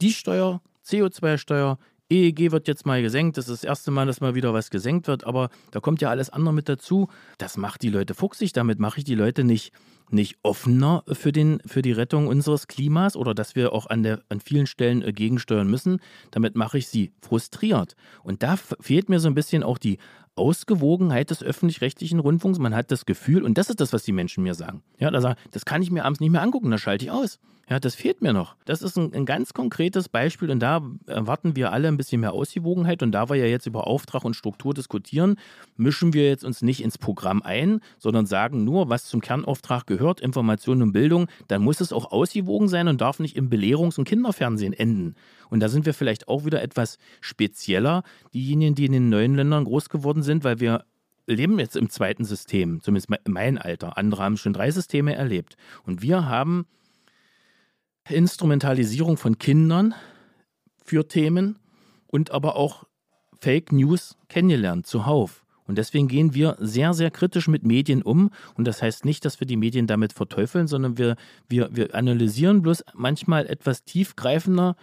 [0.00, 1.78] die Steuer CO2-Steuer,
[2.10, 3.36] EEG wird jetzt mal gesenkt.
[3.38, 6.10] Das ist das erste Mal, dass mal wieder was gesenkt wird, aber da kommt ja
[6.10, 7.08] alles andere mit dazu.
[7.38, 8.52] Das macht die Leute fuchsig.
[8.52, 9.72] Damit mache ich die Leute nicht,
[10.12, 14.22] nicht offener für, den, für die Rettung unseres Klimas oder dass wir auch an, der,
[14.28, 16.00] an vielen Stellen äh, gegensteuern müssen.
[16.30, 17.96] Damit mache ich sie frustriert.
[18.22, 19.98] Und da fehlt mir so ein bisschen auch die
[20.36, 22.58] Ausgewogenheit des öffentlich-rechtlichen Rundfunks.
[22.58, 24.82] Man hat das Gefühl, und das ist das, was die Menschen mir sagen.
[24.98, 27.38] Ja, da sagen, das kann ich mir abends nicht mehr angucken, da schalte ich aus.
[27.70, 28.56] Ja, das fehlt mir noch.
[28.64, 32.32] Das ist ein, ein, ganz konkretes Beispiel und da erwarten wir alle ein bisschen mehr
[32.32, 33.00] Ausgewogenheit.
[33.00, 35.36] Und da wir ja jetzt über Auftrag und Struktur diskutieren,
[35.76, 39.99] mischen wir jetzt uns nicht ins Programm ein, sondern sagen nur, was zum Kernauftrag gehört,
[40.20, 41.28] Information und Bildung.
[41.48, 45.14] Dann muss es auch ausgewogen sein und darf nicht im Belehrungs- und Kinderfernsehen enden.
[45.50, 48.02] Und da sind wir vielleicht auch wieder etwas spezieller,
[48.32, 50.84] diejenigen, die in den neuen Ländern groß geworden sind, weil wir
[51.26, 53.96] leben jetzt im zweiten System, zumindest mein Alter.
[53.96, 55.56] Andere haben schon drei Systeme erlebt.
[55.84, 56.66] Und wir haben
[58.08, 59.94] Instrumentalisierung von Kindern
[60.84, 61.58] für Themen
[62.08, 62.84] und aber auch
[63.40, 65.44] Fake News kennengelernt, zuhauf.
[65.70, 68.32] Und deswegen gehen wir sehr, sehr kritisch mit Medien um.
[68.56, 71.14] Und das heißt nicht, dass wir die Medien damit verteufeln, sondern wir,
[71.48, 74.74] wir, wir analysieren bloß manchmal etwas tiefgreifender,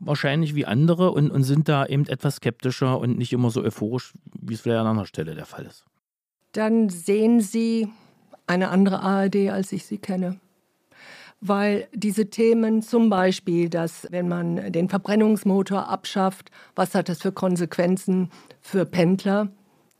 [0.00, 4.14] wahrscheinlich wie andere, und, und sind da eben etwas skeptischer und nicht immer so euphorisch,
[4.36, 5.84] wie es vielleicht an anderer Stelle der Fall ist.
[6.50, 7.88] Dann sehen Sie
[8.48, 10.40] eine andere ARD, als ich sie kenne
[11.44, 17.32] weil diese Themen zum Beispiel, dass wenn man den Verbrennungsmotor abschafft, was hat das für
[17.32, 19.48] Konsequenzen für Pendler?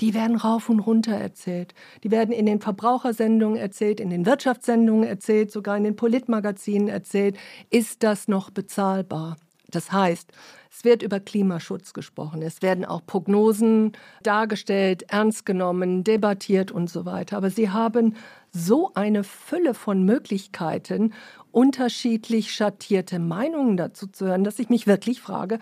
[0.03, 1.75] Die werden rauf und runter erzählt.
[2.03, 7.39] Die werden in den Verbrauchersendungen erzählt, in den Wirtschaftssendungen erzählt, sogar in den Politmagazinen erzählt.
[7.71, 9.37] Ist das noch bezahlbar?
[9.71, 10.33] Das heißt,
[10.73, 13.93] es wird über Klimaschutz gesprochen, es werden auch Prognosen
[14.25, 17.37] dargestellt, ernst genommen, debattiert und so weiter.
[17.37, 18.17] Aber sie haben
[18.51, 21.15] so eine Fülle von Möglichkeiten,
[21.53, 25.61] unterschiedlich schattierte Meinungen dazu zu hören, dass ich mich wirklich frage,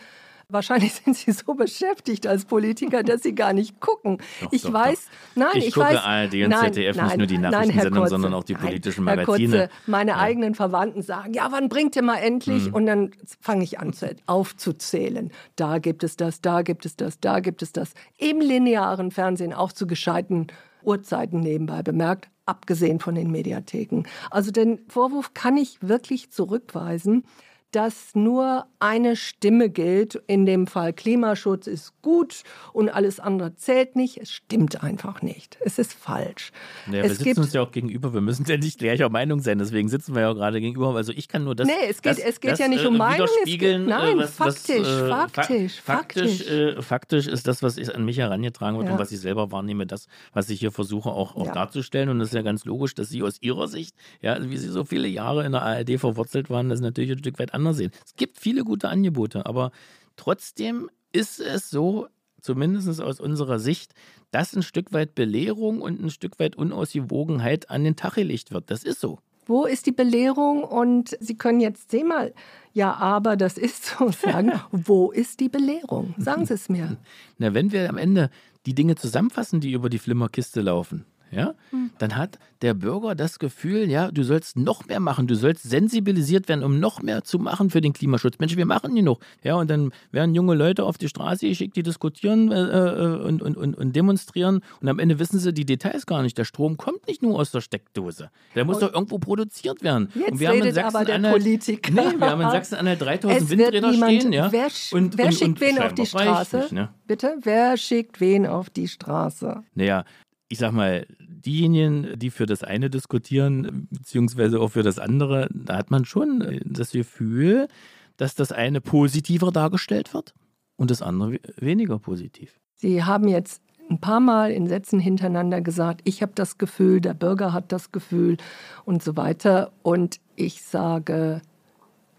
[0.53, 4.19] Wahrscheinlich sind Sie so beschäftigt als Politiker, dass Sie gar nicht gucken.
[4.41, 5.43] Doch, ich doch, weiß, doch.
[5.43, 8.35] nein, ich, ich gucke weiß, ARD und nein, ZDF nein, nicht nur die Nachrichtensendung, sondern
[8.35, 9.57] auch die politischen Magazine.
[9.57, 10.19] Herr Kurze, meine ja.
[10.19, 12.67] eigenen Verwandten sagen, ja, wann bringt ihr mal endlich?
[12.67, 12.75] Hm.
[12.75, 13.11] Und dann
[13.41, 15.31] fange ich an zu, aufzuzählen.
[15.57, 17.93] Da gibt es das, da gibt es das, da gibt es das.
[18.19, 20.49] Im linearen Fernsehen auch zu gescheiten
[20.83, 24.05] Uhrzeiten nebenbei bemerkt, abgesehen von den Mediatheken.
[24.31, 27.25] Also den Vorwurf kann ich wirklich zurückweisen
[27.73, 30.21] dass nur eine Stimme gilt.
[30.27, 32.43] In dem Fall Klimaschutz ist gut
[32.73, 34.19] und alles andere zählt nicht.
[34.19, 35.59] Es stimmt einfach nicht.
[35.61, 36.51] Es ist falsch.
[36.87, 38.13] Ja, wir sitzen uns ja auch gegenüber.
[38.13, 39.59] Wir müssen ja nicht gleicher Meinung sein.
[39.59, 40.97] Deswegen sitzen wir ja auch gerade gegenüber.
[40.97, 41.69] Also ich kann nur das.
[41.69, 43.29] Nee, es geht, das, es geht das, ja nicht um äh, Meinung.
[43.45, 46.49] Geht, äh, nein, was, faktisch, was, äh, faktisch, faktisch.
[46.49, 48.95] Äh, faktisch ist das, was an mich herangetragen wird ja.
[48.95, 51.53] und was ich selber wahrnehme, das, was ich hier versuche auch, auch ja.
[51.53, 52.09] darzustellen.
[52.09, 54.85] Und es ist ja ganz logisch, dass Sie aus Ihrer Sicht, ja, wie Sie so
[54.85, 57.93] viele Jahre in der ARD verwurzelt waren, das ist natürlich ein Stück weit anders sehen.
[58.05, 59.73] Es gibt viele gute Angebote, aber
[60.17, 62.09] trotzdem ist es so,
[62.41, 63.95] zumindest aus unserer Sicht,
[64.31, 68.71] dass ein Stück weit Belehrung und ein Stück weit Unausgewogenheit an den Tag gelegt wird.
[68.71, 69.19] Das ist so.
[69.47, 70.63] Wo ist die Belehrung?
[70.63, 72.33] Und Sie können jetzt zehnmal,
[72.73, 74.53] ja, aber das ist so sagen.
[74.71, 76.15] Wo ist die Belehrung?
[76.19, 76.97] Sagen Sie es mir.
[77.39, 78.31] Na, wenn wir am Ende
[78.67, 81.91] die Dinge zusammenfassen, die über die Flimmerkiste laufen, ja, hm.
[81.99, 86.49] dann hat der Bürger das Gefühl, ja, du sollst noch mehr machen, du sollst sensibilisiert
[86.49, 88.39] werden, um noch mehr zu machen für den Klimaschutz.
[88.39, 89.21] Mensch, wir machen genug.
[89.43, 93.43] Ja, und dann werden junge Leute auf die Straße geschickt, die diskutieren äh, äh, und,
[93.43, 96.37] und, und, und, demonstrieren und am Ende wissen sie die Details gar nicht.
[96.37, 98.31] Der Strom kommt nicht nur aus der Steckdose.
[98.55, 100.09] Der muss und doch irgendwo produziert werden.
[100.15, 101.93] Jetzt und wir redet haben in aber der Politiker.
[101.93, 104.33] Nee, wir haben in Sachsen-Anhalt 3000 Windräder niemand, stehen.
[104.33, 104.53] Ja?
[104.53, 106.57] Wer, und, wer schickt wen auf die Straße?
[106.59, 106.91] Nicht, ne?
[107.07, 107.37] Bitte?
[107.43, 109.63] Wer schickt wen auf die Straße?
[109.75, 110.05] Naja,
[110.51, 115.77] ich sag mal, diejenigen, die für das eine diskutieren, beziehungsweise auch für das andere, da
[115.77, 117.69] hat man schon das Gefühl,
[118.17, 120.35] dass das eine positiver dargestellt wird
[120.77, 122.61] und das andere weniger positiv.
[122.75, 127.15] Sie haben jetzt ein paar Mal in Sätzen hintereinander gesagt, ich habe das Gefühl, der
[127.15, 128.37] Bürger hat das Gefühl
[128.85, 129.73] und so weiter.
[129.83, 131.43] Und ich sage,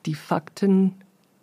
[0.05, 0.95] die Fakten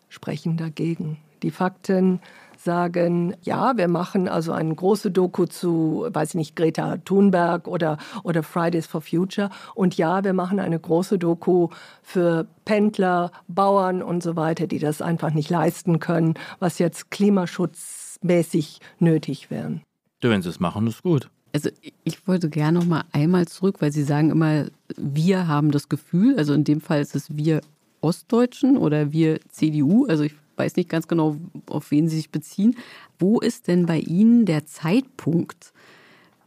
[0.08, 1.18] sprechen dagegen.
[1.42, 2.20] Die Fakten
[2.58, 7.98] sagen, ja, wir machen also eine große Doku zu, weiß ich nicht, Greta Thunberg oder,
[8.24, 9.50] oder Fridays for Future.
[9.74, 11.68] Und ja, wir machen eine große Doku
[12.02, 18.80] für Pendler, Bauern und so weiter, die das einfach nicht leisten können, was jetzt klimaschutzmäßig
[18.98, 19.80] nötig wäre.
[20.20, 21.30] Wenn sie es machen, ist gut.
[21.52, 21.70] Also
[22.04, 24.66] ich wollte gerne noch mal einmal zurück, weil Sie sagen immer,
[24.96, 27.62] wir haben das Gefühl, also in dem Fall ist es wir
[28.00, 31.36] Ostdeutschen oder wir CDU, also ich weiß nicht ganz genau,
[31.66, 32.76] auf wen Sie sich beziehen.
[33.18, 35.72] Wo ist denn bei Ihnen der Zeitpunkt?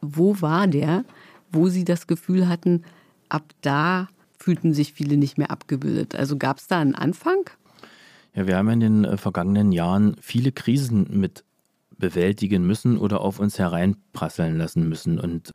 [0.01, 1.05] Wo war der,
[1.51, 2.83] wo Sie das Gefühl hatten,
[3.29, 4.07] ab da
[4.38, 6.15] fühlten sich viele nicht mehr abgebildet?
[6.15, 7.49] Also gab es da einen Anfang?
[8.33, 11.43] Ja, wir haben in den äh, vergangenen Jahren viele Krisen mit
[11.97, 15.19] bewältigen müssen oder auf uns hereinprasseln lassen müssen.
[15.19, 15.53] Und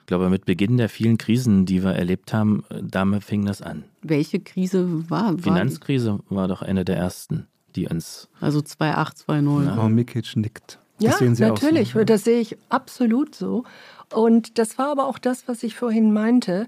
[0.00, 3.62] ich glaube, mit Beginn der vielen Krisen, die wir erlebt haben, äh, damit fing das
[3.62, 3.84] an.
[4.02, 5.34] Welche Krise war?
[5.34, 7.46] war Finanzkrise war doch eine der ersten,
[7.76, 8.28] die uns.
[8.40, 9.74] Also 2008, 2009.
[9.74, 10.78] Frau Mikic nickt.
[10.98, 12.04] Das ja, sehen Sie natürlich, so.
[12.04, 13.64] das sehe ich absolut so.
[14.12, 16.66] Und das war aber auch das, was ich vorhin meinte,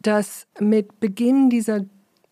[0.00, 1.84] dass mit Beginn dieser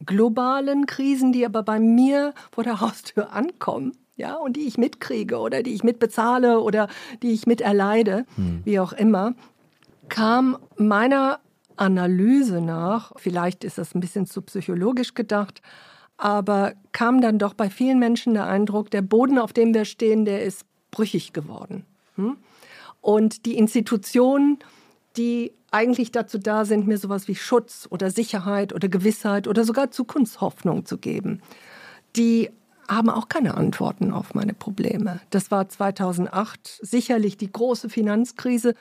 [0.05, 5.39] globalen Krisen, die aber bei mir vor der Haustür ankommen, ja, und die ich mitkriege
[5.39, 6.89] oder die ich mitbezahle oder
[7.23, 8.63] die ich miterleide, hm.
[8.65, 9.35] wie auch immer,
[10.09, 11.39] kam meiner
[11.77, 15.61] Analyse nach, vielleicht ist das ein bisschen zu psychologisch gedacht,
[16.17, 20.25] aber kam dann doch bei vielen Menschen der Eindruck, der Boden, auf dem wir stehen,
[20.25, 21.85] der ist brüchig geworden.
[22.17, 22.37] Hm?
[23.01, 24.59] Und die Institutionen,
[25.17, 29.91] die eigentlich dazu da sind, mir sowas wie Schutz oder Sicherheit oder Gewissheit oder sogar
[29.91, 31.43] Zukunftshoffnung zu geben,
[32.17, 32.51] die
[32.89, 35.21] haben auch keine Antworten auf meine Probleme.
[35.31, 38.75] Das war 2008 sicherlich die große Finanzkrise,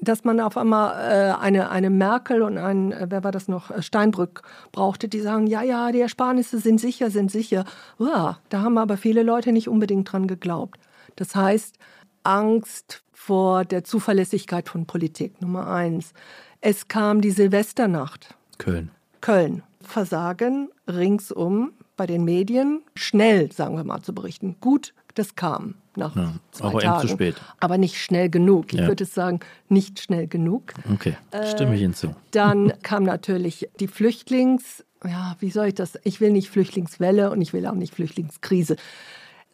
[0.00, 3.70] dass man auf einmal äh, eine, eine Merkel und ein, äh, wer war das noch,
[3.70, 4.42] äh, Steinbrück
[4.72, 7.64] brauchte, die sagen, ja, ja, die Ersparnisse sind sicher, sind sicher.
[7.98, 10.78] Uah, da haben aber viele Leute nicht unbedingt dran geglaubt.
[11.16, 11.76] Das heißt,
[12.22, 16.12] Angst vor der Zuverlässigkeit von Politik, Nummer eins.
[16.60, 18.34] Es kam die Silvesternacht.
[18.58, 18.90] Köln.
[19.20, 19.62] Köln.
[19.80, 24.56] Versagen ringsum bei den Medien, schnell, sagen wir mal, zu berichten.
[24.60, 27.00] Gut, das kam nach ja, zwei aber Tagen.
[27.00, 27.36] zu spät.
[27.60, 28.72] Aber nicht schnell genug.
[28.72, 28.86] Ich ja.
[28.86, 30.72] würde sagen, nicht schnell genug.
[30.92, 31.16] Okay,
[31.54, 32.14] stimme ich hinzu.
[32.30, 35.98] Dann kam natürlich die Flüchtlings, ja, wie soll ich das?
[36.04, 38.76] Ich will nicht Flüchtlingswelle und ich will auch nicht Flüchtlingskrise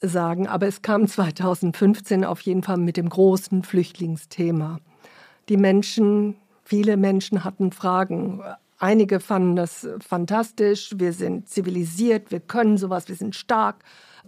[0.01, 4.81] sagen, aber es kam 2015 auf jeden Fall mit dem großen Flüchtlingsthema.
[5.49, 8.43] Die Menschen, viele Menschen hatten Fragen.
[8.79, 13.77] Einige fanden das fantastisch, wir sind zivilisiert, wir können sowas, wir sind stark.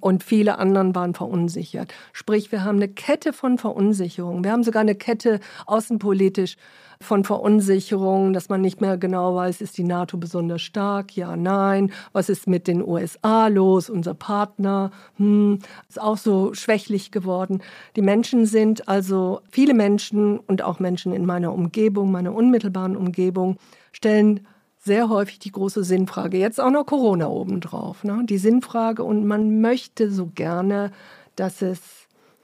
[0.00, 1.92] Und viele anderen waren verunsichert.
[2.12, 4.44] Sprich, wir haben eine Kette von Verunsicherungen.
[4.44, 6.56] Wir haben sogar eine Kette außenpolitisch
[7.00, 11.16] von Verunsicherungen, dass man nicht mehr genau weiß, ist die NATO besonders stark?
[11.16, 11.92] Ja, nein.
[12.12, 13.90] Was ist mit den USA los?
[13.90, 15.58] Unser Partner hm,
[15.88, 17.62] ist auch so schwächlich geworden.
[17.96, 23.58] Die Menschen sind also, viele Menschen und auch Menschen in meiner Umgebung, meiner unmittelbaren Umgebung,
[23.92, 24.46] stellen
[24.86, 26.38] sehr häufig die große Sinnfrage.
[26.38, 28.04] Jetzt auch noch Corona obendrauf.
[28.04, 28.22] Ne?
[28.24, 30.92] Die Sinnfrage und man möchte so gerne,
[31.34, 31.80] dass es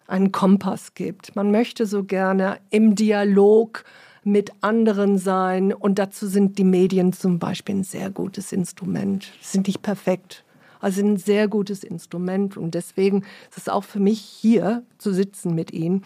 [0.08, 1.36] einen Kompass gibt.
[1.36, 3.84] Man möchte so gerne im Dialog
[4.24, 5.72] mit anderen sein.
[5.72, 9.32] Und dazu sind die Medien zum Beispiel ein sehr gutes Instrument.
[9.40, 10.44] Sind nicht perfekt,
[10.80, 12.56] also ein sehr gutes Instrument.
[12.56, 16.04] Und deswegen ist es auch für mich hier zu sitzen mit Ihnen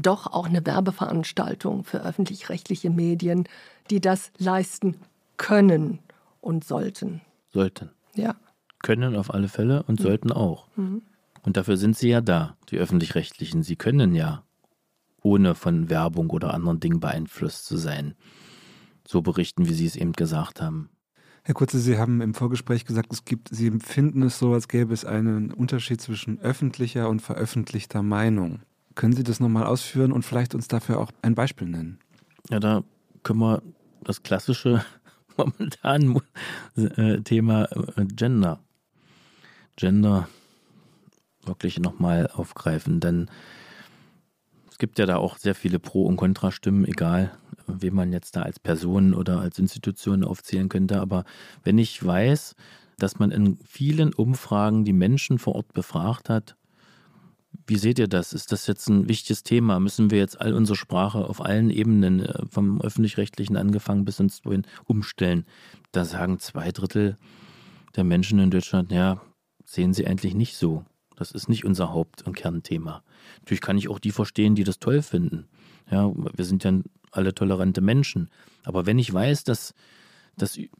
[0.00, 3.44] doch auch eine Werbeveranstaltung für öffentlich-rechtliche Medien,
[3.90, 4.96] die das leisten
[5.36, 6.00] können
[6.40, 7.22] und sollten.
[7.50, 7.90] Sollten.
[8.14, 8.36] Ja.
[8.82, 10.04] Können auf alle Fälle und mhm.
[10.04, 10.68] sollten auch.
[10.76, 11.02] Mhm.
[11.42, 13.62] Und dafür sind sie ja da, die öffentlich-rechtlichen.
[13.62, 14.44] Sie können ja
[15.22, 18.14] ohne von Werbung oder anderen Dingen beeinflusst zu sein.
[19.06, 20.90] So berichten, wie Sie es eben gesagt haben.
[21.42, 24.94] Herr Kurze, Sie haben im Vorgespräch gesagt, es gibt, Sie empfinden es so, als gäbe
[24.94, 28.60] es einen Unterschied zwischen öffentlicher und veröffentlichter Meinung.
[28.94, 31.98] Können Sie das nochmal ausführen und vielleicht uns dafür auch ein Beispiel nennen?
[32.48, 32.82] Ja, da
[33.22, 33.62] können wir
[34.02, 34.84] das klassische
[35.36, 36.20] momentan
[36.76, 38.60] äh, Thema äh, Gender.
[39.76, 40.28] Gender
[41.44, 43.28] wirklich nochmal aufgreifen, denn
[44.70, 47.36] es gibt ja da auch sehr viele Pro- und Kontrastimmen, egal
[47.66, 51.00] wen man jetzt da als Person oder als Institution aufzählen könnte.
[51.00, 51.24] Aber
[51.62, 52.56] wenn ich weiß,
[52.98, 56.56] dass man in vielen Umfragen die Menschen vor Ort befragt hat,
[57.66, 58.32] wie seht ihr das?
[58.32, 59.80] Ist das jetzt ein wichtiges Thema?
[59.80, 64.44] Müssen wir jetzt all unsere Sprache auf allen Ebenen, äh, vom öffentlich-rechtlichen angefangen bis ins
[64.44, 65.44] wohin, umstellen?
[65.92, 67.16] Da sagen zwei Drittel
[67.96, 69.20] der Menschen in Deutschland, ja,
[69.64, 70.84] sehen sie eigentlich nicht so.
[71.16, 73.02] Das ist nicht unser Haupt- und Kernthema.
[73.40, 75.46] Natürlich kann ich auch die verstehen, die das toll finden.
[75.90, 76.72] Ja, wir sind ja
[77.12, 78.30] alle tolerante Menschen.
[78.64, 79.74] Aber wenn ich weiß, dass,
[80.36, 80.70] dass wie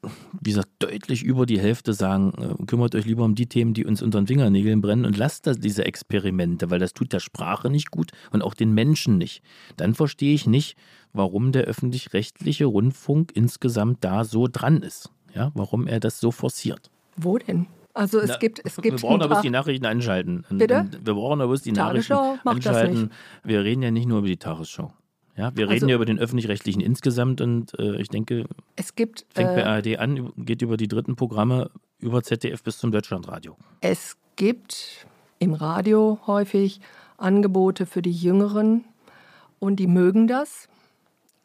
[0.42, 4.02] gesagt, deutlich über die Hälfte sagen, äh, kümmert euch lieber um die Themen, die uns
[4.02, 7.90] unter den Fingernägeln brennen und lasst das, diese Experimente, weil das tut der Sprache nicht
[7.90, 9.42] gut und auch den Menschen nicht.
[9.76, 10.76] Dann verstehe ich nicht,
[11.12, 15.10] warum der öffentlich-rechtliche Rundfunk insgesamt da so dran ist.
[15.34, 16.90] Ja, warum er das so forciert.
[17.16, 17.66] Wo denn?
[17.92, 20.44] Also es Na, gibt es gibt Wir brauchen aber die Nachrichten einschalten.
[20.50, 20.88] Bitte?
[21.02, 23.10] Wir brauchen aber die Tagesschau Nachrichten einschalten.
[23.44, 24.92] Wir reden ja nicht nur über die Tagesschau.
[25.36, 28.44] Ja, wir reden also, ja über den öffentlich-rechtlichen insgesamt und äh, ich denke,
[28.76, 32.78] es gibt, fängt äh, bei ARD an, geht über die dritten Programme über ZDF bis
[32.78, 33.56] zum Deutschlandradio.
[33.80, 35.06] Es gibt
[35.38, 36.80] im Radio häufig
[37.16, 38.84] Angebote für die Jüngeren
[39.58, 40.68] und die mögen das.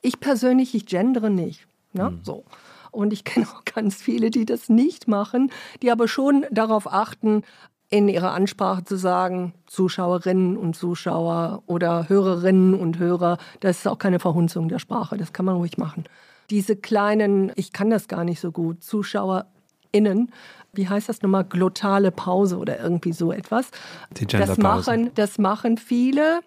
[0.02, 1.66] Ich persönlich, ich gendere nicht.
[1.94, 2.12] Ne?
[2.12, 2.20] Mhm.
[2.24, 2.46] So.
[2.92, 5.52] Und ich kenne auch ganz viele, die das nicht machen,
[5.82, 7.44] die aber schon darauf achten,
[7.90, 13.98] in ihrer Ansprache zu sagen, Zuschauerinnen und Zuschauer oder Hörerinnen und Hörer, das ist auch
[13.98, 16.04] keine Verhunzung der Sprache, das kann man ruhig machen.
[16.52, 20.32] Diese kleinen, ich kann das gar nicht so gut, ZuschauerInnen,
[20.74, 23.72] wie heißt das nochmal, glottale Pause oder irgendwie so etwas.
[24.12, 26.42] Die das machen, das machen viele,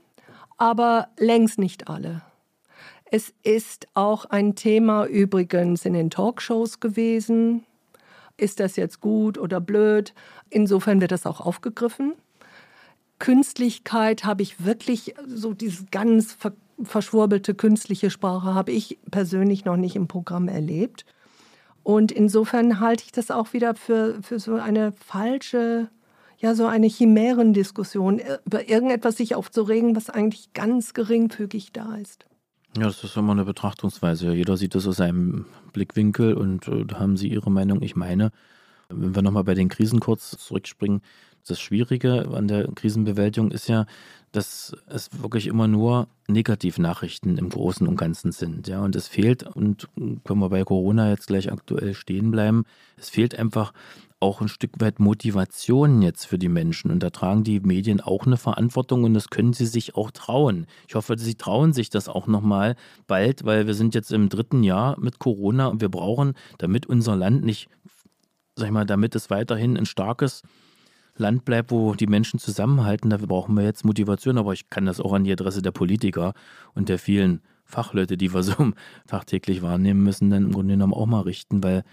[0.58, 2.22] aber längst nicht alle.
[3.10, 7.64] Es ist auch ein Thema übrigens in den Talkshows gewesen.
[8.36, 10.14] Ist das jetzt gut oder blöd?
[10.50, 12.14] Insofern wird das auch aufgegriffen.
[13.18, 16.52] Künstlichkeit habe ich wirklich, so diese ganz ver
[16.82, 21.04] verschwurbelte künstliche Sprache habe ich persönlich noch nicht im Programm erlebt.
[21.84, 25.88] Und insofern halte ich das auch wieder für, für so eine falsche,
[26.38, 32.26] ja, so eine Chimärendiskussion, äh, über irgendetwas sich aufzuregen, was eigentlich ganz geringfügig da ist.
[32.76, 34.32] Ja, das ist immer eine Betrachtungsweise.
[34.32, 35.44] Jeder sieht das aus seinem
[35.74, 38.32] Blickwinkel und äh, da haben Sie Ihre Meinung, ich meine.
[38.88, 41.02] Wenn wir nochmal bei den Krisen kurz zurückspringen,
[41.48, 43.86] das Schwierige an der Krisenbewältigung ist ja,
[44.32, 48.66] dass es wirklich immer nur Negativnachrichten im Großen und Ganzen sind.
[48.66, 52.64] Ja, und es fehlt, und können wir bei Corona jetzt gleich aktuell stehen bleiben,
[52.96, 53.72] es fehlt einfach
[54.20, 56.90] auch ein Stück weit Motivation jetzt für die Menschen.
[56.90, 60.66] Und da tragen die Medien auch eine Verantwortung und das können sie sich auch trauen.
[60.88, 64.62] Ich hoffe, sie trauen sich das auch nochmal bald, weil wir sind jetzt im dritten
[64.62, 67.68] Jahr mit Corona und wir brauchen, damit unser Land nicht,
[68.54, 70.42] sag ich mal, damit es weiterhin ein starkes
[71.22, 74.38] Land bleibt, wo die Menschen zusammenhalten, dafür brauchen wir jetzt Motivation.
[74.38, 76.34] Aber ich kann das auch an die Adresse der Politiker
[76.74, 78.72] und der vielen Fachleute, die wir so
[79.06, 81.84] tagtäglich wahrnehmen müssen, dann im Grunde genommen auch mal richten, weil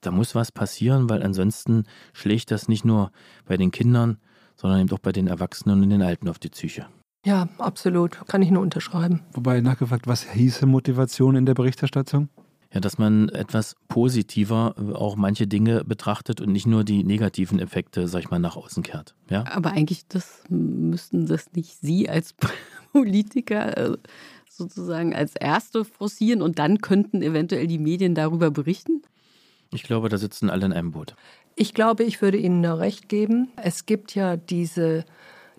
[0.00, 3.10] da muss was passieren, weil ansonsten schlägt das nicht nur
[3.44, 4.18] bei den Kindern,
[4.54, 6.86] sondern eben auch bei den Erwachsenen und den Alten auf die Psyche.
[7.24, 8.24] Ja, absolut.
[8.28, 9.22] Kann ich nur unterschreiben.
[9.32, 12.28] Wobei nachgefragt, was hieße Motivation in der Berichterstattung?
[12.76, 18.06] Ja, dass man etwas positiver auch manche Dinge betrachtet und nicht nur die negativen Effekte,
[18.06, 19.14] sag ich mal, nach außen kehrt.
[19.30, 19.44] Ja?
[19.50, 22.34] Aber eigentlich das müssten das nicht Sie als
[22.92, 23.96] Politiker äh,
[24.46, 29.00] sozusagen als Erste forcieren und dann könnten eventuell die Medien darüber berichten?
[29.72, 31.16] Ich glaube, da sitzen alle in einem Boot.
[31.54, 33.48] Ich glaube, ich würde Ihnen nur recht geben.
[33.56, 35.06] Es gibt ja diese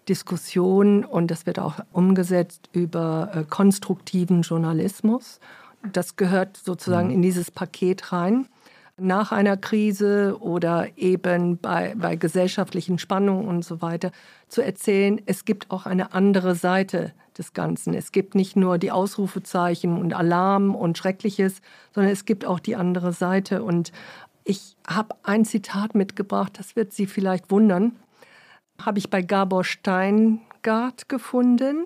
[0.08, 5.40] Diskussion und das wird auch umgesetzt über äh, konstruktiven Journalismus.
[5.94, 7.16] Das gehört sozusagen mhm.
[7.16, 8.48] in dieses Paket rein.
[9.00, 14.12] Nach einer Krise oder eben bei, bei gesellschaftlichen Spannungen und so weiter
[14.48, 17.94] zu erzählen, es gibt auch eine andere Seite des Ganzen.
[17.94, 21.62] Es gibt nicht nur die Ausrufezeichen und Alarm und Schreckliches,
[21.94, 23.64] sondern es gibt auch die andere Seite.
[23.64, 23.92] Und
[24.44, 27.98] ich habe ein Zitat mitgebracht, das wird Sie vielleicht wundern.
[28.82, 31.86] Habe ich bei Gabor Steingart gefunden.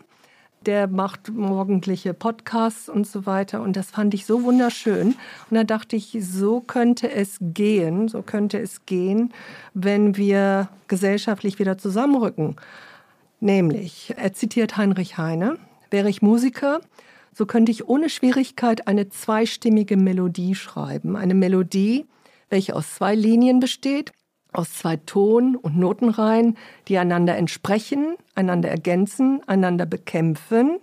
[0.66, 3.62] Der macht morgendliche Podcasts und so weiter.
[3.62, 5.16] Und das fand ich so wunderschön.
[5.50, 9.34] Und da dachte ich, so könnte es gehen, so könnte es gehen,
[9.74, 12.58] wenn wir gesellschaftlich wieder zusammenrücken.
[13.40, 15.58] Nämlich, er zitiert Heinrich Heine,
[15.90, 16.82] wäre ich Musiker,
[17.34, 21.16] so könnte ich ohne Schwierigkeit eine zweistimmige Melodie schreiben.
[21.16, 22.06] Eine Melodie,
[22.50, 24.12] welche aus zwei Linien besteht,
[24.53, 26.57] aus zwei Ton- und Notenreihen,
[26.88, 30.80] die einander entsprechen, einander ergänzen, einander bekämpfen,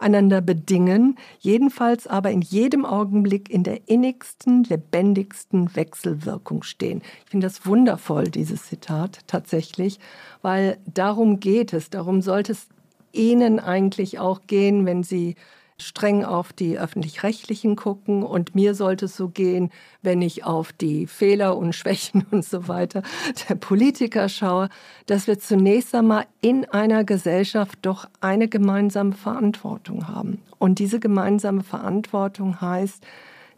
[0.00, 7.02] einander bedingen, jedenfalls aber in jedem Augenblick in der innigsten, lebendigsten Wechselwirkung stehen.
[7.24, 10.00] Ich finde das wundervoll, dieses Zitat tatsächlich,
[10.42, 12.68] weil darum geht es, darum sollte es
[13.12, 15.36] Ihnen eigentlich auch gehen, wenn Sie
[15.82, 19.70] streng auf die öffentlich-rechtlichen gucken und mir sollte es so gehen,
[20.02, 23.02] wenn ich auf die Fehler und Schwächen und so weiter
[23.48, 24.68] der Politiker schaue,
[25.06, 30.40] dass wir zunächst einmal in einer Gesellschaft doch eine gemeinsame Verantwortung haben.
[30.58, 33.04] Und diese gemeinsame Verantwortung heißt,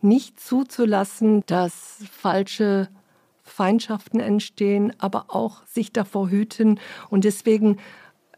[0.00, 2.88] nicht zuzulassen, dass falsche
[3.42, 6.80] Feindschaften entstehen, aber auch sich davor hüten.
[7.10, 7.78] Und deswegen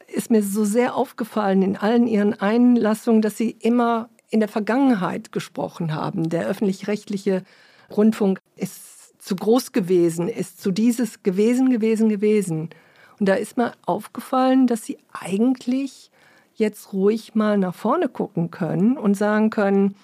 [0.08, 5.32] ist mir so sehr aufgefallen in allen Ihren Einlassungen, dass Sie immer in der Vergangenheit
[5.32, 6.28] gesprochen haben.
[6.28, 7.42] Der öffentlich-rechtliche
[7.94, 12.70] Rundfunk ist zu groß gewesen, ist zu dieses gewesen, gewesen, gewesen.
[13.18, 16.10] Und da ist mir aufgefallen, dass Sie eigentlich
[16.54, 19.94] jetzt ruhig mal nach vorne gucken können und sagen können,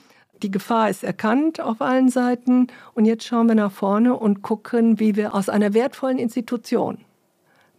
[0.43, 4.99] die Gefahr ist erkannt auf allen Seiten und jetzt schauen wir nach vorne und gucken,
[4.99, 6.99] wie wir aus einer wertvollen Institution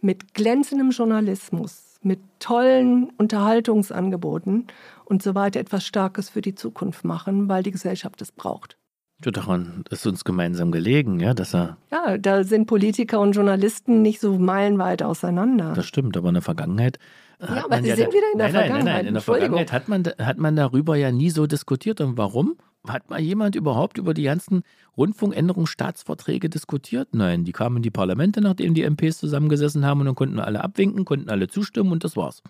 [0.00, 4.66] mit glänzendem Journalismus, mit tollen Unterhaltungsangeboten
[5.04, 8.76] und so weiter etwas Starkes für die Zukunft machen, weil die Gesellschaft es braucht.
[9.24, 11.78] Ja, daran ist uns gemeinsam gelegen, ja, dass er.
[11.90, 15.72] Ja, da sind Politiker und Journalisten nicht so meilenweit auseinander.
[15.74, 16.98] Das stimmt, aber in der Vergangenheit.
[17.40, 18.84] Ja, aber Sie ja sind wieder in der nein, Vergangenheit.
[18.84, 19.06] Nein, nein, nein.
[19.06, 22.00] In der Vergangenheit hat man, hat man darüber ja nie so diskutiert.
[22.00, 22.56] Und warum?
[22.86, 24.62] Hat mal jemand überhaupt über die ganzen
[24.96, 27.08] Rundfunkänderungsstaatsverträge diskutiert?
[27.12, 30.62] Nein, die kamen in die Parlamente, nachdem die MPs zusammengesessen haben und dann konnten alle
[30.62, 32.42] abwinken, konnten alle zustimmen und das war's.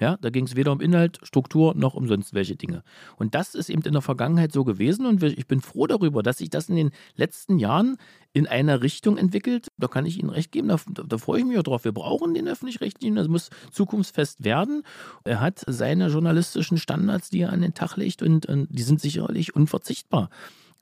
[0.00, 2.82] Ja, da ging es weder um Inhalt, Struktur noch um sonst welche Dinge.
[3.16, 6.38] Und das ist eben in der Vergangenheit so gewesen und ich bin froh darüber, dass
[6.38, 7.96] sich das in den letzten Jahren
[8.32, 9.68] in einer Richtung entwickelt.
[9.78, 11.84] Da kann ich Ihnen recht geben, da, da freue ich mich auch drauf.
[11.84, 14.82] Wir brauchen den öffentlich-rechtlichen, das muss zukunftsfest werden.
[15.22, 19.00] Er hat seine journalistischen Standards, die er an den Tag legt und, und die sind
[19.00, 20.28] sicherlich unverzichtbar.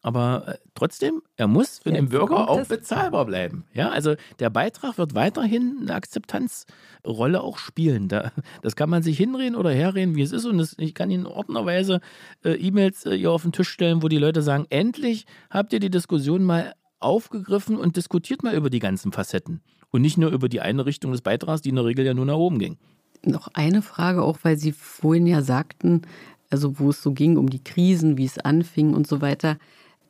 [0.03, 3.65] Aber äh, trotzdem, er muss für Jetzt den Bürger auch bezahlbar bleiben.
[3.73, 8.09] Ja, also der Beitrag wird weiterhin eine Akzeptanzrolle auch spielen.
[8.09, 10.45] Da, das kann man sich hinreden oder herreden, wie es ist.
[10.45, 12.01] Und das, ich kann Ihnen ordnerweise
[12.45, 15.81] äh, E-Mails äh, hier auf den Tisch stellen, wo die Leute sagen: Endlich habt ihr
[15.81, 19.63] die Diskussion mal aufgegriffen und diskutiert mal über die ganzen Facetten.
[19.91, 22.27] Und nicht nur über die eine Richtung des Beitrags, die in der Regel ja nur
[22.27, 22.79] nach oben ging.
[23.25, 26.03] Noch eine Frage, auch weil Sie vorhin ja sagten,
[26.51, 29.59] also wo es so ging um die Krisen, wie es anfing und so weiter.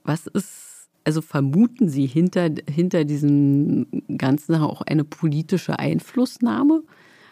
[0.04, 6.82] Was ist, also vermuten Sie hinter, hinter diesem Ganzen auch eine politische Einflussnahme?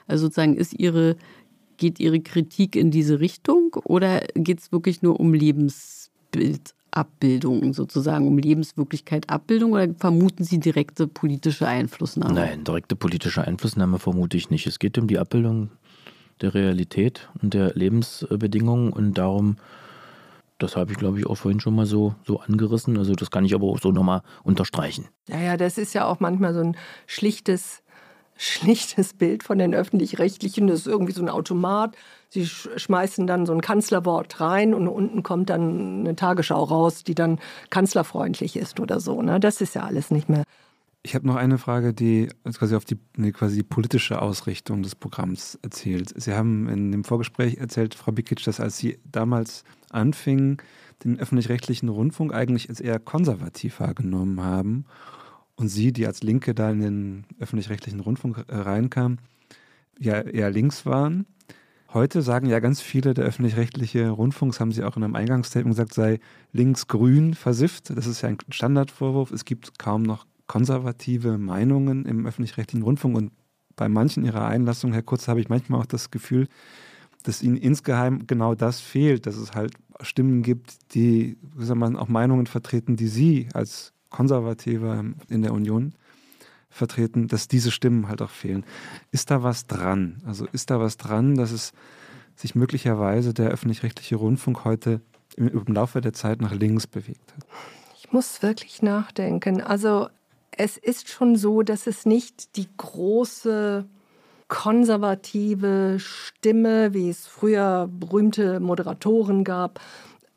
[0.06, 1.16] Also sozusagen ist Ihre,
[1.76, 8.38] geht Ihre Kritik in diese Richtung oder geht es wirklich nur um Lebensbildabbildung, sozusagen um
[8.38, 12.34] Lebenswirklichkeit Abbildung oder vermuten Sie direkte politische Einflussnahme?
[12.34, 14.66] Nein, direkte politische Einflussnahme vermute ich nicht.
[14.66, 15.70] Es geht um die Abbildung
[16.40, 19.56] der Realität und der Lebensbedingungen und darum,
[20.62, 22.97] das habe ich, glaube ich, auch vorhin schon mal so, so angerissen.
[22.99, 25.09] Also das kann ich aber auch so nochmal unterstreichen.
[25.28, 26.77] Ja, ja, das ist ja auch manchmal so ein
[27.07, 27.82] schlichtes,
[28.37, 30.66] schlichtes Bild von den öffentlich-rechtlichen.
[30.66, 31.97] Das ist irgendwie so ein Automat.
[32.28, 37.15] Sie schmeißen dann so ein Kanzlerwort rein und unten kommt dann eine Tagesschau raus, die
[37.15, 39.20] dann kanzlerfreundlich ist oder so.
[39.20, 39.41] Ne?
[39.41, 40.45] Das ist ja alles nicht mehr
[41.02, 42.98] ich habe noch eine Frage, die quasi auf die,
[43.32, 46.12] quasi die politische Ausrichtung des Programms erzählt.
[46.14, 50.59] Sie haben in dem Vorgespräch erzählt, Frau Bikic, dass als Sie damals anfingen,
[51.02, 54.85] den öffentlich-rechtlichen Rundfunk eigentlich als eher konservativ wahrgenommen haben
[55.56, 59.20] und Sie, die als Linke da in den öffentlich-rechtlichen Rundfunk äh, reinkamen,
[59.98, 61.27] ja eher links waren.
[61.93, 65.74] Heute sagen ja ganz viele, der öffentlich-rechtliche Rundfunk, das haben Sie auch in einem Eingangsstatement
[65.74, 66.20] gesagt, sei
[66.52, 67.90] links-grün versifft.
[67.90, 69.32] Das ist ja ein Standardvorwurf.
[69.32, 73.31] Es gibt kaum noch konservative Meinungen im öffentlich-rechtlichen Rundfunk und
[73.77, 76.48] bei manchen ihrer Einlassungen, Herr Kurz, habe ich manchmal auch das Gefühl,
[77.22, 82.47] dass ihnen insgeheim genau das fehlt, dass es halt Stimmen gibt, die, man, auch Meinungen
[82.47, 85.94] vertreten, die sie als Konservative in der Union
[86.68, 88.64] vertreten, dass diese Stimmen halt auch fehlen.
[89.12, 90.20] Ist da was dran?
[90.27, 91.72] Also ist da was dran, dass es
[92.35, 95.01] sich möglicherweise der öffentlich-rechtliche Rundfunk heute
[95.36, 97.47] im, im Laufe der Zeit nach links bewegt hat?
[97.97, 99.60] Ich muss wirklich nachdenken.
[99.60, 100.09] Also
[100.56, 103.86] es ist schon so, dass es nicht die große
[104.48, 109.81] konservative Stimme, wie es früher berühmte Moderatoren gab.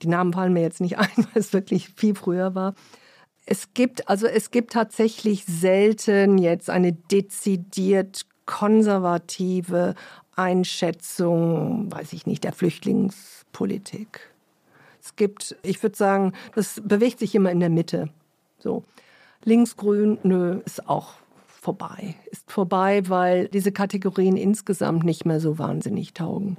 [0.01, 2.75] Die Namen fallen mir jetzt nicht ein, weil es wirklich viel früher war.
[3.45, 9.95] Es gibt also es gibt tatsächlich selten jetzt eine dezidiert konservative
[10.35, 14.31] Einschätzung, weiß ich nicht, der Flüchtlingspolitik.
[15.01, 18.09] Es gibt, ich würde sagen, das bewegt sich immer in der Mitte.
[18.59, 18.83] So.
[19.45, 21.13] Linksgrün, nö, ist auch
[21.45, 22.15] vorbei.
[22.31, 26.57] Ist vorbei, weil diese Kategorien insgesamt nicht mehr so wahnsinnig taugen.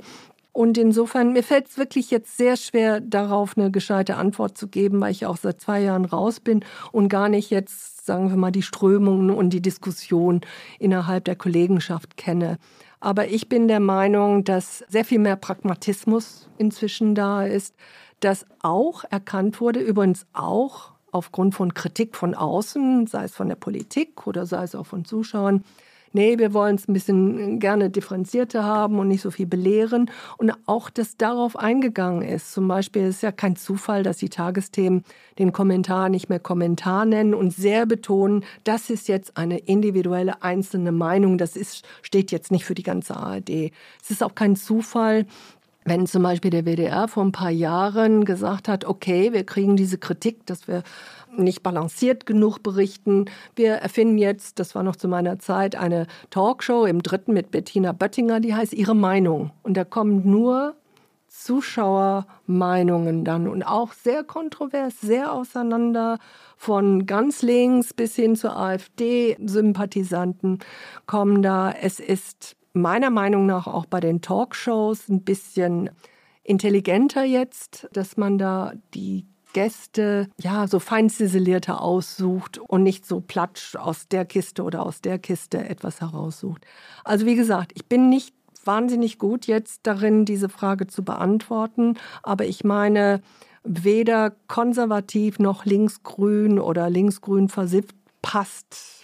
[0.52, 5.01] Und insofern, mir fällt es wirklich jetzt sehr schwer, darauf eine gescheite Antwort zu geben,
[5.01, 8.52] weil ich auch seit zwei Jahren raus bin und gar nicht jetzt, sagen wir mal,
[8.52, 10.43] die Strömungen und die Diskussion
[10.78, 12.59] innerhalb der Kollegenschaft kenne.
[13.01, 17.74] Aber ich bin der Meinung, dass sehr viel mehr Pragmatismus inzwischen da ist,
[18.20, 23.57] dass auch erkannt wurde, übrigens auch aufgrund von Kritik von außen, sei es von der
[23.57, 25.65] Politik oder sei es auch von Zuschauern,
[26.15, 30.11] nee, wir wollen es ein bisschen gerne differenzierter haben und nicht so viel belehren.
[30.39, 32.53] Und auch, dass darauf eingegangen ist.
[32.53, 35.05] Zum Beispiel ist ja kein Zufall, dass die Tagesthemen
[35.39, 40.93] den Kommentar nicht mehr Kommentar nennen und sehr betonen, das ist jetzt eine individuelle einzelne
[40.93, 41.36] Meinung.
[41.36, 43.73] Das ist, steht jetzt nicht für die ganze ARD.
[44.01, 45.27] Es ist auch kein Zufall,
[45.85, 49.98] wenn zum Beispiel der WDR vor ein paar Jahren gesagt hat, okay, wir kriegen diese
[49.98, 50.82] Kritik, dass wir
[51.36, 53.27] nicht balanciert genug berichten.
[53.56, 57.93] Wir erfinden jetzt, das war noch zu meiner Zeit, eine Talkshow im dritten mit Bettina
[57.93, 59.51] Böttinger, die heißt Ihre Meinung.
[59.62, 60.74] Und da kommen nur
[61.28, 66.20] Zuschauermeinungen dann und auch sehr kontrovers, sehr auseinander,
[66.56, 70.61] von ganz links bis hin zu AfD-Sympathisanten
[71.06, 71.73] kommen da.
[71.73, 75.90] Es ist meiner Meinung nach auch bei den Talkshows ein bisschen
[76.42, 83.20] intelligenter jetzt, dass man da die Gäste ja so fein ziselierter aussucht und nicht so
[83.20, 86.66] platsch aus der Kiste oder aus der Kiste etwas heraussucht.
[87.05, 88.34] Also wie gesagt, ich bin nicht
[88.64, 93.22] wahnsinnig gut jetzt darin, diese Frage zu beantworten, aber ich meine,
[93.62, 99.03] weder konservativ noch linksgrün oder linksgrün versifft passt.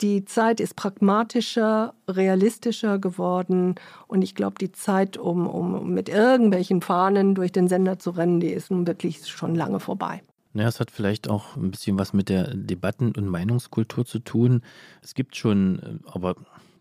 [0.00, 3.74] Die Zeit ist pragmatischer, realistischer geworden
[4.06, 8.38] und ich glaube, die Zeit, um, um mit irgendwelchen Fahnen durch den Sender zu rennen,
[8.38, 10.22] die ist nun wirklich schon lange vorbei.
[10.54, 14.62] Ja, es hat vielleicht auch ein bisschen was mit der Debatten- und Meinungskultur zu tun.
[15.02, 16.36] Es gibt schon, äh, aber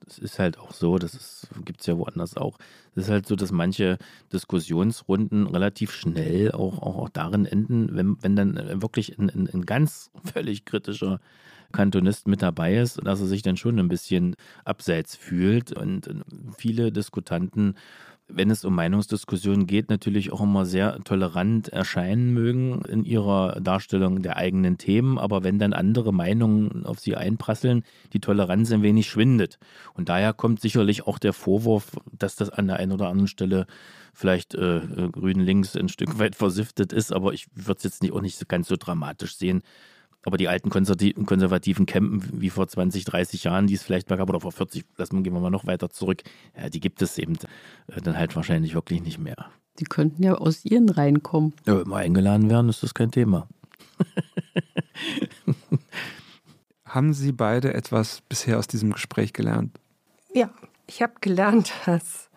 [0.07, 2.57] es ist halt auch so, das gibt es ja woanders auch.
[2.95, 3.97] Es ist halt so, dass manche
[4.31, 9.65] Diskussionsrunden relativ schnell auch, auch, auch darin enden, wenn, wenn dann wirklich ein, ein, ein
[9.65, 11.19] ganz völlig kritischer
[11.71, 14.35] Kantonist mit dabei ist, dass er sich dann schon ein bisschen
[14.65, 15.71] abseits fühlt.
[15.71, 16.09] Und
[16.57, 17.75] viele Diskutanten
[18.29, 24.21] wenn es um Meinungsdiskussionen geht, natürlich auch immer sehr tolerant erscheinen mögen in ihrer Darstellung
[24.21, 25.17] der eigenen Themen.
[25.17, 27.83] Aber wenn dann andere Meinungen auf sie einprasseln,
[28.13, 29.59] die Toleranz ein wenig schwindet.
[29.93, 33.65] Und daher kommt sicherlich auch der Vorwurf, dass das an der einen oder anderen Stelle
[34.13, 37.13] vielleicht äh, äh grün links ein Stück weit versiftet ist.
[37.13, 39.61] Aber ich würde es jetzt nicht, auch nicht ganz so dramatisch sehen.
[40.27, 44.27] Aber die alten konservativen Campen wie vor 20, 30 Jahren, die es vielleicht mal gab,
[44.27, 46.21] oder vor 40, lassen gehen wir mal noch weiter zurück,
[46.59, 47.37] ja, die gibt es eben
[47.87, 49.37] äh, dann halt wahrscheinlich wirklich nicht mehr.
[49.79, 51.53] Die könnten ja aus ihren Reihen kommen.
[51.65, 53.47] Ja, wenn wir eingeladen werden, ist das kein Thema.
[56.83, 59.79] Haben Sie beide etwas bisher aus diesem Gespräch gelernt?
[60.33, 60.49] Ja,
[60.87, 62.29] ich habe gelernt, dass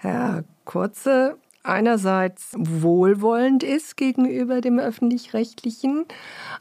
[0.00, 6.04] Herr Kurze einerseits wohlwollend ist gegenüber dem öffentlich-rechtlichen,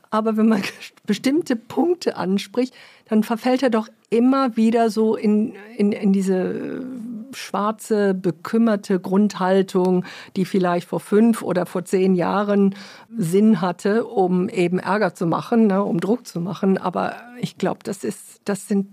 [0.09, 0.63] aber wenn man
[1.05, 2.73] bestimmte Punkte anspricht,
[3.09, 6.85] dann verfällt er doch immer wieder so in, in, in diese
[7.33, 10.05] schwarze, bekümmerte Grundhaltung,
[10.35, 12.75] die vielleicht vor fünf oder vor zehn Jahren
[13.15, 16.77] Sinn hatte, um eben Ärger zu machen, ne, um Druck zu machen.
[16.77, 18.05] Aber ich glaube, das,
[18.45, 18.87] das sind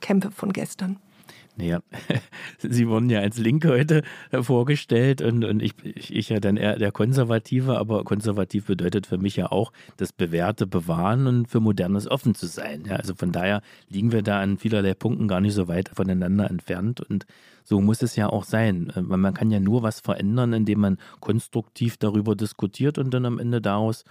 [0.00, 0.98] Kämpfe von gestern.
[1.56, 1.80] Naja,
[2.58, 4.02] Sie wurden ja als Linke heute
[4.42, 9.16] vorgestellt und, und ich, ich, ich ja dann eher der Konservative, aber konservativ bedeutet für
[9.16, 12.84] mich ja auch, das Bewährte bewahren und für Modernes offen zu sein.
[12.86, 16.50] Ja, also von daher liegen wir da an vielerlei Punkten gar nicht so weit voneinander
[16.50, 17.24] entfernt und
[17.64, 18.92] so muss es ja auch sein.
[18.94, 23.38] Weil man kann ja nur was verändern, indem man konstruktiv darüber diskutiert und dann am
[23.38, 24.04] Ende daraus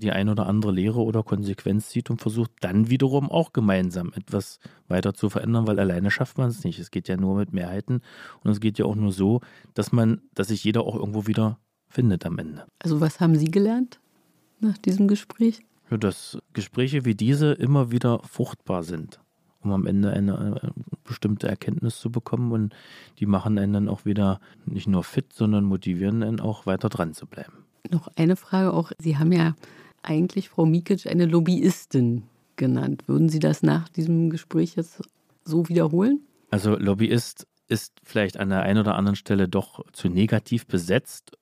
[0.00, 4.58] die ein oder andere Lehre oder Konsequenz zieht und versucht dann wiederum auch gemeinsam etwas
[4.88, 6.78] weiter zu verändern, weil alleine schafft man es nicht.
[6.78, 8.02] Es geht ja nur mit Mehrheiten
[8.42, 9.40] und es geht ja auch nur so,
[9.74, 11.58] dass man, dass sich jeder auch irgendwo wieder
[11.88, 12.66] findet am Ende.
[12.78, 14.00] Also was haben Sie gelernt
[14.60, 15.60] nach diesem Gespräch?
[15.90, 19.20] Ja, dass Gespräche wie diese immer wieder fruchtbar sind,
[19.60, 20.72] um am Ende eine, eine
[21.04, 22.74] bestimmte Erkenntnis zu bekommen und
[23.18, 27.12] die machen einen dann auch wieder nicht nur fit, sondern motivieren einen auch weiter dran
[27.12, 27.64] zu bleiben.
[27.90, 28.92] Noch eine Frage auch.
[28.98, 29.54] Sie haben ja
[30.02, 32.24] eigentlich Frau Mikic eine Lobbyistin
[32.56, 33.04] genannt.
[33.06, 35.02] Würden Sie das nach diesem Gespräch jetzt
[35.44, 36.20] so wiederholen?
[36.50, 41.36] Also Lobbyist ist vielleicht an der einen oder anderen Stelle doch zu negativ besetzt.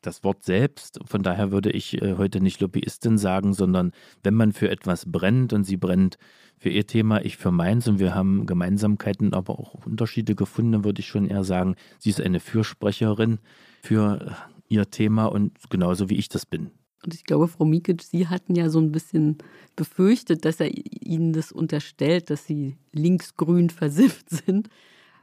[0.00, 3.92] Das Wort selbst, von daher würde ich äh, heute nicht Lobbyistin sagen, sondern
[4.22, 6.18] wenn man für etwas brennt und sie brennt
[6.58, 11.00] für ihr Thema, ich für meins und wir haben Gemeinsamkeiten, aber auch Unterschiede gefunden, würde
[11.00, 13.38] ich schon eher sagen, sie ist eine Fürsprecherin
[13.82, 14.36] für
[14.68, 16.70] ihr Thema und genauso wie ich das bin.
[17.04, 19.38] Und ich glaube, Frau Mikic, Sie hatten ja so ein bisschen
[19.76, 24.68] befürchtet, dass er Ihnen das unterstellt, dass Sie linksgrün versifft sind.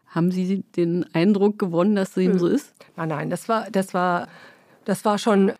[0.07, 2.73] Haben Sie den Eindruck gewonnen, dass es ihm so ist?
[2.97, 4.27] Nein, nein, das war, das war,
[4.85, 5.53] das war schon.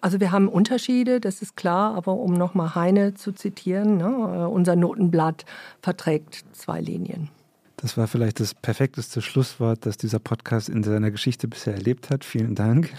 [0.00, 4.76] Also wir haben Unterschiede, das ist klar, aber um nochmal Heine zu zitieren, ne, unser
[4.76, 5.44] Notenblatt
[5.82, 7.28] verträgt zwei Linien.
[7.76, 12.24] Das war vielleicht das perfekteste Schlusswort, das dieser Podcast in seiner Geschichte bisher erlebt hat.
[12.24, 12.92] Vielen Dank.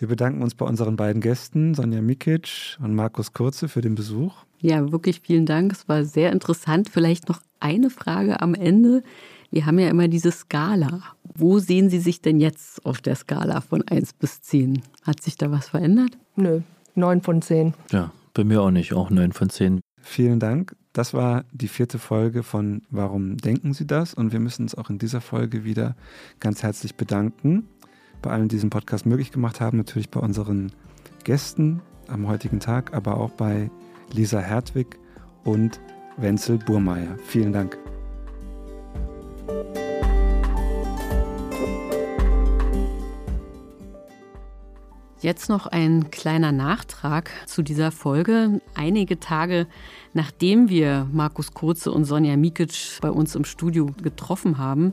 [0.00, 4.32] Wir bedanken uns bei unseren beiden Gästen, Sonja Mikic und Markus Kurze, für den Besuch.
[4.58, 5.72] Ja, wirklich vielen Dank.
[5.72, 6.88] Es war sehr interessant.
[6.88, 9.02] Vielleicht noch eine Frage am Ende.
[9.50, 11.02] Wir haben ja immer diese Skala.
[11.34, 14.80] Wo sehen Sie sich denn jetzt auf der Skala von 1 bis 10?
[15.02, 16.16] Hat sich da was verändert?
[16.34, 16.62] Nö,
[16.94, 17.74] 9 von 10.
[17.92, 19.82] Ja, bei mir auch nicht, auch 9 von 10.
[20.00, 20.76] Vielen Dank.
[20.94, 24.14] Das war die vierte Folge von Warum denken Sie das?
[24.14, 25.94] Und wir müssen uns auch in dieser Folge wieder
[26.40, 27.68] ganz herzlich bedanken
[28.20, 29.78] bei allen, die diesen Podcast möglich gemacht haben.
[29.78, 30.72] Natürlich bei unseren
[31.24, 33.70] Gästen am heutigen Tag, aber auch bei
[34.12, 34.98] Lisa Hertwig
[35.44, 35.80] und
[36.16, 37.16] Wenzel Burmeier.
[37.26, 37.78] Vielen Dank.
[45.20, 48.62] Jetzt noch ein kleiner Nachtrag zu dieser Folge.
[48.74, 49.66] Einige Tage
[50.12, 54.92] nachdem wir Markus Kurze und Sonja Mikic bei uns im Studio getroffen haben,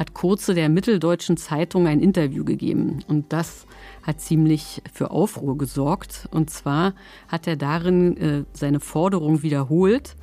[0.00, 3.04] hat Kurze der Mitteldeutschen Zeitung ein Interview gegeben.
[3.06, 3.66] Und das
[4.02, 6.26] hat ziemlich für Aufruhr gesorgt.
[6.30, 6.94] Und zwar
[7.28, 10.16] hat er darin äh, seine Forderung wiederholt,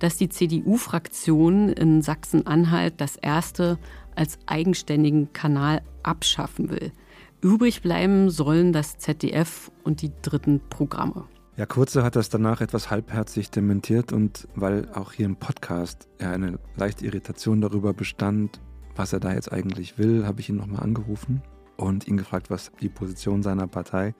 [0.00, 3.78] dass die CDU-Fraktion in Sachsen-Anhalt das erste
[4.14, 6.92] als eigenständigen Kanal abschaffen will.
[7.40, 11.24] Übrig bleiben sollen das ZDF und die dritten Programme.
[11.56, 16.58] Ja, Kurze hat das danach etwas halbherzig dementiert und weil auch hier im Podcast eine
[16.76, 18.60] leichte Irritation darüber bestand,
[18.96, 21.42] was er da jetzt eigentlich will, habe ich ihn nochmal angerufen
[21.76, 24.14] und ihn gefragt, was die Position seiner Partei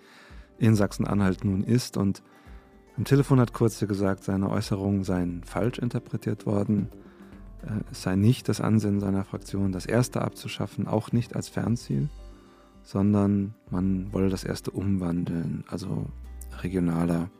[0.58, 1.96] in Sachsen-Anhalt nun ist.
[1.96, 2.22] Und
[2.96, 6.88] am Telefon hat Kurze gesagt, seine Äußerungen seien falsch interpretiert worden.
[7.62, 12.08] Äh, es sei nicht das Ansinnen seiner Fraktion, das Erste abzuschaffen, auch nicht als Fernziel,
[12.82, 16.06] sondern man wolle das Erste umwandeln, also
[16.62, 17.30] regionaler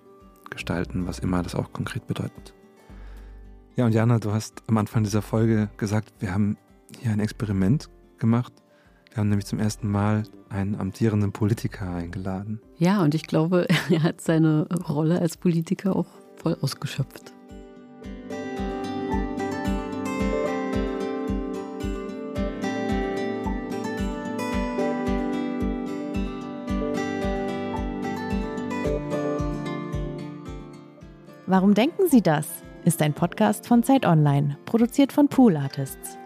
[0.50, 2.54] gestalten, was immer das auch konkret bedeutet.
[3.76, 6.56] Ja, und Jana, du hast am Anfang dieser Folge gesagt, wir haben
[7.00, 7.88] hier ein Experiment
[8.18, 8.52] gemacht.
[9.10, 12.60] Wir haben nämlich zum ersten Mal einen amtierenden Politiker eingeladen.
[12.78, 16.06] Ja, und ich glaube, er hat seine Rolle als Politiker auch
[16.36, 17.32] voll ausgeschöpft.
[31.48, 32.48] Warum denken Sie das?
[32.86, 36.16] ist ein Podcast von Zeit Online, produziert von Pool Artists.